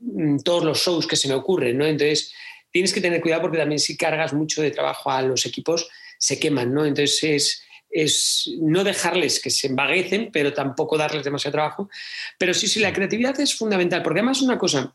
mm, 0.00 0.38
todos 0.44 0.64
los 0.64 0.78
shows 0.78 1.06
que 1.06 1.16
se 1.16 1.28
me 1.28 1.34
ocurren. 1.34 1.78
¿no? 1.78 1.86
Entonces 1.86 2.34
tienes 2.70 2.92
que 2.92 3.00
tener 3.00 3.22
cuidado 3.22 3.42
porque 3.42 3.58
también 3.58 3.78
si 3.78 3.96
cargas 3.96 4.34
mucho 4.34 4.60
de 4.60 4.70
trabajo 4.70 5.10
a 5.10 5.22
los 5.22 5.46
equipos 5.46 5.88
se 6.18 6.38
queman. 6.38 6.74
¿no? 6.74 6.84
Entonces 6.84 7.24
es 7.24 7.62
es 7.90 8.50
no 8.60 8.84
dejarles 8.84 9.40
que 9.40 9.50
se 9.50 9.68
embaguecen, 9.68 10.30
pero 10.32 10.52
tampoco 10.52 10.98
darles 10.98 11.24
demasiado 11.24 11.52
trabajo. 11.52 11.90
Pero 12.38 12.54
sí, 12.54 12.68
sí, 12.68 12.80
la 12.80 12.92
creatividad 12.92 13.38
es 13.40 13.54
fundamental, 13.54 14.02
porque 14.02 14.20
además 14.20 14.42
una 14.42 14.58
cosa, 14.58 14.94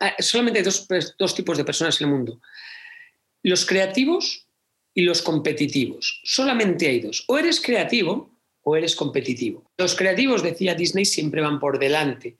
ah, 0.00 0.14
solamente 0.18 0.58
hay 0.58 0.64
dos, 0.64 0.86
dos 1.18 1.34
tipos 1.34 1.56
de 1.56 1.64
personas 1.64 2.00
en 2.00 2.08
el 2.08 2.14
mundo, 2.14 2.40
los 3.42 3.66
creativos 3.66 4.46
y 4.94 5.02
los 5.02 5.22
competitivos. 5.22 6.20
Solamente 6.24 6.86
hay 6.86 7.00
dos. 7.00 7.24
O 7.28 7.38
eres 7.38 7.60
creativo 7.60 8.30
o 8.62 8.76
eres 8.76 8.94
competitivo. 8.94 9.70
Los 9.78 9.94
creativos, 9.94 10.42
decía 10.42 10.74
Disney, 10.74 11.04
siempre 11.04 11.40
van 11.40 11.58
por 11.58 11.78
delante. 11.78 12.36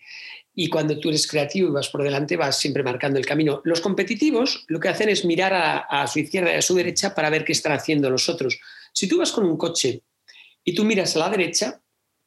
Y 0.55 0.69
cuando 0.69 1.01
tú 1.01 1.09
eres 1.09 1.27
creativo 1.27 1.69
y 1.69 1.73
vas 1.73 1.89
por 1.89 2.03
delante, 2.03 2.37
vas 2.37 2.59
siempre 2.59 2.83
marcando 2.83 3.19
el 3.19 3.25
camino. 3.25 3.63
Los 3.65 3.81
competitivos 3.81 4.65
lo 4.69 4.79
que 4.79 4.91
hacen 4.91 5.09
es 5.09 5.25
mirar 5.25 5.55
a, 5.55 5.79
a 5.79 6.07
su 6.07 6.19
izquierda 6.21 6.53
y 6.53 6.57
a 6.57 6.63
su 6.63 6.75
derecha 6.75 7.15
para 7.15 7.31
ver 7.31 7.45
qué 7.45 7.53
están 7.53 7.73
haciendo 7.73 8.11
los 8.11 8.29
otros 8.29 8.61
si 8.93 9.09
tú 9.09 9.19
vas 9.19 9.33
con 9.33 9.45
un 9.45 9.57
coche 9.57 10.03
y 10.65 10.75
tú 10.75 10.85
miras 10.85 11.17
a 11.17 11.21
la 11.21 11.31
derecha, 11.31 11.81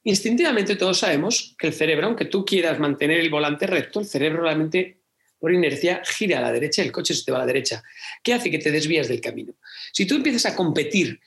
instintivamente 0.03 0.75
todos 0.75 0.99
sabemos 0.99 1.55
que 1.57 1.67
el 1.67 1.73
cerebro, 1.73 2.07
aunque 2.07 2.25
tú 2.25 2.45
quieras 2.45 2.79
mantener 2.79 3.19
el 3.19 3.29
volante 3.29 3.67
recto, 3.67 3.99
el 3.99 4.05
cerebro 4.05 4.43
realmente 4.43 5.01
por 5.39 5.53
inercia 5.53 6.01
gira 6.03 6.39
a 6.39 6.41
la 6.41 6.51
derecha, 6.51 6.81
el 6.81 6.91
coche 6.91 7.13
se 7.13 7.23
te 7.23 7.31
va 7.31 7.37
a 7.37 7.41
la 7.41 7.45
derecha. 7.45 7.83
¿Qué 8.23 8.33
hace 8.33 8.49
que 8.49 8.57
te 8.57 8.71
desvías 8.71 9.07
del 9.07 9.21
camino? 9.21 9.53
Si 9.93 10.05
tú 10.05 10.15
empiezas 10.15 10.45
a 10.47 10.55
competir, 10.55 11.19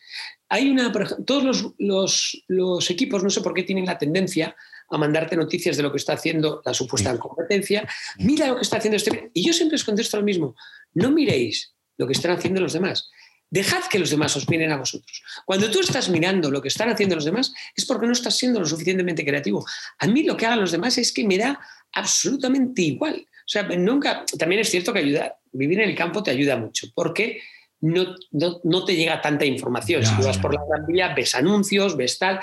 hay 0.48 0.70
una, 0.70 0.92
todos 1.24 1.74
los, 1.78 2.90
equipos, 2.90 3.22
no 3.22 3.30
sé 3.30 3.42
por 3.42 3.54
qué, 3.54 3.62
tienen 3.62 3.86
la 3.86 3.98
tendencia 3.98 4.56
a 4.90 4.98
mandarte 4.98 5.36
noticias 5.36 5.76
de 5.76 5.82
lo 5.82 5.92
que 5.92 5.98
está 5.98 6.14
haciendo 6.14 6.62
la 6.64 6.72
supuesta 6.72 7.16
competencia. 7.18 7.86
Mira 8.18 8.48
lo 8.48 8.56
que 8.56 8.62
está 8.62 8.78
haciendo 8.78 8.96
este. 8.96 9.30
Y 9.34 9.46
yo 9.46 9.52
siempre 9.52 9.76
os 9.76 9.84
contesto 9.84 10.16
lo 10.16 10.22
mismo. 10.22 10.56
No 10.94 11.10
miréis 11.10 11.74
lo 11.98 12.06
que 12.06 12.14
están 12.14 12.32
haciendo 12.32 12.60
los 12.60 12.72
demás. 12.72 13.10
Dejad 13.50 13.84
que 13.90 13.98
los 13.98 14.10
demás 14.10 14.36
os 14.36 14.48
miren 14.48 14.72
a 14.72 14.76
vosotros. 14.76 15.22
Cuando 15.44 15.70
tú 15.70 15.80
estás 15.80 16.08
mirando 16.08 16.50
lo 16.50 16.60
que 16.60 16.68
están 16.68 16.90
haciendo 16.90 17.14
los 17.14 17.24
demás 17.24 17.52
es 17.74 17.86
porque 17.86 18.06
no 18.06 18.12
estás 18.12 18.36
siendo 18.36 18.60
lo 18.60 18.66
suficientemente 18.66 19.24
creativo. 19.24 19.64
A 19.98 20.06
mí 20.06 20.22
lo 20.22 20.36
que 20.36 20.46
hagan 20.46 20.60
los 20.60 20.72
demás 20.72 20.98
es 20.98 21.12
que 21.12 21.24
me 21.24 21.38
da 21.38 21.58
absolutamente 21.92 22.82
igual. 22.82 23.26
O 23.48 23.50
sea, 23.50 23.62
nunca, 23.62 24.24
también 24.38 24.60
es 24.60 24.70
cierto 24.70 24.92
que 24.92 24.98
ayudar, 24.98 25.36
vivir 25.52 25.80
en 25.80 25.88
el 25.88 25.96
campo 25.96 26.22
te 26.22 26.30
ayuda 26.30 26.56
mucho, 26.56 26.88
porque 26.94 27.40
no, 27.80 28.14
no, 28.32 28.84
te 28.84 28.96
llega 28.96 29.20
tanta 29.20 29.44
información. 29.44 30.04
si 30.04 30.14
tú 30.16 30.24
vas 30.24 30.38
por 30.38 30.52
la 30.52 30.60
gran 30.68 30.86
vía, 30.86 31.14
ves 31.14 31.34
anuncios, 31.34 31.96
ves 31.96 32.18
tal. 32.18 32.40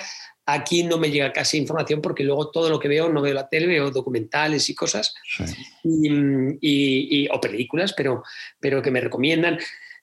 Aquí 0.48 0.84
no 0.84 0.98
me 0.98 1.10
llega 1.10 1.34
casi 1.34 1.58
información 1.58 2.02
porque 2.02 2.24
luego 2.24 2.52
todo 2.52 2.70
lo 2.70 2.80
que 2.80 2.88
veo, 2.88 3.10
no 3.10 3.22
veo 3.22 3.34
la 3.34 3.50
tele, 3.50 3.68
veo 3.68 3.92
documentales 3.92 4.70
y 4.70 4.76
cosas, 4.76 5.14
y, 5.84 7.28
o 7.30 7.42
películas, 7.42 7.94
pero, 7.94 8.24
pero 8.60 8.82
que 8.82 8.92
me 8.92 9.02
recomiendan. 9.02 9.58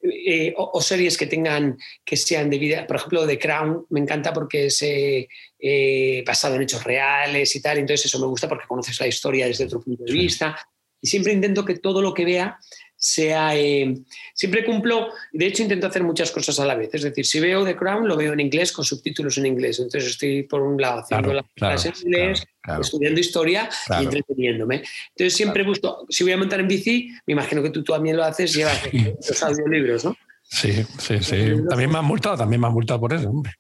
Eh, 0.05 0.53
o, 0.57 0.81
series 0.81 1.17
que 1.17 1.27
tengan, 1.27 1.79
que 2.05 2.17
sean 2.17 2.51
de 2.51 2.59
vida, 2.59 2.87
por 2.89 2.97
ejemplo, 2.97 3.25
The 3.25 3.39
Crown 3.39 3.87
me 3.91 4.01
encanta 4.01 4.33
porque 4.33 4.67
es 4.67 4.83
eh, 4.83 5.29
eh, 5.61 6.25
basado 6.27 6.57
en 6.57 6.63
hechos 6.63 6.83
reales 6.83 7.55
y 7.55 7.63
tal, 7.63 7.79
entonces 7.79 8.07
eso 8.07 8.19
me 8.19 8.27
gusta 8.27 8.49
porque 8.49 8.67
conoces 8.67 8.99
la 8.99 9.07
historia 9.07 9.47
desde 9.47 9.67
otro 9.67 9.81
punto 9.81 10.03
de 10.03 10.13
vista. 10.13 10.59
Y 11.01 11.07
siempre 11.07 11.33
intento 11.33 11.65
que 11.65 11.79
todo 11.79 12.03
lo 12.03 12.13
que 12.13 12.25
vea 12.25 12.59
sea... 13.03 13.57
Eh, 13.57 13.95
siempre 14.35 14.65
cumplo, 14.65 15.09
de 15.33 15.47
hecho 15.47 15.63
intento 15.63 15.87
hacer 15.87 16.03
muchas 16.03 16.31
cosas 16.31 16.59
a 16.61 16.65
la 16.65 16.75
vez. 16.75 16.91
Es 16.93 17.03
decir, 17.03 17.27
si 17.27 17.41
veo 17.41 17.65
The 17.65 17.77
Crown, 17.77 18.07
lo 18.07 18.17
veo 18.17 18.33
en 18.33 18.41
inglés 18.41 18.73
con 18.73 18.85
subtítulos 18.85 19.39
en 19.39 19.47
inglés. 19.47 19.79
Entonces 19.79 20.11
estoy 20.11 20.45
por 20.45 20.63
un 20.63 20.81
lado 20.81 21.01
haciendo 21.01 21.33
la 21.33 21.45
clase 21.55 21.89
en 21.89 21.95
inglés, 22.07 22.45
estudiando 22.81 23.21
historia 23.21 23.69
y 24.01 24.05
entreteniéndome. 24.05 24.83
Entonces 25.11 25.35
siempre 25.35 25.65
busco, 25.65 26.07
si 26.09 26.23
voy 26.23 26.33
a 26.33 26.37
montar 26.37 26.61
en 26.61 26.69
bici, 26.69 27.11
me 27.27 27.33
imagino 27.33 27.63
que 27.63 27.71
tú, 27.71 27.83
también 27.83 28.17
lo 28.17 28.25
haces, 28.25 28.53
llevas 28.55 28.81
los 29.29 29.43
audiolibros, 29.43 30.05
¿no? 30.05 30.17
Sí, 30.43 30.85
sí, 30.99 31.19
sí. 31.21 31.55
También 31.69 31.91
me 31.91 31.99
han 31.99 32.05
multado, 32.05 32.37
también 32.37 32.61
me 32.61 32.67
han 32.67 32.75
multado 32.75 33.01
por 33.01 33.13
eso, 33.13 33.31
hombre. 33.31 33.53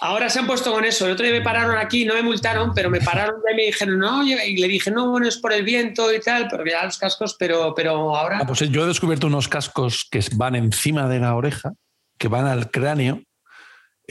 Ahora 0.00 0.30
se 0.30 0.38
han 0.38 0.46
puesto 0.46 0.72
con 0.72 0.84
eso. 0.84 1.06
El 1.06 1.12
otro 1.12 1.24
día 1.24 1.34
me 1.34 1.42
pararon 1.42 1.76
aquí, 1.76 2.04
no 2.04 2.14
me 2.14 2.22
multaron, 2.22 2.72
pero 2.74 2.90
me 2.90 3.00
pararon 3.00 3.40
y 3.50 3.54
me 3.54 3.62
dijeron, 3.64 3.98
no, 3.98 4.22
y 4.24 4.56
le 4.56 4.68
dije, 4.68 4.90
no, 4.90 5.10
bueno, 5.10 5.26
es 5.26 5.38
por 5.38 5.52
el 5.52 5.64
viento 5.64 6.12
y 6.12 6.20
tal, 6.20 6.46
pero 6.48 6.64
ya 6.64 6.84
los 6.84 6.98
cascos, 6.98 7.36
pero, 7.38 7.74
pero 7.74 8.16
ahora. 8.16 8.38
Ah, 8.42 8.46
pues 8.46 8.60
yo 8.60 8.84
he 8.84 8.86
descubierto 8.86 9.26
unos 9.26 9.48
cascos 9.48 10.06
que 10.10 10.24
van 10.34 10.54
encima 10.54 11.08
de 11.08 11.18
la 11.18 11.34
oreja, 11.34 11.72
que 12.16 12.28
van 12.28 12.46
al 12.46 12.70
cráneo, 12.70 13.22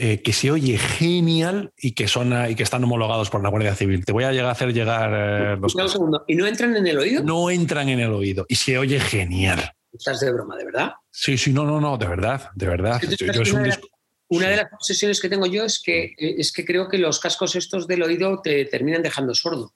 eh, 0.00 0.22
que 0.22 0.32
se 0.32 0.52
oye 0.52 0.78
genial 0.78 1.72
y 1.76 1.92
que 1.92 2.06
son 2.06 2.32
y 2.48 2.54
que 2.54 2.62
están 2.62 2.84
homologados 2.84 3.30
por 3.30 3.42
la 3.42 3.48
Guardia 3.48 3.74
Civil. 3.74 4.04
Te 4.04 4.12
voy 4.12 4.22
a 4.22 4.30
llegar 4.30 4.46
a 4.46 4.52
hacer 4.52 4.72
llegar 4.72 5.10
eh, 5.12 5.56
los 5.60 5.74
un 5.74 5.88
segundo. 5.88 6.24
¿Y 6.28 6.36
no 6.36 6.46
entran 6.46 6.76
en 6.76 6.86
el 6.86 6.98
oído? 6.98 7.24
No 7.24 7.50
entran 7.50 7.88
en 7.88 7.98
el 7.98 8.12
oído 8.12 8.46
y 8.48 8.54
se 8.54 8.78
oye 8.78 9.00
genial. 9.00 9.72
Estás 9.92 10.20
de 10.20 10.30
broma, 10.30 10.56
¿de 10.56 10.66
verdad? 10.66 10.92
Sí, 11.10 11.36
sí, 11.36 11.52
no, 11.52 11.64
no, 11.64 11.80
no, 11.80 11.98
de 11.98 12.06
verdad, 12.06 12.50
de 12.54 12.68
verdad. 12.68 13.00
Yo, 13.02 13.42
es 13.42 13.52
un 13.52 13.64
disco... 13.64 13.88
Una 14.28 14.48
de 14.48 14.56
las 14.56 14.72
obsesiones 14.72 15.20
que 15.20 15.28
tengo 15.28 15.46
yo 15.46 15.64
es 15.64 15.80
que, 15.82 16.14
eh, 16.18 16.36
es 16.38 16.52
que 16.52 16.64
creo 16.64 16.88
que 16.88 16.98
los 16.98 17.18
cascos 17.18 17.56
estos 17.56 17.86
del 17.86 18.02
oído 18.02 18.40
te 18.42 18.64
terminan 18.66 19.02
dejando 19.02 19.34
sordo. 19.34 19.74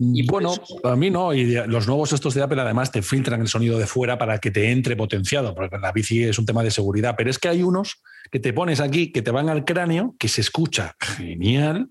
Y 0.00 0.24
bueno, 0.26 0.54
a 0.84 0.94
mí 0.94 1.10
no, 1.10 1.34
y 1.34 1.54
los 1.66 1.88
nuevos 1.88 2.12
estos 2.12 2.32
de 2.34 2.42
Apple 2.42 2.60
además 2.60 2.92
te 2.92 3.02
filtran 3.02 3.40
el 3.40 3.48
sonido 3.48 3.78
de 3.78 3.86
fuera 3.86 4.16
para 4.16 4.38
que 4.38 4.52
te 4.52 4.70
entre 4.70 4.94
potenciado, 4.94 5.56
porque 5.56 5.76
la 5.76 5.90
bici 5.90 6.22
es 6.22 6.38
un 6.38 6.46
tema 6.46 6.62
de 6.62 6.70
seguridad, 6.70 7.14
pero 7.18 7.30
es 7.30 7.38
que 7.38 7.48
hay 7.48 7.64
unos 7.64 8.00
que 8.30 8.38
te 8.38 8.52
pones 8.52 8.78
aquí, 8.78 9.10
que 9.10 9.22
te 9.22 9.32
van 9.32 9.48
al 9.48 9.64
cráneo, 9.64 10.14
que 10.16 10.28
se 10.28 10.40
escucha 10.40 10.94
genial, 11.00 11.88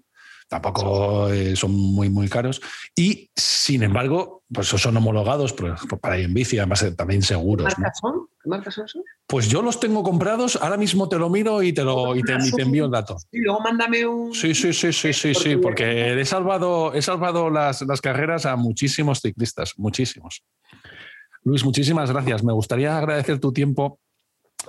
tampoco 0.47 1.29
eh, 1.29 1.55
son 1.55 1.71
muy, 1.71 2.09
muy 2.09 2.29
caros. 2.29 2.61
Y 2.95 3.29
sin 3.35 3.83
embargo, 3.83 4.43
pues 4.53 4.67
son 4.67 4.95
homologados 4.97 5.53
para 6.01 6.17
ir 6.17 6.25
en 6.25 6.33
bici, 6.33 6.57
además 6.57 6.83
eh, 6.83 6.91
también 6.91 7.21
seguros. 7.21 7.73
¿Qué 7.73 7.81
marcas 7.81 7.99
son? 7.99 8.27
¿Qué 8.41 8.49
marcas 8.49 8.73
son 8.73 8.85
esos? 8.85 9.01
Pues 9.27 9.49
yo 9.49 9.61
los 9.61 9.79
tengo 9.79 10.03
comprados, 10.03 10.57
ahora 10.61 10.77
mismo 10.77 11.09
te 11.09 11.17
lo 11.17 11.29
miro 11.29 11.61
y 11.61 11.73
te, 11.73 11.83
lo, 11.83 12.15
y 12.15 12.21
te, 12.23 12.33
envío 12.61 12.85
el 12.85 12.91
dato. 12.91 13.17
Y 13.31 13.39
luego 13.39 13.59
mándame 13.59 14.05
un. 14.05 14.33
Sí, 14.33 14.55
sí, 14.55 14.73
sí, 14.73 14.93
sí, 14.93 15.13
sí, 15.13 15.33
sí, 15.33 15.57
porque 15.57 16.19
he 16.19 16.25
salvado, 16.25 16.93
he 16.93 17.01
salvado 17.01 17.49
las, 17.49 17.81
las 17.81 18.01
carreras 18.01 18.45
a 18.45 18.55
muchísimos 18.55 19.21
ciclistas, 19.21 19.73
muchísimos. 19.77 20.43
Luis, 21.43 21.63
muchísimas 21.63 22.11
gracias. 22.11 22.43
Me 22.43 22.53
gustaría 22.53 22.97
agradecer 22.97 23.39
tu 23.39 23.53
tiempo 23.53 23.99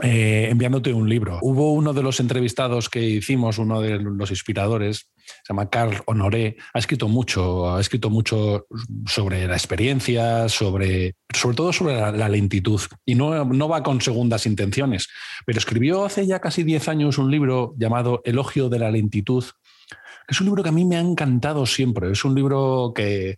eh, 0.02 0.48
enviándote 0.50 0.92
un 0.92 1.08
libro. 1.08 1.38
Hubo 1.42 1.72
uno 1.72 1.92
de 1.92 2.02
los 2.02 2.20
entrevistados 2.20 2.88
que 2.88 3.00
hicimos, 3.00 3.58
uno 3.58 3.80
de 3.80 3.98
los 3.98 4.30
inspiradores, 4.30 5.10
se 5.28 5.52
llama 5.52 5.70
Carl 5.70 6.02
Honoré, 6.06 6.56
ha 6.72 6.78
escrito 6.78 7.08
mucho, 7.08 7.74
ha 7.74 7.80
escrito 7.80 8.10
mucho 8.10 8.66
sobre 9.06 9.46
la 9.46 9.54
experiencia, 9.54 10.48
sobre, 10.48 11.14
sobre 11.34 11.56
todo 11.56 11.72
sobre 11.72 11.96
la, 11.96 12.28
lentitud. 12.28 12.80
Y 13.04 13.14
no, 13.14 13.44
no, 13.44 13.68
va 13.68 13.82
con 13.82 14.00
segundas 14.00 14.46
intenciones, 14.46 15.08
pero 15.46 15.58
escribió 15.58 16.04
hace 16.04 16.26
ya 16.26 16.40
casi 16.40 16.62
10 16.62 16.88
años 16.88 17.18
un 17.18 17.30
libro 17.30 17.74
llamado 17.78 18.20
Elogio 18.24 18.68
de 18.68 18.78
la 18.78 18.90
lentitud, 18.90 19.44
que 19.88 20.32
es 20.34 20.40
un 20.40 20.46
libro 20.46 20.62
que 20.62 20.68
a 20.68 20.72
mí 20.72 20.84
me 20.84 20.96
ha 20.96 21.00
encantado 21.00 21.64
siempre. 21.66 22.10
Es 22.10 22.24
un 22.24 22.34
libro 22.34 22.92
que 22.94 23.36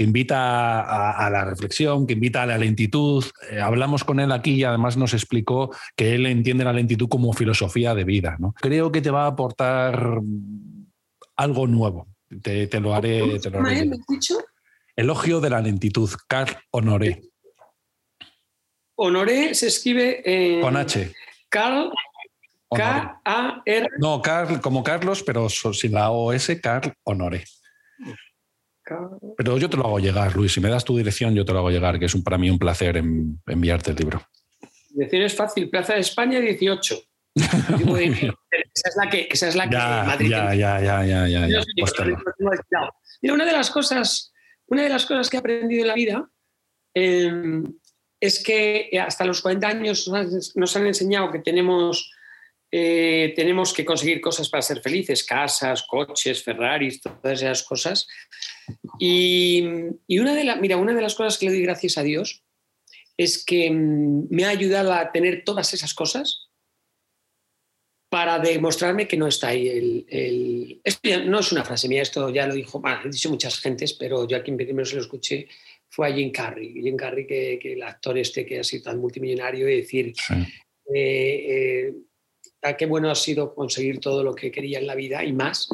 que 0.00 0.04
invita 0.04 0.80
a, 1.12 1.28
la 1.28 1.44
reflexión, 1.44 2.06
que 2.06 2.14
invita 2.14 2.42
a 2.42 2.46
la 2.46 2.56
lentitud. 2.56 3.22
Eh, 3.50 3.60
hablamos 3.60 4.02
con 4.02 4.20
él 4.20 4.32
aquí 4.32 4.52
y 4.52 4.64
además 4.64 4.96
nos 4.96 5.12
explicó 5.12 5.74
que 5.96 6.14
él 6.14 6.24
entiende 6.24 6.64
la 6.64 6.72
lentitud 6.72 7.08
como 7.08 7.32
filosofía 7.34 7.94
de 7.94 8.04
vida. 8.04 8.36
¿no? 8.38 8.54
Creo 8.54 8.90
que 8.92 9.02
te 9.02 9.10
va 9.10 9.24
a 9.24 9.28
aportar 9.28 10.20
algo 11.40 11.66
nuevo. 11.66 12.06
Te, 12.42 12.68
lo 12.80 12.94
haré. 12.94 13.38
Te 13.40 13.50
lo 13.50 13.60
haré. 13.60 13.90
dicho? 14.08 14.38
Elogio 14.94 15.40
de 15.40 15.50
la 15.50 15.60
lentitud, 15.60 16.10
Carl 16.28 16.56
Honoré. 16.70 17.22
Honoré 18.96 19.54
se 19.54 19.68
escribe 19.68 20.60
con 20.60 20.76
H. 20.76 21.12
Carl 21.48 21.90
K-A-R. 22.72 23.88
No, 23.98 24.22
Carl 24.22 24.60
como 24.60 24.84
Carlos, 24.84 25.22
pero 25.24 25.48
sin 25.48 25.92
la 25.92 26.10
OS, 26.10 26.52
Carl 26.62 26.92
Honoré. 27.04 27.44
Pero 29.36 29.56
yo 29.56 29.70
te 29.70 29.76
lo 29.76 29.84
hago 29.84 29.98
llegar, 29.98 30.34
Luis. 30.36 30.52
Si 30.52 30.60
me 30.60 30.68
das 30.68 30.84
tu 30.84 30.96
dirección, 30.96 31.34
yo 31.34 31.44
te 31.44 31.52
lo 31.52 31.60
hago 31.60 31.70
llegar, 31.70 31.98
que 31.98 32.06
es 32.06 32.14
un, 32.14 32.22
para 32.22 32.38
mí 32.38 32.50
un 32.50 32.58
placer 32.58 32.96
enviarte 32.96 33.92
el 33.92 33.96
libro. 33.96 34.22
Decir 34.90 35.22
es 35.22 35.34
fácil. 35.34 35.70
Plaza 35.70 35.94
de 35.94 36.00
España 36.00 36.40
18. 36.40 37.00
esa 37.34 38.88
es 38.88 38.96
la 38.96 39.10
que, 39.10 39.28
esa 39.30 39.48
es 39.48 39.54
la 39.54 39.68
que 39.68 39.76
Madrid. 39.76 40.30
Ya, 40.30 40.54
ya, 40.54 40.80
ya, 40.80 41.04
ya, 41.04 41.28
ya, 41.28 41.48
ya. 41.48 41.60
Mira, 43.22 43.34
una 43.34 43.44
de 43.44 43.52
las 43.52 43.70
cosas, 43.70 44.32
una 44.66 44.82
de 44.82 44.88
las 44.88 45.06
cosas 45.06 45.30
que 45.30 45.36
he 45.36 45.40
aprendido 45.40 45.82
en 45.82 45.88
la 45.88 45.94
vida 45.94 46.28
em, 46.94 47.64
es 48.20 48.42
que 48.42 48.90
hasta 49.00 49.24
los 49.24 49.40
40 49.42 49.68
años 49.68 50.10
nos 50.54 50.76
han 50.76 50.86
enseñado 50.86 51.30
que 51.30 51.38
tenemos, 51.38 52.10
eh, 52.70 53.32
tenemos 53.36 53.72
que 53.72 53.84
conseguir 53.84 54.20
cosas 54.20 54.48
para 54.48 54.62
ser 54.62 54.80
felices, 54.80 55.24
casas, 55.24 55.84
coches, 55.88 56.42
Ferraris, 56.42 57.00
todas 57.00 57.42
esas 57.42 57.62
cosas. 57.62 58.08
Y, 58.98 59.62
una, 60.08 60.34
de 60.34 60.56
mira, 60.60 60.76
una 60.76 60.94
de 60.94 61.02
las 61.02 61.14
cosas 61.14 61.38
que 61.38 61.46
le 61.46 61.52
doy 61.52 61.62
gracias 61.62 61.96
a 61.96 62.02
Dios 62.02 62.42
es 63.16 63.44
que 63.44 63.70
mm, 63.70 64.26
me 64.30 64.44
ha 64.44 64.48
ayudado 64.48 64.92
a 64.92 65.12
tener 65.12 65.44
todas 65.44 65.72
esas 65.74 65.94
cosas 65.94 66.49
para 68.10 68.40
demostrarme 68.40 69.06
que 69.06 69.16
no 69.16 69.28
está 69.28 69.48
ahí 69.48 69.68
el, 69.68 70.80
Esto 70.82 71.24
no 71.24 71.38
es 71.38 71.52
una 71.52 71.64
frase 71.64 71.88
mía, 71.88 72.02
esto 72.02 72.28
ya 72.28 72.46
lo 72.46 72.54
dijo, 72.54 72.80
bueno, 72.80 73.02
he 73.04 73.08
dicho 73.08 73.30
muchas 73.30 73.58
gentes, 73.60 73.92
pero 73.94 74.26
yo 74.26 74.36
a 74.36 74.42
quien 74.42 74.56
primero 74.56 74.84
se 74.84 74.96
lo 74.96 75.02
escuché 75.02 75.46
fue 75.88 76.08
a 76.08 76.12
Jim 76.12 76.32
Carrey. 76.32 76.72
Jim 76.72 76.96
Carrey, 76.96 77.26
que, 77.26 77.58
el 77.62 77.82
actor 77.82 78.18
este 78.18 78.44
que 78.44 78.58
ha 78.58 78.64
sido 78.64 78.82
tan 78.84 78.98
multimillonario, 78.98 79.68
y 79.68 79.76
decir, 79.76 80.12
eh, 80.92 80.94
eh, 80.94 81.94
a 82.62 82.76
qué 82.76 82.86
bueno 82.86 83.10
ha 83.10 83.14
sido 83.14 83.54
conseguir 83.54 84.00
todo 84.00 84.24
lo 84.24 84.34
que 84.34 84.50
quería 84.50 84.80
en 84.80 84.88
la 84.88 84.96
vida 84.96 85.24
y 85.24 85.32
más 85.32 85.68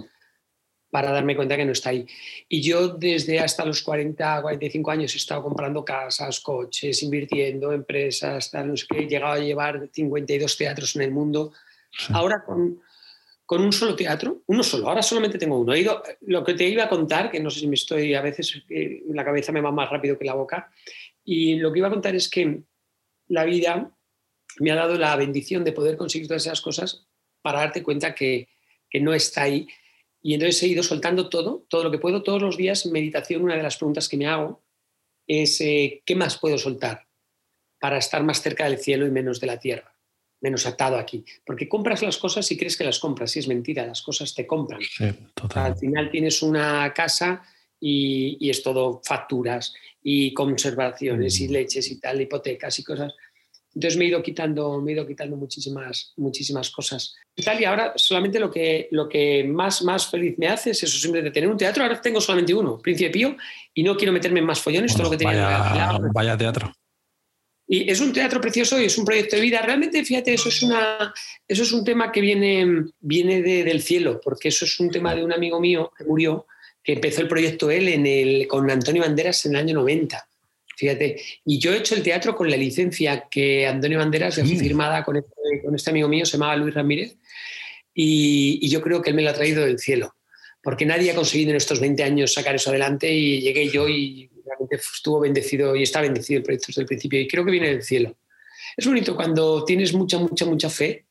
para 0.90 1.10
darme 1.10 1.36
cuenta 1.36 1.56
que 1.56 1.64
no 1.64 1.72
está 1.72 1.90
ahí. 1.90 2.06
Y 2.48 2.60
yo 2.60 2.88
desde 2.88 3.40
hasta 3.40 3.64
los 3.64 3.82
40, 3.82 4.42
45 4.42 4.90
años 4.90 5.14
he 5.14 5.18
estado 5.18 5.42
comprando 5.42 5.84
casas, 5.84 6.40
coches, 6.40 7.02
invirtiendo, 7.02 7.72
empresas, 7.72 8.50
tal, 8.50 8.68
no 8.68 8.76
sé 8.76 8.86
qué. 8.88 9.00
He 9.00 9.06
llegado 9.06 9.32
a 9.32 9.38
llevar 9.38 9.88
52 9.92 10.56
teatros 10.56 10.96
en 10.96 11.02
el 11.02 11.10
mundo. 11.10 11.52
Ahora 12.12 12.44
con, 12.44 12.80
con, 13.44 13.62
un 13.62 13.72
solo 13.72 13.96
teatro, 13.96 14.42
uno 14.46 14.62
solo, 14.62 14.88
ahora 14.88 15.02
solamente 15.02 15.38
tengo 15.38 15.58
uno. 15.58 15.72
He 15.72 15.80
ido, 15.80 16.02
lo 16.22 16.44
que 16.44 16.54
te 16.54 16.68
iba 16.68 16.84
a 16.84 16.88
contar, 16.88 17.30
que 17.30 17.40
no 17.40 17.50
sé 17.50 17.60
si 17.60 17.66
me 17.66 17.74
estoy, 17.74 18.14
a 18.14 18.22
veces 18.22 18.62
eh, 18.68 19.02
la 19.08 19.24
cabeza 19.24 19.52
me 19.52 19.60
va 19.60 19.70
más 19.70 19.90
rápido 19.90 20.18
que 20.18 20.24
la 20.24 20.34
boca, 20.34 20.70
y 21.24 21.56
lo 21.56 21.72
que 21.72 21.78
iba 21.78 21.88
a 21.88 21.92
contar 21.92 22.14
es 22.14 22.28
que 22.28 22.62
la 23.28 23.44
vida 23.44 23.90
me 24.58 24.70
ha 24.70 24.76
dado 24.76 24.96
la 24.96 25.16
bendición 25.16 25.64
de 25.64 25.72
poder 25.72 25.96
conseguir 25.96 26.28
todas 26.28 26.46
esas 26.46 26.60
cosas 26.60 27.06
para 27.42 27.60
darte 27.60 27.82
cuenta 27.82 28.14
que, 28.14 28.48
que 28.88 29.00
no 29.00 29.12
está 29.12 29.42
ahí 29.42 29.68
y 30.26 30.34
entonces 30.34 30.60
he 30.64 30.66
ido 30.66 30.82
soltando 30.82 31.28
todo, 31.28 31.64
todo 31.68 31.84
lo 31.84 31.90
que 31.92 31.98
puedo. 31.98 32.24
Todos 32.24 32.42
los 32.42 32.56
días 32.56 32.84
meditación, 32.86 33.42
una 33.42 33.56
de 33.56 33.62
las 33.62 33.76
preguntas 33.76 34.08
que 34.08 34.16
me 34.16 34.26
hago 34.26 34.60
es 35.24 35.60
eh, 35.60 36.02
¿qué 36.04 36.16
más 36.16 36.36
puedo 36.38 36.58
soltar 36.58 37.06
para 37.78 37.98
estar 37.98 38.24
más 38.24 38.42
cerca 38.42 38.64
del 38.64 38.78
cielo 38.78 39.06
y 39.06 39.12
menos 39.12 39.38
de 39.38 39.46
la 39.46 39.60
tierra? 39.60 39.95
Menos 40.40 40.66
atado 40.66 40.96
aquí. 40.96 41.24
Porque 41.44 41.68
compras 41.68 42.02
las 42.02 42.18
cosas 42.18 42.50
y 42.52 42.56
crees 42.56 42.76
que 42.76 42.84
las 42.84 42.98
compras. 42.98 43.34
Y 43.36 43.40
es 43.40 43.48
mentira, 43.48 43.86
las 43.86 44.02
cosas 44.02 44.34
te 44.34 44.46
compran. 44.46 44.80
Al 45.54 45.76
final 45.76 46.10
tienes 46.10 46.42
una 46.42 46.92
casa 46.92 47.42
y, 47.80 48.50
es 48.50 48.62
todo 48.62 49.00
facturas 49.04 49.74
y 50.02 50.32
conservaciones 50.34 51.40
y 51.40 51.48
mm. 51.48 51.52
leches 51.52 51.90
y 51.90 52.00
tal, 52.00 52.20
hipotecas 52.20 52.78
y 52.78 52.84
cosas. 52.84 53.14
Entonces 53.74 53.98
me 53.98 54.06
he 54.06 54.08
ido 54.08 54.22
quitando, 54.22 54.80
me 54.80 54.92
he 54.92 54.94
ido 54.94 55.06
quitando 55.06 55.36
muchísimas, 55.36 56.14
muchísimas 56.16 56.70
cosas. 56.70 57.14
Y 57.34 57.42
tal, 57.42 57.60
y 57.60 57.64
ahora 57.66 57.92
solamente 57.96 58.40
lo 58.40 58.50
que, 58.50 58.88
lo 58.90 59.06
que 59.06 59.44
más, 59.44 59.82
más 59.82 60.06
feliz 60.06 60.38
me 60.38 60.48
hace 60.48 60.70
es 60.70 60.82
eso, 60.82 60.96
siempre 60.96 61.20
de 61.20 61.30
tener 61.30 61.50
un 61.50 61.58
teatro. 61.58 61.82
Ahora 61.82 62.00
tengo 62.00 62.20
solamente 62.20 62.54
uno, 62.54 62.78
Príncipe 62.78 63.10
Pío, 63.10 63.36
y 63.74 63.82
no 63.82 63.94
quiero 63.94 64.14
meterme 64.14 64.40
en 64.40 64.46
más 64.46 64.60
follones, 64.60 64.94
todo 64.94 65.04
lo 65.04 65.10
que 65.10 65.18
tenía. 65.18 65.46
Vaya, 65.46 65.98
vaya 66.14 66.36
teatro. 66.38 66.72
Y 67.68 67.90
es 67.90 68.00
un 68.00 68.12
teatro 68.12 68.40
precioso 68.40 68.80
y 68.80 68.84
es 68.84 68.96
un 68.96 69.04
proyecto 69.04 69.36
de 69.36 69.42
vida. 69.42 69.60
Realmente, 69.60 70.04
fíjate, 70.04 70.32
eso 70.32 70.48
es, 70.48 70.62
una, 70.62 71.12
eso 71.48 71.62
es 71.64 71.72
un 71.72 71.84
tema 71.84 72.12
que 72.12 72.20
viene, 72.20 72.84
viene 73.00 73.42
del 73.42 73.82
cielo, 73.82 74.20
porque 74.22 74.48
eso 74.48 74.64
es 74.64 74.78
un 74.78 74.90
tema 74.90 75.14
de 75.14 75.24
un 75.24 75.32
amigo 75.32 75.60
mío 75.60 75.92
que 75.96 76.04
murió, 76.04 76.46
que 76.82 76.92
empezó 76.92 77.22
el 77.22 77.28
proyecto 77.28 77.70
él 77.70 77.88
en 77.88 78.06
el, 78.06 78.46
con 78.46 78.70
Antonio 78.70 79.02
Banderas 79.02 79.44
en 79.46 79.52
el 79.52 79.62
año 79.62 79.74
90. 79.74 80.28
Fíjate, 80.76 81.20
y 81.44 81.58
yo 81.58 81.72
he 81.72 81.78
hecho 81.78 81.94
el 81.94 82.02
teatro 82.02 82.36
con 82.36 82.50
la 82.50 82.56
licencia 82.56 83.26
que 83.30 83.66
Antonio 83.66 83.98
Banderas 83.98 84.36
dejó 84.36 84.48
firmada 84.56 85.02
con 85.04 85.16
este, 85.16 85.62
con 85.64 85.74
este, 85.74 85.90
amigo 85.90 86.06
mío, 86.06 86.26
se 86.26 86.32
llamaba 86.32 86.54
Luis 86.56 86.74
Ramírez, 86.74 87.16
y, 87.94 88.68
yo 88.68 88.82
creo 88.82 89.00
que 89.00 89.10
él 89.10 89.16
me 89.16 89.22
lo 89.22 89.30
ha 89.30 89.34
traído 89.34 89.64
del 89.64 89.78
cielo, 89.78 90.14
porque 90.62 90.84
nadie 90.84 91.10
ha 91.10 91.14
conseguido 91.14 91.50
en 91.50 91.56
estos 91.56 91.80
20 91.80 92.02
años 92.02 92.34
sacar 92.34 92.54
eso 92.54 92.68
adelante 92.68 93.10
y 93.10 93.40
llegué 93.40 93.70
yo 93.70 93.88
y 93.88 94.28
realmente 94.46 94.76
estuvo 94.76 95.20
bendecido 95.20 95.74
y 95.76 95.82
está 95.82 96.00
bendecido 96.00 96.38
el 96.38 96.44
proyecto 96.44 96.68
desde 96.68 96.82
el 96.82 96.86
principio 96.86 97.20
y 97.20 97.28
creo 97.28 97.44
que 97.44 97.50
viene 97.50 97.68
del 97.68 97.82
cielo. 97.82 98.16
Es 98.76 98.86
bonito 98.86 99.16
cuando 99.16 99.64
tienes 99.64 99.92
mucha, 99.92 100.18
mucha, 100.18 100.44
mucha 100.44 100.70
fe, 100.70 101.06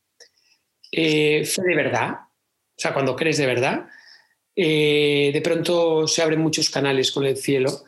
eh, 0.92 1.46
fe 1.46 1.62
de 1.62 1.76
verdad, 1.76 2.12
o 2.14 2.78
sea, 2.78 2.94
cuando 2.94 3.16
crees 3.16 3.38
de 3.38 3.46
verdad, 3.46 3.88
eh, 4.56 5.32
de 5.34 5.42
pronto 5.42 6.08
se 6.08 6.22
abren 6.22 6.40
muchos 6.40 6.70
canales 6.70 7.12
con 7.12 7.26
el 7.26 7.38
cielo 7.38 7.84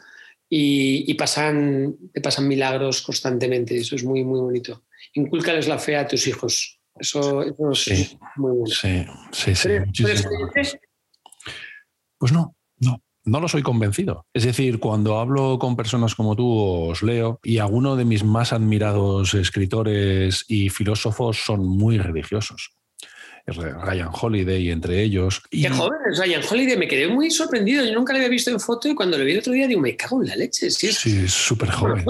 y, 0.49 1.13
pasan, 1.15 1.97
te 2.13 2.21
pasan 2.21 2.47
milagros 2.47 3.01
constantemente. 3.01 3.75
Eso 3.75 3.95
es 3.95 4.03
muy, 4.03 4.23
muy 4.23 4.39
bonito. 4.39 4.85
Inculcales 5.13 5.67
la 5.67 5.77
fe 5.77 5.97
a 5.97 6.07
tus 6.07 6.27
hijos. 6.27 6.79
Eso, 6.97 7.43
es 7.43 7.57
muy 8.37 8.51
bueno. 8.51 8.65
Sí, 8.65 9.05
sí, 9.31 9.55
sí. 9.55 9.69
Pues 12.17 12.31
no, 12.31 12.56
no. 13.27 13.39
Lo 13.39 13.47
soy 13.47 13.61
convencido. 13.61 14.25
Es 14.33 14.43
decir, 14.43 14.79
cuando 14.79 15.19
hablo 15.19 15.59
con 15.59 15.75
personas 15.75 16.15
como 16.15 16.35
tú, 16.35 16.49
os 16.49 17.03
leo, 17.03 17.39
y 17.43 17.59
algunos 17.59 17.97
de 17.97 18.05
mis 18.05 18.23
más 18.23 18.53
admirados 18.53 19.33
escritores 19.33 20.45
y 20.47 20.69
filósofos 20.69 21.37
son 21.45 21.65
muy 21.65 21.97
religiosos. 21.97 22.71
Ryan 23.47 24.09
Holiday 24.11 24.71
entre 24.71 25.01
ellos. 25.01 25.41
Qué 25.49 25.69
joven 25.69 25.99
es 26.11 26.19
Ryan 26.19 26.41
Holiday, 26.49 26.77
me 26.77 26.87
quedé 26.87 27.07
muy 27.07 27.31
sorprendido. 27.31 27.85
Yo 27.85 27.93
nunca 27.93 28.11
le 28.11 28.19
había 28.19 28.29
visto 28.29 28.51
en 28.51 28.59
foto 28.59 28.89
y 28.89 28.95
cuando 28.95 29.17
lo 29.17 29.23
vi 29.23 29.31
el 29.31 29.39
otro 29.39 29.53
día 29.53 29.67
digo, 29.67 29.79
me 29.79 29.95
cago 29.95 30.21
en 30.21 30.29
la 30.29 30.35
leche. 30.35 30.69
Sí, 30.69 30.87
es 30.87 31.31
súper 31.31 31.71
joven. 31.71 32.03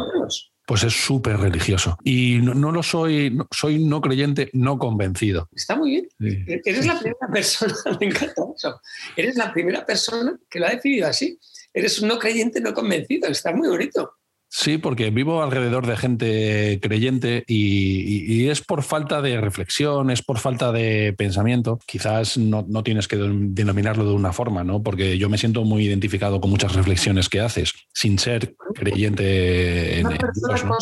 Pues 0.67 0.83
es 0.83 0.93
súper 0.93 1.37
religioso. 1.37 1.97
Y 2.03 2.39
no, 2.39 2.73
lo 2.73 2.83
soy, 2.83 3.39
soy 3.51 3.79
no 3.79 4.01
creyente, 4.01 4.49
no 4.51 4.77
convencido. 4.77 5.47
Está 5.55 5.77
muy 5.77 5.91
bien. 5.91 6.09
Eres 6.19 6.85
la 6.85 6.99
primera 6.99 7.27
persona, 7.31 7.73
me 8.01 8.07
encanta 8.07 8.41
eso. 8.53 8.81
Eres 9.15 9.37
la 9.37 9.53
primera 9.53 9.85
persona 9.85 10.37
que 10.49 10.59
lo 10.59 10.67
ha 10.67 10.71
decidido 10.71 11.07
así. 11.07 11.39
Eres 11.73 11.99
un 12.01 12.09
no 12.09 12.19
creyente, 12.19 12.59
no 12.59 12.73
convencido. 12.73 13.29
Está 13.29 13.53
muy 13.53 13.69
bonito. 13.69 14.11
Sí, 14.49 14.77
porque 14.77 15.09
vivo 15.09 15.43
alrededor 15.43 15.85
de 15.85 15.97
gente 15.97 16.79
creyente 16.81 17.43
y, 17.47 18.47
es 18.47 18.61
por 18.61 18.81
falta 18.81 19.21
de 19.21 19.41
reflexión, 19.41 20.09
es 20.09 20.21
por 20.21 20.39
falta 20.39 20.71
de 20.71 21.13
pensamiento. 21.17 21.79
Quizás 21.85 22.37
no, 22.37 22.65
tienes 22.83 23.07
que 23.07 23.17
denominarlo 23.17 24.05
de 24.05 24.13
una 24.13 24.31
forma, 24.31 24.63
¿no? 24.63 24.81
Porque 24.81 25.17
yo 25.17 25.29
me 25.29 25.37
siento 25.37 25.65
muy 25.65 25.85
identificado 25.85 26.39
con 26.39 26.49
muchas 26.49 26.73
reflexiones 26.73 27.27
que 27.27 27.41
haces, 27.41 27.73
sin 27.93 28.17
ser 28.19 28.55
creyente 28.73 29.99
en 29.99 30.07
una 30.07 30.17
persona, 30.17 30.61
con, 30.61 30.77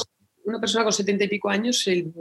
una 0.45 0.59
persona 0.59 0.83
con 0.83 0.93
setenta 0.93 1.23
y 1.23 1.27
pico 1.27 1.49
años, 1.49 1.87
el 1.87 2.13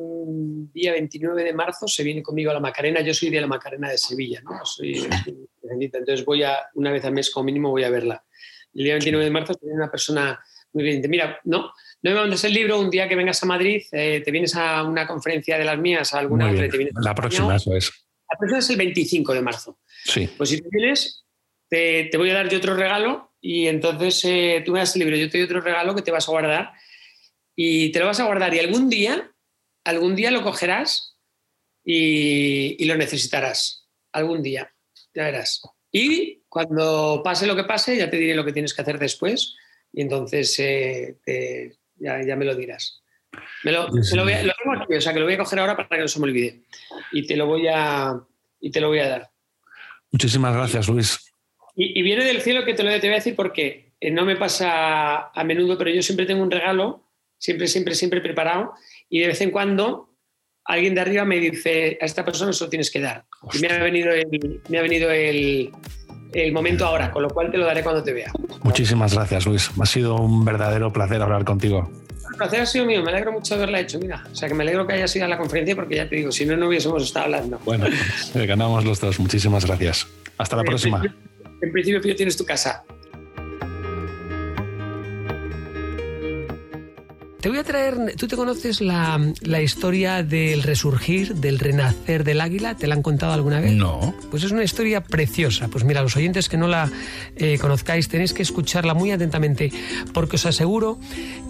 día 0.72 0.92
29 0.92 1.44
de 1.44 1.52
marzo 1.52 1.86
se 1.86 2.02
viene 2.02 2.22
conmigo 2.22 2.50
a 2.50 2.54
la 2.54 2.60
Macarena. 2.60 3.02
Yo 3.02 3.12
soy 3.12 3.28
de 3.28 3.42
la 3.42 3.46
Macarena 3.46 3.90
de 3.90 3.98
Sevilla, 3.98 4.40
¿no? 4.42 4.64
Soy, 4.64 5.06
entonces 5.62 6.24
voy 6.24 6.42
a, 6.42 6.56
una 6.74 6.90
vez 6.90 7.04
al 7.04 7.12
mes 7.12 7.30
como 7.30 7.44
mínimo, 7.44 7.70
voy 7.70 7.84
a 7.84 7.90
verla. 7.90 8.24
El 8.72 8.84
día 8.84 8.94
29 8.94 9.24
de 9.26 9.30
marzo 9.30 9.52
se 9.52 9.60
viene 9.60 9.76
una 9.76 9.90
persona 9.90 10.40
muy 10.74 10.84
bien. 10.84 11.02
Mira, 11.08 11.40
no, 11.44 11.72
no 12.02 12.10
me 12.10 12.14
mandes 12.14 12.44
el 12.44 12.52
libro, 12.52 12.80
un 12.80 12.90
día 12.90 13.08
que 13.08 13.14
vengas 13.14 13.42
a 13.42 13.46
Madrid, 13.46 13.82
eh, 13.92 14.20
te 14.24 14.30
vienes 14.30 14.54
a 14.56 14.82
una 14.82 15.06
conferencia 15.06 15.56
de 15.56 15.64
las 15.64 15.78
mías, 15.78 16.12
a 16.12 16.18
alguna 16.18 16.52
La 16.52 17.14
próxima, 17.14 17.56
eso 17.56 17.74
es. 17.74 17.90
La 18.30 18.38
próxima 18.38 18.58
es 18.58 18.70
el 18.70 18.76
25 18.76 19.32
de 19.32 19.40
marzo. 19.40 19.78
Sí. 20.04 20.28
Pues 20.36 20.50
si 20.50 20.60
te 20.60 20.68
vienes, 20.70 21.24
te, 21.68 22.10
voy 22.16 22.30
a 22.30 22.34
dar 22.34 22.48
yo 22.48 22.58
otro 22.58 22.74
regalo 22.74 23.32
y 23.40 23.68
entonces 23.68 24.22
eh, 24.24 24.62
tú 24.66 24.72
me 24.72 24.80
das 24.80 24.94
el 24.96 25.00
libro, 25.00 25.16
yo 25.16 25.30
te 25.30 25.38
doy 25.38 25.44
otro 25.44 25.60
regalo 25.60 25.94
que 25.94 26.02
te 26.02 26.10
vas 26.10 26.28
a 26.28 26.32
guardar 26.32 26.72
y 27.54 27.92
te 27.92 28.00
lo 28.00 28.06
vas 28.06 28.18
a 28.18 28.24
guardar 28.24 28.52
y 28.52 28.58
algún 28.58 28.90
día, 28.90 29.32
algún 29.84 30.16
día 30.16 30.32
lo 30.32 30.42
cogerás 30.42 31.16
y, 31.84 32.82
y 32.82 32.84
lo 32.86 32.96
necesitarás. 32.96 33.88
Algún 34.12 34.42
día, 34.42 34.72
ya 35.14 35.24
verás. 35.24 35.62
Y 35.92 36.42
cuando 36.48 37.22
pase 37.24 37.46
lo 37.46 37.54
que 37.54 37.64
pase, 37.64 37.96
ya 37.96 38.10
te 38.10 38.16
diré 38.16 38.34
lo 38.34 38.44
que 38.44 38.52
tienes 38.52 38.74
que 38.74 38.82
hacer 38.82 38.98
después 38.98 39.54
y 39.94 40.02
entonces 40.02 40.58
eh, 40.58 41.72
ya, 41.96 42.36
me 42.36 42.44
lo 42.44 42.54
dirás. 42.54 43.02
Me 43.62 43.72
lo, 43.72 43.88
lo, 43.88 43.92
tengo 43.92 44.82
aquí, 44.82 44.94
o 44.94 45.00
sea 45.00 45.12
que 45.12 45.18
lo 45.18 45.24
voy 45.24 45.34
a 45.34 45.38
coger 45.38 45.58
ahora 45.58 45.76
para 45.76 45.88
que 45.88 45.98
no 45.98 46.08
se 46.08 46.20
me 46.20 46.26
olvide. 46.26 46.62
Y 47.12 47.26
te 47.26 47.36
lo 47.36 47.46
voy 47.46 47.66
a, 47.68 48.20
y 48.60 48.70
te 48.70 48.80
lo 48.80 48.88
voy 48.88 48.98
a 49.00 49.08
dar. 49.08 49.30
Muchísimas 50.10 50.54
gracias, 50.54 50.88
Luis. 50.88 51.32
Y, 51.76 52.02
viene 52.02 52.24
del 52.24 52.40
cielo 52.40 52.64
que 52.64 52.74
te 52.74 52.84
lo 52.84 52.90
te 52.90 53.00
voy 53.00 53.10
a 53.10 53.14
decir 53.14 53.34
porque 53.34 53.92
eh, 54.00 54.10
no 54.10 54.24
me 54.24 54.36
pasa 54.36 55.30
a 55.30 55.44
menudo, 55.44 55.76
pero 55.76 55.90
yo 55.90 56.02
siempre 56.02 56.26
tengo 56.26 56.42
un 56.42 56.50
regalo, 56.50 57.08
siempre, 57.38 57.66
siempre, 57.66 57.94
siempre 57.94 58.20
preparado, 58.20 58.74
y 59.08 59.20
de 59.20 59.28
vez 59.28 59.40
en 59.40 59.50
cuando 59.50 60.14
alguien 60.64 60.94
de 60.94 61.00
arriba 61.00 61.24
me 61.24 61.40
dice, 61.40 61.98
a 62.00 62.04
esta 62.04 62.24
persona 62.24 62.52
eso 62.52 62.68
tienes 62.68 62.90
que 62.90 63.00
dar. 63.00 63.24
Y 63.52 63.58
me 63.58 63.68
ha 63.68 63.82
venido 63.82 64.10
me 64.68 64.78
ha 64.78 64.82
venido 64.82 65.10
el, 65.10 65.72
el 66.34 66.52
momento 66.52 66.84
ahora, 66.84 67.10
con 67.10 67.22
lo 67.22 67.30
cual 67.30 67.50
te 67.50 67.58
lo 67.58 67.64
daré 67.64 67.82
cuando 67.82 68.02
te 68.02 68.12
vea. 68.12 68.32
Muchísimas 68.62 69.14
gracias, 69.14 69.46
Luis. 69.46 69.70
Ha 69.80 69.86
sido 69.86 70.16
un 70.16 70.44
verdadero 70.44 70.92
placer 70.92 71.22
hablar 71.22 71.44
contigo. 71.44 71.90
El 72.30 72.36
placer 72.36 72.60
ha 72.62 72.66
sido 72.66 72.84
mío, 72.86 73.02
me 73.02 73.10
alegro 73.10 73.32
mucho 73.32 73.54
de 73.54 73.62
haberla 73.62 73.80
hecho, 73.80 73.98
mira. 73.98 74.24
O 74.30 74.34
sea, 74.34 74.48
que 74.48 74.54
me 74.54 74.64
alegro 74.64 74.86
que 74.86 74.94
hayas 74.94 75.14
ido 75.14 75.24
a 75.24 75.28
la 75.28 75.38
conferencia 75.38 75.76
porque 75.76 75.96
ya 75.96 76.08
te 76.08 76.16
digo, 76.16 76.32
si 76.32 76.44
no, 76.44 76.56
no 76.56 76.68
hubiésemos 76.68 77.02
estado 77.02 77.26
hablando. 77.26 77.60
Bueno, 77.64 77.86
eh, 77.86 78.46
ganamos 78.46 78.84
los 78.84 79.00
dos. 79.00 79.20
Muchísimas 79.20 79.64
gracias. 79.64 80.06
Hasta 80.36 80.56
la 80.56 80.64
próxima. 80.64 81.02
En 81.62 81.72
principio, 81.72 82.16
tienes 82.16 82.36
tu 82.36 82.44
casa. 82.44 82.84
Te 87.44 87.50
voy 87.50 87.58
a 87.58 87.62
traer, 87.62 88.14
¿tú 88.16 88.26
te 88.26 88.36
conoces 88.36 88.80
la, 88.80 89.20
historia 89.62 90.22
del 90.22 90.62
resurgir, 90.62 91.34
del 91.34 91.58
renacer 91.58 92.24
del 92.24 92.40
águila? 92.40 92.74
¿Te 92.74 92.86
la 92.86 92.94
han 92.94 93.02
contado 93.02 93.34
alguna 93.34 93.60
vez? 93.60 93.72
No. 93.72 94.14
Pues 94.30 94.44
es 94.44 94.50
una 94.50 94.64
historia 94.64 95.02
preciosa. 95.02 95.68
Pues 95.68 95.84
mira, 95.84 96.00
los 96.00 96.16
oyentes 96.16 96.48
que 96.48 96.56
no 96.56 96.68
la 96.68 96.90
eh, 97.36 97.58
conozcáis 97.58 98.08
tenéis 98.08 98.32
que 98.32 98.40
escucharla 98.40 98.94
muy 98.94 99.10
atentamente 99.10 99.70
porque 100.14 100.36
os 100.36 100.46
aseguro 100.46 100.98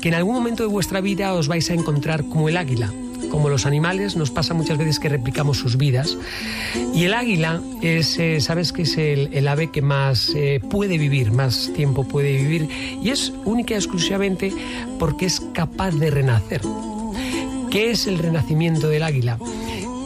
que 0.02 0.08
en 0.08 0.14
algún 0.14 0.34
momento 0.34 0.64
de 0.64 0.68
vuestra 0.68 1.00
vida 1.00 1.32
os 1.32 1.46
vais 1.46 1.70
a 1.70 1.74
encontrar 1.74 2.24
como 2.24 2.48
el 2.48 2.56
águila 2.56 2.92
como 3.34 3.48
los 3.48 3.66
animales, 3.66 4.14
nos 4.14 4.30
pasa 4.30 4.54
muchas 4.54 4.78
veces 4.78 5.00
que 5.00 5.08
replicamos 5.08 5.58
sus 5.58 5.76
vidas. 5.76 6.16
Y 6.94 7.02
el 7.02 7.14
águila 7.14 7.60
es, 7.82 8.16
eh, 8.20 8.40
sabes 8.40 8.72
que 8.72 8.82
es 8.82 8.96
el, 8.96 9.48
ave 9.48 9.72
que 9.72 9.82
más 9.82 10.30
eh, 10.36 10.60
puede 10.70 10.98
vivir, 10.98 11.32
más 11.32 11.72
tiempo 11.74 12.04
puede 12.04 12.36
vivir, 12.36 12.68
y 13.02 13.10
es 13.10 13.32
única 13.44 13.74
y 13.74 13.78
exclusivamente 13.78 14.52
porque 15.00 15.26
es 15.26 15.40
capaz 15.52 15.90
de 15.96 16.12
renacer. 16.12 16.60
¿Qué 17.72 17.90
es 17.90 18.06
el 18.06 18.18
renacimiento 18.18 18.86
del 18.86 19.02
águila? 19.02 19.36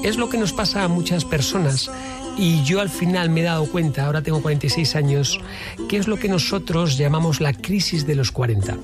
Es 0.03 0.16
lo 0.16 0.31
que 0.31 0.39
nos 0.39 0.55
pasa 0.55 0.85
a 0.85 0.89
muchas 0.89 1.26
personas 1.26 1.91
y 2.39 2.62
yo 2.62 2.80
al 2.80 2.89
final 2.89 3.30
me 3.30 3.41
he 3.41 3.45
dado 3.45 3.66
cuenta, 3.66 4.07
ahora 4.07 4.22
tengo 4.22 4.41
46 4.41 4.95
años, 4.95 5.41
que 5.89 5.97
es 5.97 6.07
lo 6.07 6.16
que 6.18 6.28
nosotros 6.28 6.97
llamamos 6.97 7.41
la 7.41 7.53
crisis 7.53 8.07
de 8.07 8.14
los 8.14 8.30
40. 8.30 8.78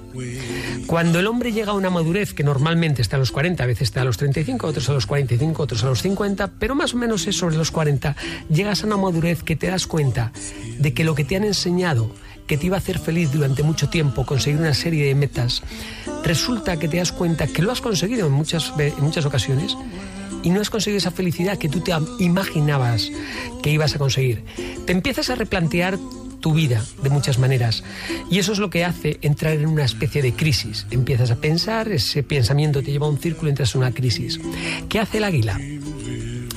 Cuando 0.86 1.20
el 1.20 1.26
hombre 1.28 1.52
llega 1.52 1.70
a 1.70 1.74
una 1.74 1.88
madurez, 1.88 2.34
que 2.34 2.42
normalmente 2.42 3.00
está 3.00 3.16
a 3.16 3.20
los 3.20 3.30
40, 3.30 3.62
a 3.62 3.66
veces 3.66 3.82
está 3.82 4.02
a 4.02 4.04
los 4.04 4.16
35, 4.16 4.66
otros 4.66 4.88
a 4.88 4.92
los 4.92 5.06
45, 5.06 5.62
otros 5.62 5.84
a 5.84 5.86
los 5.86 6.02
50, 6.02 6.52
pero 6.58 6.74
más 6.74 6.94
o 6.94 6.96
menos 6.96 7.26
es 7.28 7.36
sobre 7.36 7.56
los 7.56 7.70
40, 7.70 8.16
llegas 8.50 8.82
a 8.82 8.86
una 8.86 8.96
madurez 8.96 9.44
que 9.44 9.54
te 9.54 9.68
das 9.68 9.86
cuenta 9.86 10.32
de 10.78 10.92
que 10.92 11.04
lo 11.04 11.14
que 11.14 11.24
te 11.24 11.36
han 11.36 11.44
enseñado 11.44 12.10
que 12.46 12.58
te 12.58 12.66
iba 12.66 12.76
a 12.76 12.78
hacer 12.78 12.98
feliz 12.98 13.32
durante 13.32 13.62
mucho 13.62 13.88
tiempo, 13.88 14.26
conseguir 14.26 14.60
una 14.60 14.74
serie 14.74 15.06
de 15.06 15.14
metas, 15.14 15.62
resulta 16.24 16.76
que 16.76 16.88
te 16.88 16.98
das 16.98 17.10
cuenta 17.10 17.46
que 17.46 17.62
lo 17.62 17.72
has 17.72 17.80
conseguido 17.80 18.26
en 18.26 18.32
muchas, 18.32 18.72
en 18.78 19.02
muchas 19.02 19.24
ocasiones, 19.24 19.76
y 20.44 20.50
no 20.50 20.60
has 20.60 20.70
conseguido 20.70 20.98
esa 20.98 21.10
felicidad 21.10 21.58
que 21.58 21.68
tú 21.68 21.80
te 21.80 21.92
imaginabas 22.20 23.10
que 23.62 23.70
ibas 23.70 23.96
a 23.96 23.98
conseguir. 23.98 24.44
Te 24.86 24.92
empiezas 24.92 25.30
a 25.30 25.34
replantear 25.34 25.98
tu 26.40 26.52
vida 26.52 26.84
de 27.02 27.08
muchas 27.08 27.38
maneras. 27.38 27.82
Y 28.30 28.38
eso 28.38 28.52
es 28.52 28.58
lo 28.58 28.68
que 28.68 28.84
hace 28.84 29.18
entrar 29.22 29.54
en 29.54 29.66
una 29.66 29.86
especie 29.86 30.20
de 30.20 30.34
crisis. 30.34 30.86
Empiezas 30.90 31.30
a 31.30 31.36
pensar, 31.36 31.90
ese 31.90 32.22
pensamiento 32.22 32.82
te 32.82 32.92
lleva 32.92 33.06
a 33.06 33.10
un 33.10 33.18
círculo, 33.18 33.48
entras 33.48 33.74
en 33.74 33.80
una 33.80 33.92
crisis. 33.92 34.38
¿Qué 34.90 35.00
hace 35.00 35.16
el 35.16 35.24
águila? 35.24 35.58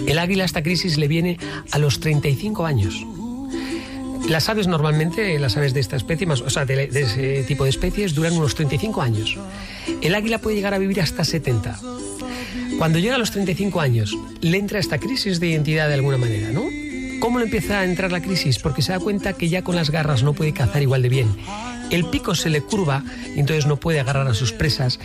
El 0.06 0.20
águila 0.20 0.44
esta 0.44 0.62
crisis 0.62 0.98
le 0.98 1.08
viene 1.08 1.40
a 1.72 1.78
los 1.78 2.02
35 2.02 2.66
años. 2.66 3.06
Las 4.28 4.50
aves 4.50 4.68
normalmente, 4.68 5.40
las 5.40 5.56
aves 5.56 5.74
de 5.74 5.80
esta 5.80 5.96
especie, 5.96 6.28
más, 6.28 6.42
o 6.42 6.50
sea, 6.50 6.66
de, 6.66 6.88
de, 6.88 7.02
ese 7.04 7.44
tipo 7.44 7.64
de 7.64 7.70
especies, 7.70 8.14
duran 8.14 8.34
unos 8.34 8.56
35 8.56 9.02
años. 9.02 9.38
El 10.02 10.14
águila 10.14 10.40
puede 10.40 10.58
llegar 10.58 10.74
a 10.74 10.80
vivir 10.80 11.00
hasta 11.00 11.24
70. 11.24 11.80
Cuando 12.78 13.00
llega 13.00 13.16
a 13.16 13.18
los 13.18 13.32
35 13.32 13.82
años, 13.82 14.16
le 14.42 14.58
entra 14.58 14.80
esta 14.80 15.00
crisis 15.00 15.40
de 15.40 15.48
identidad 15.48 15.88
de 15.88 15.96
alguna 15.96 16.18
manera, 16.18 16.52
¿no? 16.52 16.64
¿Cómo 17.20 17.40
le 17.40 17.46
empieza 17.46 17.80
a 17.80 17.86
entrar 17.86 18.12
la 18.12 18.22
crisis? 18.22 18.60
Porque 18.60 18.84
se 18.84 18.92
da 18.92 19.00
cuenta 19.00 19.34
que 19.34 19.50
ya 19.50 19.64
con 19.64 19.76
las 19.76 19.90
garras 19.90 20.22
no 20.22 20.34
puede 20.34 20.54
cazar 20.54 20.84
igual 20.84 21.02
de 21.02 21.10
bien. 21.10 21.36
El 21.90 22.06
pico 22.06 22.36
se 22.36 22.52
le 22.52 22.62
curva 22.62 23.04
y 23.36 23.40
entonces 23.40 23.66
no 23.66 23.78
puede 23.78 24.00
agarrar 24.00 24.28
a 24.28 24.36
sus 24.36 24.54
presas 24.54 25.00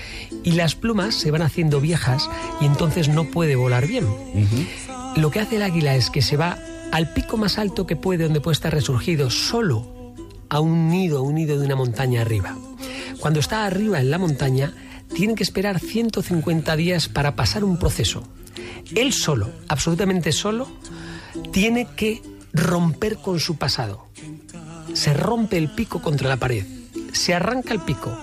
y 0.45 0.53
las 0.53 0.75
plumas 0.75 1.15
se 1.15 1.31
van 1.31 1.41
haciendo 1.41 1.81
viejas 1.81 2.29
y 2.61 2.67
entonces 2.67 3.09
no 3.09 3.25
puede 3.25 3.57
volar 3.57 3.87
bien. 3.87 4.07
Lo 5.17 5.31
que 5.31 5.41
hace 5.41 5.57
el 5.57 5.63
águila 5.63 5.95
es 5.95 6.11
que 6.11 6.21
se 6.21 6.37
va 6.37 6.59
al 6.91 7.15
pico 7.15 7.39
más 7.39 7.59
alto 7.59 7.87
que 7.87 7.97
puede, 7.97 8.25
donde 8.25 8.43
puede 8.43 8.55
estar 8.55 8.75
resurgido, 8.75 9.31
solo 9.31 10.15
a 10.51 10.61
un 10.61 10.91
nido, 10.91 11.19
a 11.19 11.23
un 11.23 11.37
nido 11.37 11.59
de 11.59 11.65
una 11.65 11.77
montaña 11.77 12.21
arriba. 12.21 12.55
Cuando 13.19 13.41
está 13.41 13.65
arriba 13.65 14.01
en 14.01 14.11
la 14.11 14.19
montaña, 14.19 14.75
tiene 15.15 15.35
que 15.35 15.43
esperar 15.43 15.79
150 15.81 16.77
días 16.77 17.09
para 17.09 17.37
pasar 17.37 17.65
un 17.65 17.79
proceso. 17.79 18.23
Él 18.95 19.13
solo, 19.13 19.51
absolutamente 19.69 20.33
solo, 20.33 20.69
tiene 21.53 21.87
que 21.97 22.23
romper 22.53 23.17
con 23.17 23.41
su 23.41 23.57
pasado. 23.57 24.07
Se 24.95 25.15
rompe 25.15 25.57
el 25.59 25.71
pico 25.71 26.03
contra 26.03 26.29
la 26.29 26.37
pared, 26.37 26.67
se 27.13 27.35
arranca 27.35 27.73
el 27.73 27.81
pico, 27.81 28.17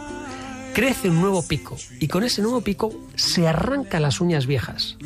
crece 0.73 1.09
un 1.09 1.19
nuevo 1.19 1.47
pico 1.47 1.77
y 1.99 2.07
con 2.07 2.23
ese 2.23 2.41
nuevo 2.41 2.61
pico 2.61 2.93
se 3.15 3.47
arranca 3.47 3.99
las 3.99 4.21
uñas 4.21 4.45
viejas. 4.45 4.97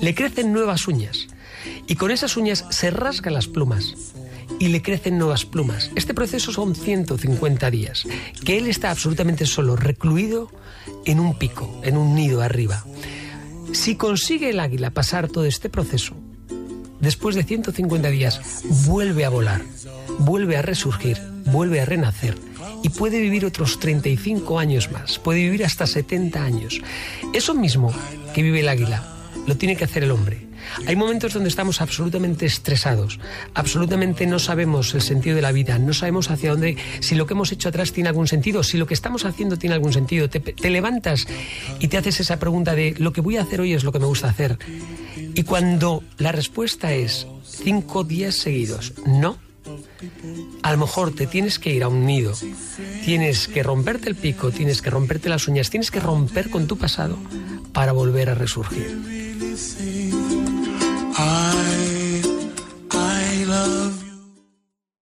Le 0.00 0.14
crecen 0.14 0.52
nuevas 0.52 0.86
uñas 0.86 1.28
y 1.86 1.96
con 1.96 2.10
esas 2.10 2.36
uñas 2.36 2.64
se 2.70 2.90
rasga 2.90 3.30
las 3.30 3.48
plumas 3.48 3.94
y 4.58 4.68
le 4.68 4.82
crecen 4.82 5.18
nuevas 5.18 5.44
plumas. 5.44 5.90
Este 5.94 6.14
proceso 6.14 6.52
son 6.52 6.74
150 6.74 7.70
días, 7.70 8.04
que 8.44 8.58
él 8.58 8.66
está 8.66 8.90
absolutamente 8.90 9.46
solo, 9.46 9.76
recluido 9.76 10.50
en 11.04 11.20
un 11.20 11.38
pico, 11.38 11.80
en 11.84 11.96
un 11.96 12.14
nido 12.14 12.42
arriba. 12.42 12.84
Si 13.72 13.96
consigue 13.96 14.50
el 14.50 14.60
águila 14.60 14.90
pasar 14.90 15.28
todo 15.28 15.44
este 15.44 15.68
proceso, 15.68 16.14
después 17.00 17.34
de 17.34 17.44
150 17.44 18.08
días 18.10 18.62
vuelve 18.86 19.24
a 19.24 19.28
volar, 19.28 19.62
vuelve 20.18 20.56
a 20.56 20.62
resurgir, 20.62 21.18
vuelve 21.46 21.80
a 21.80 21.84
renacer 21.84 22.36
y 22.82 22.88
puede 22.90 23.20
vivir 23.20 23.44
otros 23.44 23.78
35 23.78 24.58
años 24.58 24.90
más, 24.90 25.18
puede 25.18 25.40
vivir 25.40 25.64
hasta 25.64 25.86
70 25.86 26.42
años. 26.42 26.80
Eso 27.32 27.54
mismo 27.54 27.92
que 28.34 28.42
vive 28.42 28.60
el 28.60 28.68
águila, 28.68 29.06
lo 29.46 29.56
tiene 29.56 29.76
que 29.76 29.84
hacer 29.84 30.04
el 30.04 30.10
hombre. 30.10 30.47
Hay 30.86 30.96
momentos 30.96 31.34
donde 31.34 31.48
estamos 31.48 31.80
absolutamente 31.80 32.46
estresados, 32.46 33.18
absolutamente 33.54 34.26
no 34.26 34.38
sabemos 34.38 34.94
el 34.94 35.02
sentido 35.02 35.36
de 35.36 35.42
la 35.42 35.52
vida, 35.52 35.78
no 35.78 35.92
sabemos 35.92 36.30
hacia 36.30 36.50
dónde, 36.50 36.76
si 37.00 37.14
lo 37.14 37.26
que 37.26 37.34
hemos 37.34 37.52
hecho 37.52 37.68
atrás 37.68 37.92
tiene 37.92 38.08
algún 38.08 38.28
sentido, 38.28 38.62
si 38.62 38.78
lo 38.78 38.86
que 38.86 38.94
estamos 38.94 39.24
haciendo 39.24 39.56
tiene 39.56 39.74
algún 39.74 39.92
sentido. 39.92 40.28
Te, 40.28 40.70
levantas 40.70 41.26
y 41.80 41.88
te 41.88 41.96
haces 41.96 42.20
esa 42.20 42.38
pregunta 42.38 42.74
de 42.74 42.94
lo 42.98 43.12
que 43.12 43.20
voy 43.20 43.36
a 43.36 43.42
hacer 43.42 43.60
hoy 43.60 43.72
es 43.72 43.84
lo 43.84 43.92
que 43.92 43.98
me 43.98 44.06
gusta 44.06 44.28
hacer. 44.28 44.58
Y 45.34 45.42
cuando 45.44 46.02
la 46.18 46.32
respuesta 46.32 46.92
es 46.92 47.26
cinco 47.44 48.04
días 48.04 48.36
seguidos, 48.36 48.92
no, 49.06 49.38
a 50.62 50.72
lo 50.72 50.78
mejor 50.78 51.14
te 51.14 51.26
tienes 51.26 51.58
que 51.58 51.72
ir 51.72 51.82
a 51.82 51.88
un 51.88 52.06
nido, 52.06 52.32
tienes 53.04 53.48
que 53.48 53.62
romperte 53.62 54.08
el 54.08 54.14
pico, 54.14 54.50
tienes 54.50 54.82
que 54.82 54.90
romperte 54.90 55.28
las 55.28 55.48
uñas, 55.48 55.70
tienes 55.70 55.90
que 55.90 56.00
romper 56.00 56.50
con 56.50 56.66
tu 56.66 56.76
pasado 56.76 57.18
para 57.72 57.92
volver 57.92 58.30
a 58.30 58.34
resurgir. 58.34 58.96
I, 61.20 62.22
I 62.92 63.44
love 63.48 64.04
you. 64.04 64.07